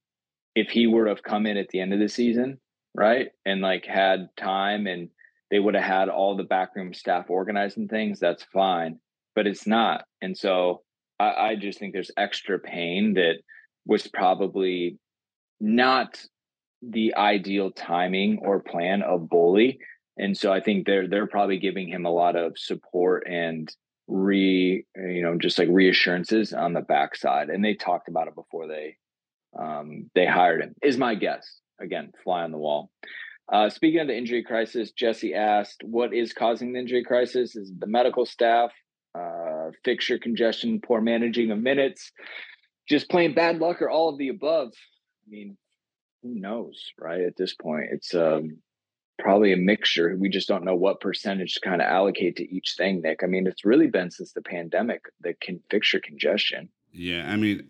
if 0.57 0.71
he 0.71 0.87
were 0.87 1.05
to 1.05 1.11
have 1.11 1.23
come 1.23 1.47
in 1.47 1.57
at 1.57 1.69
the 1.69 1.81
end 1.81 1.93
of 1.93 2.01
the 2.01 2.09
season, 2.09 2.59
right, 2.95 3.29
and 3.45 3.61
like 3.61 3.85
had 3.85 4.29
time 4.37 4.87
and 4.87 5.11
they 5.53 5.61
would 5.61 5.75
have 5.75 5.85
had 5.85 6.09
all 6.09 6.35
the 6.35 6.45
backroom 6.45 6.95
staff 6.95 7.29
organizing 7.29 7.87
things, 7.87 8.19
that's 8.19 8.43
fine. 8.55 8.99
But 9.35 9.47
it's 9.47 9.67
not, 9.67 10.05
and 10.23 10.37
so 10.37 10.83
I, 11.21 11.51
I 11.51 11.57
just 11.57 11.79
think 11.79 11.93
there's 11.93 12.11
extra 12.17 12.59
pain 12.59 13.15
that 13.15 13.35
was 13.87 14.07
probably 14.07 14.99
not 15.61 16.25
the 16.81 17.15
ideal 17.15 17.71
timing 17.71 18.39
or 18.43 18.61
plan 18.61 19.03
of 19.03 19.29
Boehly. 19.29 19.79
and 20.17 20.37
so 20.37 20.53
I 20.53 20.61
think 20.61 20.87
they're 20.87 21.07
they're 21.07 21.27
probably 21.27 21.59
giving 21.59 21.87
him 21.87 22.07
a 22.07 22.11
lot 22.11 22.35
of 22.35 22.59
support 22.59 23.27
and 23.29 23.71
re 24.09 24.85
you 24.97 25.23
know 25.23 25.37
just 25.39 25.59
like 25.59 25.69
reassurances 25.71 26.55
on 26.55 26.73
the 26.73 26.81
backside. 26.81 27.51
And 27.51 27.63
they 27.63 27.75
talked 27.75 28.09
about 28.09 28.29
it 28.29 28.35
before 28.35 28.67
they 28.69 28.97
um, 29.59 30.11
they 30.15 30.27
hired 30.27 30.63
him. 30.63 30.75
Is 30.83 30.97
my 30.97 31.15
guess 31.15 31.59
again 31.79 32.13
fly 32.25 32.43
on 32.43 32.53
the 32.53 32.59
wall. 32.59 32.91
Uh, 33.51 33.69
speaking 33.69 34.01
of 34.01 34.07
the 34.07 34.17
injury 34.17 34.43
crisis, 34.43 34.93
Jesse 34.93 35.35
asked, 35.35 35.83
"What 35.85 36.15
is 36.15 36.33
causing 36.33 36.73
the 36.73 36.79
injury 36.79 37.05
crisis? 37.05 37.57
Is 37.57 37.73
the 37.77 37.87
medical 37.87 38.27
staff, 38.27 38.73
uh, 39.15 39.71
fixture 39.85 40.19
congestion, 40.19 40.81
poor 40.81 41.01
managing 41.01 41.51
of 41.51 41.59
minutes, 41.59 42.13
just 42.89 43.11
plain 43.11 43.35
bad 43.35 43.59
luck, 43.59 43.83
or 43.83 43.91
all 43.91 44.09
of 44.09 44.19
the 44.19 44.29
above?" 44.29 44.73
I 45.27 45.31
mean, 45.31 45.57
who 46.23 46.35
knows, 46.35 46.93
right? 46.99 47.21
At 47.21 47.37
this 47.37 47.55
point, 47.55 47.87
it's 47.93 48.15
um, 48.15 48.59
probably 49.19 49.53
a 49.53 49.57
mixture. 49.57 50.17
We 50.19 50.29
just 50.29 50.49
don't 50.49 50.65
know 50.65 50.75
what 50.75 51.01
percentage 51.01 51.55
to 51.55 51.61
kind 51.61 51.83
of 51.83 51.89
allocate 51.89 52.37
to 52.37 52.55
each 52.55 52.75
thing, 52.77 53.03
Nick. 53.03 53.23
I 53.23 53.27
mean, 53.27 53.47
it's 53.47 53.65
really 53.65 53.87
been 53.87 54.11
since 54.11 54.33
the 54.33 54.43
pandemic, 54.43 55.03
the 55.21 55.35
con- 55.35 55.63
fixture 55.71 56.01
congestion. 56.01 56.69
Yeah. 56.93 57.31
I 57.31 57.37
mean, 57.37 57.69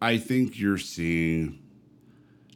I 0.00 0.18
think 0.18 0.58
you're 0.58 0.78
seeing 0.78 1.63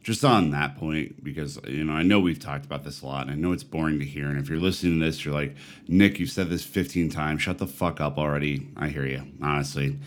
just 0.03 0.23
on 0.23 0.51
that 0.51 0.77
point, 0.77 1.23
because, 1.23 1.59
you 1.67 1.83
know, 1.83 1.93
I 1.93 2.03
know 2.03 2.19
we've 2.19 2.39
talked 2.39 2.65
about 2.65 2.83
this 2.83 3.01
a 3.01 3.05
lot 3.05 3.23
and 3.23 3.31
I 3.31 3.35
know 3.35 3.51
it's 3.51 3.63
boring 3.63 3.99
to 3.99 4.05
hear. 4.05 4.27
And 4.27 4.39
if 4.39 4.49
you're 4.49 4.59
listening 4.59 4.99
to 4.99 5.05
this, 5.05 5.23
you're 5.23 5.33
like, 5.33 5.55
Nick, 5.87 6.19
you've 6.19 6.31
said 6.31 6.49
this 6.49 6.63
15 6.63 7.09
times. 7.09 7.41
Shut 7.41 7.57
the 7.57 7.67
fuck 7.67 7.99
up 7.99 8.17
already. 8.17 8.67
I 8.77 8.87
hear 8.87 9.05
you, 9.05 9.23
honestly. 9.41 9.99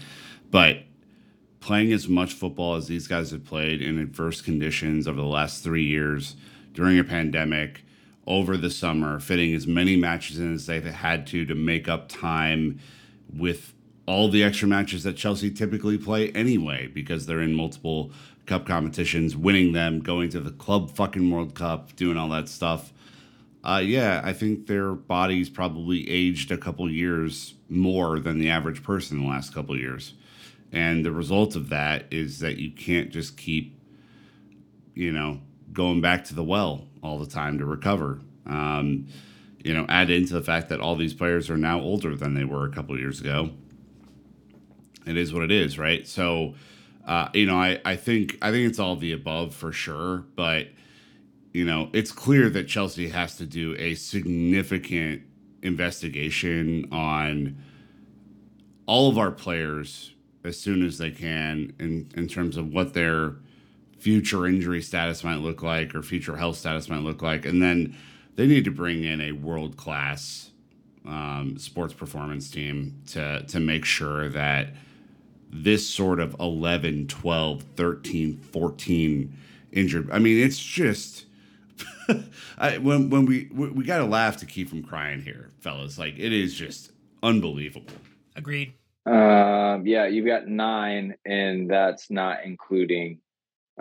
But 0.51 0.79
playing 1.61 1.93
as 1.93 2.09
much 2.09 2.33
football 2.33 2.75
as 2.77 2.89
these 2.89 3.07
guys 3.07 3.31
have 3.31 3.45
played 3.45 3.83
in 3.83 3.99
adverse 3.99 4.41
conditions 4.41 5.07
over 5.07 5.21
the 5.21 5.27
last 5.27 5.63
three 5.63 5.85
years– 5.85 6.37
during 6.75 6.99
a 6.99 7.05
pandemic 7.05 7.85
over 8.27 8.57
the 8.57 8.71
summer, 8.71 9.19
fitting 9.19 9.55
as 9.55 9.67
many 9.67 9.97
matches 9.97 10.39
in 10.39 10.55
as 10.55 10.67
they've 10.67 10.85
had 10.85 11.27
to 11.29 11.45
to 11.45 11.55
make 11.55 11.89
up 11.89 12.09
time 12.09 12.79
with 13.35 13.75
all 14.07 14.29
the 14.29 14.43
extra 14.43 14.67
matches 14.67 15.03
that 15.05 15.17
Chelsea 15.17 15.51
typically 15.51 15.99
play 15.99 16.31
anyway, 16.31 16.87
because 16.87 17.27
they're 17.27 17.41
in 17.41 17.55
multiple 17.55 18.13
cup 18.53 18.67
competitions, 18.67 19.35
winning 19.35 19.73
them, 19.73 20.01
going 20.01 20.29
to 20.29 20.39
the 20.39 20.51
club 20.51 20.91
fucking 20.91 21.31
World 21.31 21.55
Cup, 21.55 21.97
doing 21.97 22.19
all 22.19 22.29
that 22.29 22.51
stuff. 22.51 22.93
Uh, 23.65 23.81
yeah, 23.83 24.21
I 24.23 24.35
think 24.35 24.67
their 24.67 24.93
bodies 24.93 25.49
probably 25.49 26.07
aged 26.11 26.53
a 26.53 26.59
couple 26.59 26.91
years 26.91 27.55
more 27.71 28.21
than 28.21 28.39
the 28.39 28.51
average 28.51 28.83
person 28.83 29.17
in 29.17 29.25
the 29.25 29.31
last 29.31 29.55
couple 29.55 29.75
years. 29.75 30.13
And 30.71 31.03
the 31.03 31.13
result 31.13 31.57
of 31.57 31.71
that 31.71 32.05
is 32.11 32.41
that 32.41 32.59
you 32.59 32.71
can't 32.71 33.09
just 33.09 33.39
keep, 33.39 33.75
you 34.93 35.13
know, 35.13 35.41
going 35.73 36.03
back 36.03 36.25
to 36.25 36.35
the 36.35 36.45
well 36.45 36.89
all 37.03 37.19
the 37.19 37.25
time 37.25 37.57
to 37.57 37.65
recover. 37.65 38.21
Um, 38.45 39.07
you 39.65 39.73
know, 39.73 39.87
add 39.89 40.11
into 40.11 40.35
the 40.35 40.43
fact 40.43 40.69
that 40.69 40.79
all 40.79 40.97
these 40.97 41.15
players 41.15 41.49
are 41.49 41.57
now 41.57 41.81
older 41.81 42.15
than 42.17 42.35
they 42.35 42.45
were 42.45 42.67
a 42.67 42.71
couple 42.71 42.99
years 42.99 43.19
ago. 43.19 43.49
It 45.07 45.17
is 45.17 45.33
what 45.33 45.43
it 45.43 45.51
is, 45.51 45.79
right? 45.79 46.07
So, 46.07 46.55
uh, 47.07 47.29
you 47.35 47.47
know, 47.47 47.57
I, 47.57 47.81
I 47.85 47.97
think 47.97 48.39
I 48.43 48.51
think 48.51 48.69
it's 48.69 48.79
all 48.79 48.97
the 48.97 49.13
above 49.13 49.55
for 49.55 49.73
sure, 49.73 50.25
but 50.37 50.69
you 51.53 51.65
know, 51.65 51.91
it's 51.93 52.13
clear 52.13 52.49
that 52.51 52.67
Chelsea 52.67 53.09
has 53.09 53.37
to 53.37 53.47
do 53.47 53.77
a 53.79 53.95
significant 53.95 55.23
investigation 55.63 56.89
on 56.93 57.57
all 58.87 59.09
of 59.09 59.19
our 59.19 59.31
players 59.31 60.13
as 60.45 60.59
soon 60.59 60.85
as 60.85 60.99
they 60.99 61.11
can 61.11 61.73
in, 61.79 62.11
in 62.17 62.27
terms 62.27 62.57
of 62.57 62.73
what 62.73 62.95
their 62.95 63.37
future 63.99 64.47
injury 64.47 64.83
status 64.83 65.23
might 65.23 65.37
look 65.37 65.63
like 65.63 65.95
or 65.95 66.03
future 66.03 66.37
health 66.37 66.57
status 66.57 66.89
might 66.89 67.03
look 67.03 67.23
like. 67.23 67.47
And 67.47 67.63
then 67.63 67.97
they 68.35 68.47
need 68.47 68.65
to 68.65 68.71
bring 68.71 69.05
in 69.05 69.21
a 69.21 69.33
world 69.33 69.77
class 69.77 70.51
um, 71.07 71.57
sports 71.59 71.95
performance 71.95 72.51
team 72.51 73.03
to, 73.09 73.45
to 73.47 73.61
make 73.61 73.85
sure 73.85 74.29
that 74.31 74.71
this 75.53 75.89
sort 75.89 76.19
of 76.19 76.35
11, 76.41 77.09
12, 77.09 77.63
13, 77.77 78.37
14 78.39 79.37
injured. 79.73 80.11
I 80.11 80.19
mean, 80.19 80.45
it's 80.45 80.59
just. 80.59 81.27
I, 82.59 82.79
when 82.79 83.11
when 83.11 83.27
we 83.27 83.49
we, 83.53 83.69
we 83.71 83.85
got 83.85 83.99
to 83.99 84.05
laugh 84.05 84.37
to 84.39 84.47
keep 84.47 84.69
from 84.69 84.83
crying 84.83 85.23
here, 85.23 85.51
fellas. 85.61 85.99
Like 85.99 86.15
it 86.19 86.33
is 86.33 86.55
just 86.55 86.93
unbelievable. 87.23 87.93
Agreed. 88.37 88.75
Um, 89.07 89.87
yeah, 89.87 90.07
you've 90.07 90.27
got 90.27 90.47
nine, 90.47 91.17
and 91.25 91.69
that's 91.69 92.11
not 92.11 92.45
including 92.45 93.19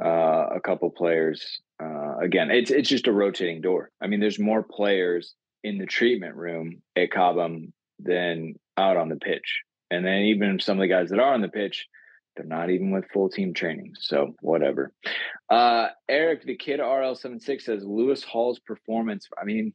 uh, 0.03 0.47
a 0.51 0.59
couple 0.59 0.89
players. 0.89 1.61
Uh, 1.81 2.17
again, 2.17 2.49
it's 2.49 2.71
it's 2.71 2.89
just 2.89 3.07
a 3.07 3.11
rotating 3.11 3.61
door. 3.61 3.91
I 4.01 4.07
mean, 4.07 4.19
there's 4.19 4.39
more 4.39 4.63
players 4.63 5.35
in 5.63 5.77
the 5.77 5.85
treatment 5.85 6.35
room 6.35 6.81
at 6.95 7.11
Cobham 7.11 7.73
than 7.99 8.55
out 8.77 8.97
on 8.97 9.09
the 9.09 9.15
pitch, 9.15 9.61
and 9.91 10.05
then 10.05 10.21
even 10.23 10.59
some 10.59 10.77
of 10.77 10.81
the 10.81 10.87
guys 10.87 11.09
that 11.09 11.19
are 11.19 11.33
on 11.33 11.41
the 11.41 11.49
pitch, 11.49 11.87
they're 12.35 12.45
not 12.45 12.69
even 12.69 12.91
with 12.91 13.09
full 13.11 13.29
team 13.29 13.53
training. 13.53 13.93
So 13.99 14.35
whatever. 14.41 14.93
Uh, 15.49 15.89
Eric, 16.07 16.45
the 16.45 16.55
kid 16.55 16.79
RL76 16.79 17.61
says 17.61 17.83
Lewis 17.83 18.23
Hall's 18.23 18.59
performance. 18.59 19.27
I 19.39 19.43
mean, 19.43 19.73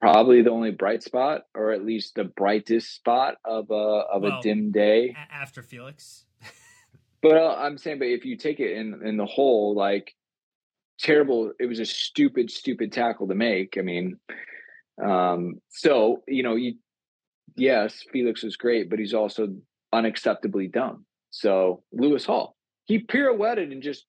probably 0.00 0.42
the 0.42 0.50
only 0.50 0.72
bright 0.72 1.02
spot, 1.02 1.42
or 1.54 1.72
at 1.72 1.84
least 1.84 2.14
the 2.14 2.24
brightest 2.24 2.94
spot 2.94 3.36
of 3.44 3.70
a 3.70 3.74
of 3.74 4.22
well, 4.22 4.38
a 4.38 4.42
dim 4.42 4.70
day 4.72 5.16
after 5.32 5.62
Felix. 5.62 6.26
but 7.22 7.36
uh, 7.38 7.56
I'm 7.58 7.78
saying, 7.78 7.98
but 7.98 8.08
if 8.08 8.26
you 8.26 8.36
take 8.36 8.60
it 8.60 8.76
in 8.76 9.00
in 9.06 9.16
the 9.16 9.26
whole, 9.26 9.74
like 9.74 10.14
terrible, 10.98 11.52
it 11.58 11.66
was 11.66 11.80
a 11.80 11.86
stupid, 11.86 12.50
stupid 12.50 12.92
tackle 12.92 13.28
to 13.28 13.34
make. 13.34 13.78
I 13.78 13.80
mean, 13.80 14.18
um, 15.02 15.60
so 15.70 16.22
you 16.28 16.42
know, 16.42 16.56
you 16.56 16.74
yes, 17.56 18.04
Felix 18.12 18.42
was 18.42 18.56
great, 18.56 18.90
but 18.90 18.98
he's 18.98 19.14
also 19.14 19.54
unacceptably 19.94 20.70
dumb. 20.70 21.04
So 21.30 21.82
Lewis 21.92 22.24
Hall, 22.24 22.56
he 22.84 22.98
pirouetted 22.98 23.72
and 23.72 23.82
just 23.82 24.06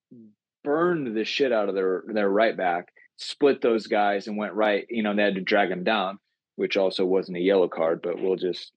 burned 0.64 1.16
the 1.16 1.26
shit 1.26 1.52
out 1.52 1.70
of 1.70 1.76
their 1.76 2.04
their 2.08 2.30
right 2.30 2.56
back 2.56 2.90
split 3.18 3.62
those 3.62 3.88
guys 3.88 4.28
and 4.28 4.38
went 4.38 4.54
right. 4.54 4.86
You 4.90 5.04
know, 5.04 5.16
they 5.16 5.24
had 5.24 5.36
to 5.36 5.42
drag 5.42 5.72
him 5.72 5.84
down, 5.84 6.20
which 6.56 6.78
also 6.78 7.06
wasn't 7.06 7.38
a 7.38 7.42
yellow 7.42 7.68
card, 7.68 8.02
but 8.02 8.22
we'll 8.22 8.36
just. 8.36 8.72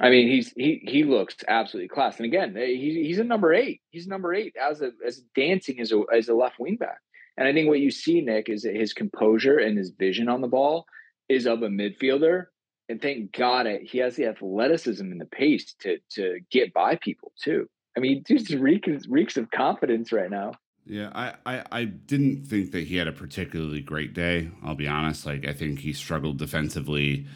I 0.00 0.10
mean, 0.10 0.28
he's 0.28 0.52
he 0.52 0.80
he 0.86 1.02
looks 1.02 1.36
absolutely 1.48 1.88
class, 1.88 2.18
and 2.18 2.26
again, 2.26 2.56
eh, 2.56 2.66
he, 2.66 3.04
he's 3.04 3.18
a 3.18 3.24
number 3.24 3.52
eight. 3.52 3.80
He's 3.90 4.06
number 4.06 4.32
eight 4.32 4.54
as 4.56 4.80
a 4.80 4.92
as 5.04 5.22
dancing 5.34 5.80
as 5.80 5.92
a 5.92 6.02
as 6.14 6.28
a 6.28 6.34
left 6.34 6.60
wing 6.60 6.76
back. 6.76 6.98
And 7.36 7.48
I 7.48 7.52
think 7.52 7.68
what 7.68 7.80
you 7.80 7.90
see, 7.90 8.20
Nick, 8.20 8.48
is 8.48 8.62
that 8.62 8.74
his 8.74 8.92
composure 8.92 9.58
and 9.58 9.76
his 9.76 9.90
vision 9.90 10.28
on 10.28 10.40
the 10.40 10.48
ball 10.48 10.86
is 11.28 11.46
of 11.46 11.62
a 11.62 11.68
midfielder. 11.68 12.46
And 12.88 13.00
thank 13.02 13.32
God 13.32 13.66
he 13.82 13.98
has 13.98 14.16
the 14.16 14.26
athleticism 14.26 15.04
and 15.04 15.20
the 15.20 15.26
pace 15.26 15.74
to 15.80 15.98
to 16.10 16.40
get 16.50 16.72
by 16.72 16.96
people 16.96 17.32
too. 17.42 17.68
I 17.96 18.00
mean, 18.00 18.22
dude 18.22 18.48
reeks, 18.50 19.06
reeks 19.08 19.36
of 19.36 19.50
confidence 19.50 20.12
right 20.12 20.30
now. 20.30 20.52
Yeah, 20.86 21.10
I, 21.14 21.34
I, 21.44 21.64
I 21.70 21.84
didn't 21.84 22.46
think 22.46 22.72
that 22.72 22.86
he 22.86 22.96
had 22.96 23.08
a 23.08 23.12
particularly 23.12 23.82
great 23.82 24.14
day. 24.14 24.50
I'll 24.62 24.74
be 24.74 24.88
honest. 24.88 25.26
Like, 25.26 25.46
I 25.46 25.52
think 25.52 25.80
he 25.80 25.92
struggled 25.92 26.38
defensively. 26.38 27.26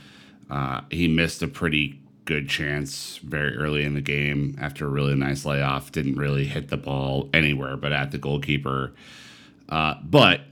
Uh, 0.48 0.80
he 0.90 1.07
missed 1.07 1.42
a 1.42 1.48
pretty 1.48 2.00
good 2.24 2.48
chance 2.48 3.18
very 3.18 3.57
early 3.57 3.84
in 3.84 3.94
the 3.94 4.00
game 4.00 4.57
after 4.61 4.86
a 4.86 4.88
really 4.88 5.14
nice 5.16 5.44
layoff. 5.44 5.92
Didn't 5.92 6.16
really 6.16 6.44
hit 6.44 6.68
the 6.68 6.76
ball 6.76 7.28
anywhere 7.34 7.76
but 7.76 7.92
at 7.92 8.11
the 8.11 8.18
goalkeeper. 8.18 8.92
Uh, 9.68 9.94
but 10.03 10.42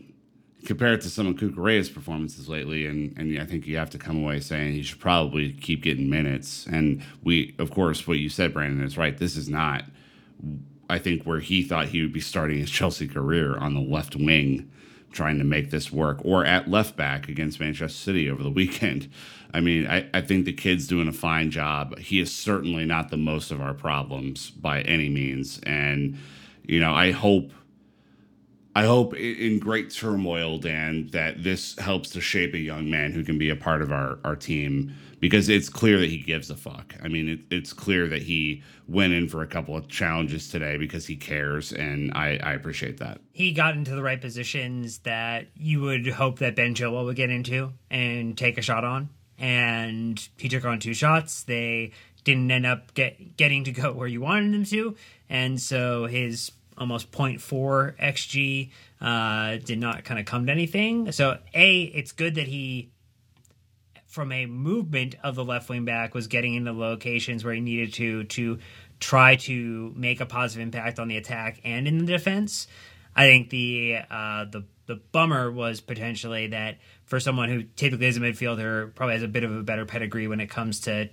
compared 0.64 1.00
to 1.02 1.10
some 1.10 1.26
of 1.26 1.36
Cucurella's 1.36 1.88
performances 1.88 2.48
lately, 2.48 2.86
and, 2.86 3.16
and 3.16 3.38
I 3.38 3.46
think 3.46 3.66
you 3.66 3.76
have 3.76 3.90
to 3.90 3.98
come 3.98 4.22
away 4.22 4.40
saying 4.40 4.72
he 4.72 4.82
should 4.82 5.00
probably 5.00 5.52
keep 5.52 5.82
getting 5.82 6.10
minutes. 6.10 6.66
And 6.66 7.02
we, 7.22 7.54
of 7.58 7.70
course, 7.70 8.06
what 8.06 8.18
you 8.18 8.28
said, 8.28 8.52
Brandon, 8.52 8.84
is 8.84 8.98
right. 8.98 9.16
This 9.16 9.36
is 9.36 9.48
not 9.48 9.84
I 10.90 10.98
think 10.98 11.22
where 11.22 11.40
he 11.40 11.62
thought 11.62 11.88
he 11.88 12.02
would 12.02 12.12
be 12.12 12.20
starting 12.20 12.58
his 12.58 12.70
Chelsea 12.70 13.06
career 13.06 13.56
on 13.56 13.74
the 13.74 13.80
left 13.80 14.16
wing, 14.16 14.70
trying 15.12 15.38
to 15.38 15.44
make 15.44 15.70
this 15.70 15.92
work, 15.92 16.18
or 16.24 16.44
at 16.44 16.68
left 16.68 16.96
back 16.96 17.28
against 17.28 17.60
Manchester 17.60 17.96
City 17.96 18.28
over 18.28 18.42
the 18.42 18.50
weekend. 18.60 19.08
I 19.54 19.60
mean, 19.60 19.86
I, 19.86 20.08
I 20.12 20.20
think 20.20 20.44
the 20.44 20.52
kid's 20.52 20.86
doing 20.86 21.08
a 21.08 21.12
fine 21.12 21.50
job. 21.50 21.98
He 21.98 22.20
is 22.20 22.34
certainly 22.34 22.84
not 22.84 23.10
the 23.10 23.16
most 23.16 23.50
of 23.50 23.60
our 23.60 23.74
problems 23.74 24.50
by 24.50 24.82
any 24.82 25.08
means. 25.08 25.60
And, 25.62 26.18
you 26.64 26.80
know, 26.80 26.92
I 26.92 27.12
hope 27.12 27.52
I 28.74 28.84
hope 28.84 29.14
in 29.14 29.58
great 29.58 29.90
turmoil, 29.90 30.58
Dan, 30.58 31.08
that 31.12 31.42
this 31.42 31.76
helps 31.78 32.10
to 32.10 32.20
shape 32.20 32.54
a 32.54 32.58
young 32.58 32.88
man 32.88 33.12
who 33.12 33.24
can 33.24 33.36
be 33.36 33.50
a 33.50 33.56
part 33.56 33.82
of 33.82 33.90
our, 33.90 34.18
our 34.24 34.36
team 34.36 34.94
because 35.18 35.48
it's 35.48 35.68
clear 35.68 35.98
that 35.98 36.08
he 36.08 36.18
gives 36.18 36.50
a 36.50 36.56
fuck. 36.56 36.94
I 37.02 37.08
mean, 37.08 37.28
it, 37.28 37.40
it's 37.50 37.72
clear 37.72 38.06
that 38.08 38.22
he 38.22 38.62
went 38.86 39.12
in 39.12 39.28
for 39.28 39.42
a 39.42 39.46
couple 39.46 39.76
of 39.76 39.88
challenges 39.88 40.48
today 40.48 40.76
because 40.76 41.06
he 41.06 41.16
cares, 41.16 41.72
and 41.72 42.12
I, 42.14 42.38
I 42.42 42.52
appreciate 42.52 42.98
that. 42.98 43.20
He 43.32 43.52
got 43.52 43.74
into 43.74 43.94
the 43.94 44.02
right 44.02 44.20
positions 44.20 44.98
that 45.00 45.48
you 45.56 45.80
would 45.82 46.06
hope 46.06 46.38
that 46.38 46.54
Ben 46.54 46.74
Chilwell 46.74 47.04
would 47.04 47.16
get 47.16 47.30
into 47.30 47.72
and 47.90 48.38
take 48.38 48.56
a 48.56 48.62
shot 48.62 48.84
on. 48.84 49.10
And 49.36 50.28
he 50.36 50.48
took 50.48 50.64
on 50.64 50.78
two 50.78 50.94
shots. 50.94 51.42
They 51.42 51.92
didn't 52.24 52.50
end 52.50 52.66
up 52.66 52.94
get, 52.94 53.36
getting 53.36 53.64
to 53.64 53.72
go 53.72 53.92
where 53.92 54.06
you 54.06 54.20
wanted 54.20 54.52
them 54.52 54.64
to. 54.64 54.96
And 55.28 55.60
so 55.60 56.06
his 56.06 56.52
almost 56.80 57.12
0.4 57.12 57.96
xg 57.98 58.70
uh, 59.00 59.56
did 59.64 59.78
not 59.78 60.04
kind 60.04 60.18
of 60.18 60.26
come 60.26 60.46
to 60.46 60.52
anything. 60.52 61.12
So 61.12 61.38
a, 61.54 61.82
it's 61.82 62.12
good 62.12 62.36
that 62.36 62.48
he, 62.48 62.90
from 64.06 64.32
a 64.32 64.46
movement 64.46 65.14
of 65.22 65.36
the 65.36 65.44
left 65.44 65.68
wing 65.68 65.84
back, 65.84 66.14
was 66.14 66.26
getting 66.26 66.54
into 66.54 66.72
locations 66.72 67.44
where 67.44 67.54
he 67.54 67.60
needed 67.60 67.92
to 67.94 68.24
to 68.24 68.58
try 68.98 69.36
to 69.36 69.92
make 69.96 70.20
a 70.20 70.26
positive 70.26 70.62
impact 70.62 70.98
on 70.98 71.08
the 71.08 71.16
attack 71.16 71.60
and 71.64 71.86
in 71.86 71.98
the 71.98 72.06
defense. 72.06 72.66
I 73.14 73.26
think 73.26 73.50
the 73.50 73.98
uh, 74.10 74.46
the 74.46 74.64
the 74.86 74.96
bummer 74.96 75.50
was 75.50 75.80
potentially 75.80 76.48
that 76.48 76.78
for 77.04 77.20
someone 77.20 77.48
who 77.48 77.62
typically 77.62 78.06
is 78.06 78.16
a 78.16 78.20
midfielder, 78.20 78.94
probably 78.94 79.14
has 79.14 79.22
a 79.22 79.28
bit 79.28 79.44
of 79.44 79.54
a 79.54 79.62
better 79.62 79.86
pedigree 79.86 80.26
when 80.26 80.40
it 80.40 80.48
comes 80.48 80.80
to 80.80 81.10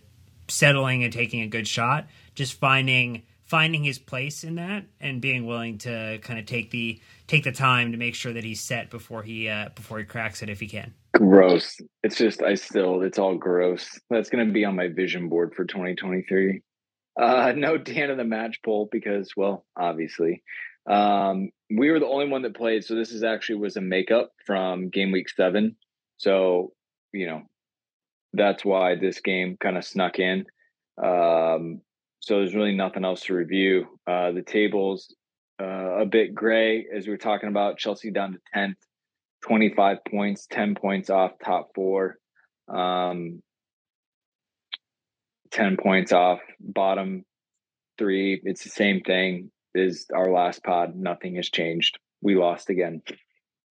settling 0.48 1.04
and 1.04 1.14
taking 1.14 1.42
a 1.42 1.48
good 1.48 1.68
shot, 1.68 2.08
just 2.34 2.54
finding 2.54 3.24
finding 3.48 3.84
his 3.84 3.98
place 3.98 4.44
in 4.44 4.56
that 4.56 4.84
and 5.00 5.22
being 5.22 5.46
willing 5.46 5.78
to 5.80 6.20
kind 6.22 6.38
of 6.38 6.46
take 6.46 6.70
the 6.70 7.02
take 7.28 7.44
the 7.44 7.52
time 7.52 7.94
to 7.94 7.98
make 7.98 8.14
sure 8.14 8.34
that 8.34 8.44
he's 8.44 8.62
set 8.62 8.90
before 8.90 9.24
he 9.24 9.50
uh, 9.50 9.70
before 9.74 9.98
he 9.98 10.06
cracks 10.06 10.44
it 10.44 10.50
if 10.50 10.60
he 10.60 10.68
can. 10.68 10.94
Gross. 11.14 11.78
It's 12.04 12.18
just 12.18 12.44
I 12.44 12.56
still 12.56 13.02
it's 13.02 13.18
all 13.18 13.36
gross. 13.36 14.00
That's 14.10 14.30
going 14.30 14.46
to 14.46 14.54
be 14.54 14.66
on 14.66 14.76
my 14.76 14.90
vision 14.90 15.30
board 15.30 15.56
for 15.56 15.66
2023. 15.66 16.62
Uh, 17.20 17.54
no 17.56 17.78
Dan 17.78 18.12
in 18.12 18.18
the 18.18 18.24
match 18.24 18.60
poll 18.64 18.88
because 18.92 19.32
well, 19.36 19.66
obviously. 19.76 20.44
Um, 20.88 21.50
we 21.70 21.92
were 21.92 22.00
the 22.00 22.06
only 22.08 22.28
one 22.28 22.44
that 22.44 22.56
played, 22.56 22.86
so 22.86 22.96
this 22.96 23.12
is 23.12 23.24
actually 23.24 23.56
was 23.56 23.76
a 23.76 23.82
makeup 23.82 24.32
from 24.46 24.90
game 24.90 25.12
week 25.12 25.28
7. 25.30 25.76
So, 26.16 26.72
you 27.12 27.28
know, 27.28 27.42
that's 28.34 28.64
why 28.64 28.96
this 28.96 29.20
game 29.20 29.58
kind 29.60 29.78
of 29.78 29.84
snuck 29.84 30.20
in. 30.20 30.46
Um, 31.04 31.82
so 32.20 32.40
there's 32.40 32.56
really 32.56 32.76
nothing 32.76 33.06
else 33.06 33.22
to 33.22 33.34
review. 33.34 34.00
Uh, 34.06 34.32
the 34.32 34.42
tables 34.42 35.14
uh, 35.62 36.02
a 36.02 36.06
bit 36.06 36.36
gray 36.36 36.86
as 36.96 37.08
we 37.08 37.14
are 37.14 37.18
talking 37.18 37.50
about. 37.50 37.78
Chelsea 37.78 38.12
down 38.12 38.34
to 38.34 38.40
10th, 38.56 38.76
25 39.44 39.98
points, 40.10 40.48
10 40.52 40.76
points 40.76 41.10
off 41.10 41.32
top 41.44 41.70
four, 41.74 42.18
um, 42.68 43.42
10 45.52 45.78
points 45.78 46.12
off 46.12 46.40
bottom 46.60 47.24
three. 47.98 48.40
It's 48.44 48.64
the 48.64 48.70
same 48.70 49.02
thing 49.02 49.52
as 49.76 50.06
our 50.14 50.32
last 50.32 50.64
pod. 50.64 50.96
Nothing 50.96 51.36
has 51.36 51.50
changed. 51.50 51.98
We 52.22 52.36
lost 52.36 52.70
again. 52.70 53.02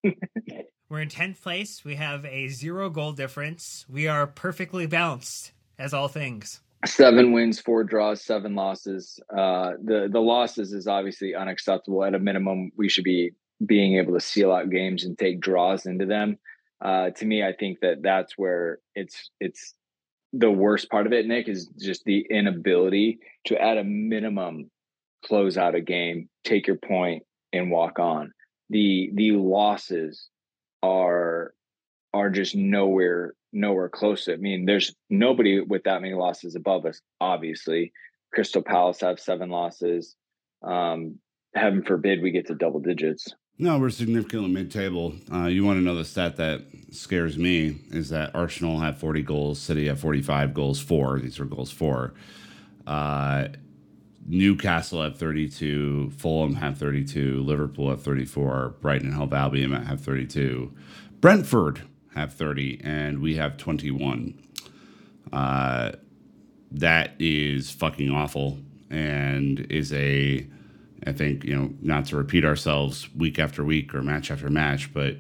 We're 0.89 1.01
in 1.01 1.09
10th 1.09 1.43
place. 1.43 1.85
We 1.85 1.97
have 1.97 2.25
a 2.25 2.49
zero 2.49 2.91
goal 2.91 3.13
difference. 3.13 3.85
We 3.89 4.07
are 4.07 4.27
perfectly 4.27 4.87
balanced 4.87 5.53
as 5.79 5.93
all 5.93 6.09
things. 6.09 6.61
Seven 6.87 7.33
wins, 7.33 7.61
four 7.61 7.85
draws, 7.85 8.23
seven 8.23 8.55
losses. 8.55 9.21
Uh, 9.31 9.73
the 9.83 10.09
the 10.11 10.21
losses 10.21 10.73
is 10.73 10.87
obviously 10.87 11.35
unacceptable. 11.35 12.05
At 12.05 12.15
a 12.15 12.19
minimum, 12.19 12.73
we 12.77 12.89
should 12.89 13.05
be 13.05 13.33
being 13.65 13.97
able 13.97 14.15
to 14.15 14.21
seal 14.21 14.53
out 14.53 14.71
games 14.71 15.05
and 15.05 15.19
take 15.19 15.41
draws 15.41 15.87
into 15.87 16.07
them. 16.07 16.39
Uh, 16.81 17.11
to 17.11 17.25
me, 17.25 17.43
I 17.43 17.53
think 17.53 17.81
that 17.81 18.03
that's 18.03 18.35
where 18.37 18.79
it's 18.95 19.31
it's 19.41 19.75
the 20.33 20.51
worst 20.51 20.91
part 20.91 21.07
of 21.07 21.13
it. 21.13 21.27
Nick 21.27 21.49
is 21.49 21.69
just 21.79 22.05
the 22.05 22.27
inability 22.31 23.19
to, 23.47 23.61
at 23.61 23.79
a 23.79 23.85
minimum, 23.85 24.71
close 25.25 25.57
out 25.57 25.75
a 25.75 25.81
game, 25.81 26.29
take 26.45 26.67
your 26.67 26.77
point, 26.77 27.23
and 27.53 27.71
walk 27.71 27.99
on. 27.99 28.33
The 28.71 29.11
the 29.15 29.33
losses 29.33 30.29
are 30.83 31.55
are 32.17 32.31
just 32.31 32.55
nowhere 32.55 33.35
nowhere 33.53 33.89
close. 33.89 34.25
to 34.25 34.33
it. 34.33 34.35
I 34.35 34.39
mean, 34.39 34.67
there's 34.67 34.95
nobody 35.09 35.61
with 35.61 35.85
that 35.85 36.03
many 36.03 36.15
losses 36.15 36.55
above 36.57 36.85
us. 36.87 37.01
Obviously, 37.21 37.93
Crystal 38.33 38.63
Palace 38.63 39.01
have 39.01 39.19
seven 39.19 39.49
losses. 39.51 40.17
Um, 40.63 41.19
heaven 41.55 41.83
forbid 41.83 42.23
we 42.23 42.31
get 42.31 42.47
to 42.49 42.55
double 42.55 42.81
digits. 42.81 43.35
No, 43.59 43.79
we're 43.79 43.89
significantly 43.89 44.51
mid-table. 44.51 45.15
Uh, 45.33 45.47
you 45.47 45.65
want 45.65 45.79
to 45.79 45.83
know 45.83 45.95
the 45.95 46.05
stat 46.05 46.37
that 46.37 46.67
scares 46.91 47.39
me 47.39 47.79
is 47.91 48.11
that 48.11 48.35
Arsenal 48.35 48.81
have 48.81 48.99
40 48.99 49.23
goals, 49.23 49.59
City 49.59 49.87
have 49.87 49.99
45 49.99 50.53
goals, 50.53 50.79
four. 50.79 51.19
These 51.19 51.41
are 51.41 51.47
goals 51.47 51.71
four. 51.71 52.13
Uh, 52.87 53.49
Newcastle 54.29 55.03
have 55.03 55.17
32, 55.19 56.11
Fulham 56.19 56.57
have 56.57 56.77
32, 56.77 57.43
Liverpool 57.43 57.89
have 57.89 58.03
34, 58.03 58.75
Brighton 58.81 59.09
and 59.09 59.17
Hove 59.17 59.33
Albion 59.33 59.73
have 59.73 60.01
32, 60.03 60.73
Brentford 61.21 61.83
have 62.17 62.35
30, 62.35 62.81
and 62.83 63.21
we 63.21 63.37
have 63.37 63.57
21. 63.57 64.39
Uh, 65.33 65.93
that 66.73 67.13
is 67.19 67.71
fucking 67.71 68.11
awful 68.11 68.59
and 68.91 69.61
is 69.71 69.93
a 69.93 70.47
I 71.07 71.13
think, 71.13 71.45
you 71.45 71.55
know, 71.55 71.73
not 71.81 72.07
to 72.07 72.17
repeat 72.17 72.45
ourselves 72.45 73.09
week 73.15 73.39
after 73.39 73.65
week 73.65 73.95
or 73.95 74.03
match 74.03 74.31
after 74.31 74.49
match, 74.49 74.93
but 74.93 75.17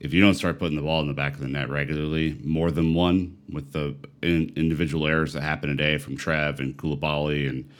if 0.00 0.14
you 0.14 0.20
don't 0.20 0.34
start 0.34 0.58
putting 0.58 0.76
the 0.76 0.82
ball 0.82 1.02
in 1.02 1.08
the 1.08 1.14
back 1.14 1.34
of 1.34 1.40
the 1.40 1.48
net 1.48 1.68
regularly, 1.68 2.38
more 2.42 2.70
than 2.70 2.94
one, 2.94 3.36
with 3.50 3.72
the 3.72 3.94
in, 4.22 4.50
individual 4.56 5.06
errors 5.06 5.34
that 5.34 5.42
happen 5.42 5.68
today 5.68 5.98
from 5.98 6.16
Trev 6.16 6.58
and 6.58 6.76
Koulibaly 6.76 7.48
and 7.48 7.70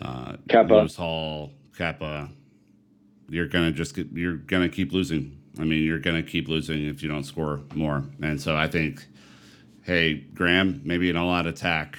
uh, 0.00 0.36
Kepa. 0.48 0.70
Lewis 0.70 0.96
Hall, 0.96 1.52
Kepa, 1.76 2.30
you're 3.28 3.48
gonna 3.48 3.72
just 3.72 3.96
get, 3.96 4.06
you're 4.12 4.36
gonna 4.36 4.68
keep 4.68 4.92
losing. 4.92 5.39
I 5.60 5.64
mean, 5.64 5.84
you're 5.84 5.98
gonna 5.98 6.22
keep 6.22 6.48
losing 6.48 6.86
if 6.86 7.02
you 7.02 7.08
don't 7.08 7.24
score 7.24 7.60
more. 7.74 8.04
And 8.22 8.40
so 8.40 8.56
I 8.56 8.68
think, 8.68 9.06
hey, 9.82 10.14
Graham, 10.14 10.80
maybe 10.84 11.10
an 11.10 11.16
all-out 11.16 11.46
attack. 11.46 11.98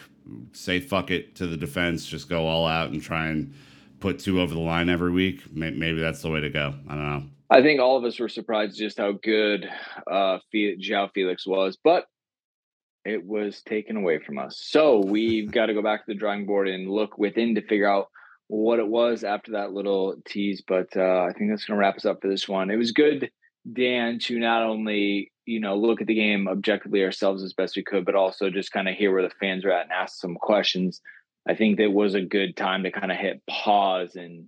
Say 0.53 0.79
fuck 0.79 1.11
it 1.11 1.35
to 1.35 1.47
the 1.47 1.57
defense. 1.57 2.05
Just 2.05 2.29
go 2.29 2.47
all 2.47 2.65
out 2.65 2.91
and 2.91 3.01
try 3.01 3.27
and 3.27 3.53
put 3.99 4.19
two 4.19 4.41
over 4.41 4.53
the 4.53 4.59
line 4.59 4.89
every 4.89 5.11
week. 5.11 5.43
Maybe 5.53 5.99
that's 5.99 6.21
the 6.21 6.29
way 6.29 6.41
to 6.41 6.49
go. 6.49 6.73
I 6.89 6.95
don't 6.95 7.09
know. 7.09 7.23
I 7.49 7.61
think 7.61 7.81
all 7.81 7.97
of 7.97 8.05
us 8.05 8.17
were 8.17 8.29
surprised 8.29 8.77
just 8.77 8.97
how 8.97 9.11
good 9.11 9.69
uh, 10.09 10.39
João 10.53 11.09
Felix 11.13 11.45
was, 11.45 11.77
but 11.83 12.05
it 13.03 13.25
was 13.25 13.61
taken 13.63 13.97
away 13.97 14.19
from 14.19 14.37
us. 14.37 14.59
So 14.63 14.99
we've 14.99 15.51
got 15.51 15.65
to 15.65 15.73
go 15.73 15.81
back 15.81 16.05
to 16.05 16.13
the 16.13 16.19
drawing 16.19 16.45
board 16.45 16.67
and 16.67 16.89
look 16.89 17.17
within 17.17 17.55
to 17.55 17.61
figure 17.61 17.89
out 17.89 18.07
what 18.47 18.79
it 18.79 18.87
was 18.87 19.23
after 19.23 19.53
that 19.53 19.73
little 19.73 20.15
tease. 20.25 20.63
But 20.65 20.95
uh, 20.95 21.23
I 21.23 21.33
think 21.33 21.49
that's 21.49 21.65
going 21.65 21.77
to 21.77 21.81
wrap 21.81 21.97
us 21.97 22.05
up 22.05 22.21
for 22.21 22.29
this 22.29 22.47
one. 22.47 22.69
It 22.69 22.77
was 22.77 22.91
good, 22.91 23.29
Dan, 23.71 24.19
to 24.19 24.39
not 24.39 24.63
only 24.63 25.31
you 25.45 25.59
know 25.59 25.75
look 25.77 26.01
at 26.01 26.07
the 26.07 26.15
game 26.15 26.47
objectively 26.47 27.03
ourselves 27.03 27.43
as 27.43 27.53
best 27.53 27.75
we 27.75 27.83
could, 27.83 28.05
but 28.05 28.15
also 28.15 28.49
just 28.49 28.71
kind 28.71 28.87
of 28.87 28.95
hear 28.95 29.13
where 29.13 29.23
the 29.23 29.33
fans 29.39 29.65
are 29.65 29.71
at 29.71 29.83
and 29.83 29.91
ask 29.91 30.19
some 30.19 30.35
questions. 30.35 31.01
I 31.47 31.55
think 31.55 31.77
that 31.77 31.91
was 31.91 32.13
a 32.13 32.21
good 32.21 32.55
time 32.55 32.83
to 32.83 32.91
kind 32.91 33.11
of 33.11 33.17
hit 33.17 33.41
pause 33.47 34.15
and 34.15 34.47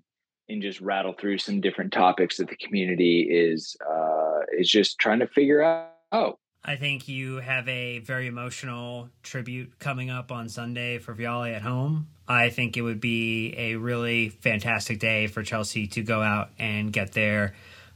and 0.50 0.62
just 0.62 0.82
rattle 0.82 1.14
through 1.14 1.38
some 1.38 1.62
different 1.62 1.94
topics 1.94 2.38
that 2.38 2.50
the 2.50 2.58
community 2.58 3.28
is 3.30 3.76
uh, 3.90 4.40
is 4.58 4.70
just 4.70 5.00
trying 5.00 5.20
to 5.20 5.28
figure 5.28 5.62
out. 5.62 6.40
I 6.66 6.78
think 6.78 7.10
you 7.10 7.38
have 7.38 7.68
a 7.68 8.00
very 8.00 8.28
emotional 8.28 9.10
tribute 9.22 9.80
coming 9.80 10.10
up 10.10 10.32
on 10.32 10.48
Sunday 10.48 10.98
for 10.98 11.14
Vialli 11.14 11.54
at 11.54 11.62
home. 11.62 12.08
I 12.26 12.50
think 12.50 12.78
it 12.78 12.82
would 12.82 13.02
be 13.02 13.54
a 13.58 13.76
really 13.76 14.30
fantastic 14.30 15.00
day 15.00 15.28
for 15.28 15.44
Chelsea 15.44 15.88
to 15.88 16.04
go 16.04 16.22
out 16.22 16.52
and 16.58 16.94
get 16.94 17.12
there, 17.12 17.54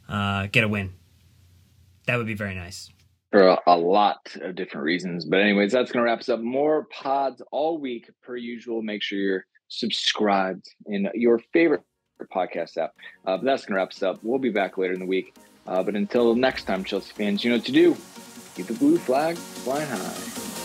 uh, 0.09 0.47
get 0.47 0.65
a 0.65 0.68
win. 0.68 0.91
That 2.08 2.18
would 2.18 2.28
be 2.28 2.34
very 2.34 2.55
nice 2.55 2.89
for 3.32 3.47
a, 3.47 3.60
a, 3.68 3.78
lot 3.78 4.20
of 4.41 4.55
different 4.55 4.86
reasons. 4.86 5.26
But 5.26 5.41
anyways, 5.41 5.72
that's 5.72 5.91
going 5.91 6.03
to 6.03 6.10
wrap 6.10 6.20
us 6.20 6.30
up. 6.30 6.39
More 6.39 6.88
pods 6.91 7.41
all 7.51 7.80
week 7.80 8.10
per 8.24 8.36
usual. 8.36 8.82
Make 8.82 9.03
sure 9.03 9.20
you're 9.20 9.45
subscribed 9.68 10.66
in 10.86 11.10
your 11.14 11.39
favorite 11.53 11.84
podcast 12.34 12.78
app. 12.78 12.93
Uh, 13.26 13.38
but 13.38 13.43
that's 13.43 13.66
going 13.66 13.76
to 13.76 13.82
wrap 13.82 13.91
us 13.91 14.01
up. 14.01 14.20
We'll 14.24 14.39
be 14.39 14.49
back 14.49 14.78
later 14.78 14.93
in 14.93 14.99
the 14.99 15.05
week. 15.05 15.36
Uh, 15.68 15.84
but 15.84 15.95
until 15.95 16.34
next 16.36 16.64
time, 16.64 16.84
Chelsea 16.84 17.12
fans, 17.14 17.43
you 17.43 17.51
know 17.51 17.58
what 17.58 17.66
to 17.66 17.72
do. 17.72 17.95
Keep 18.55 18.68
the 18.68 18.74
blue 18.74 18.97
flag 18.97 19.36
flying 19.36 19.88
high. 19.88 20.57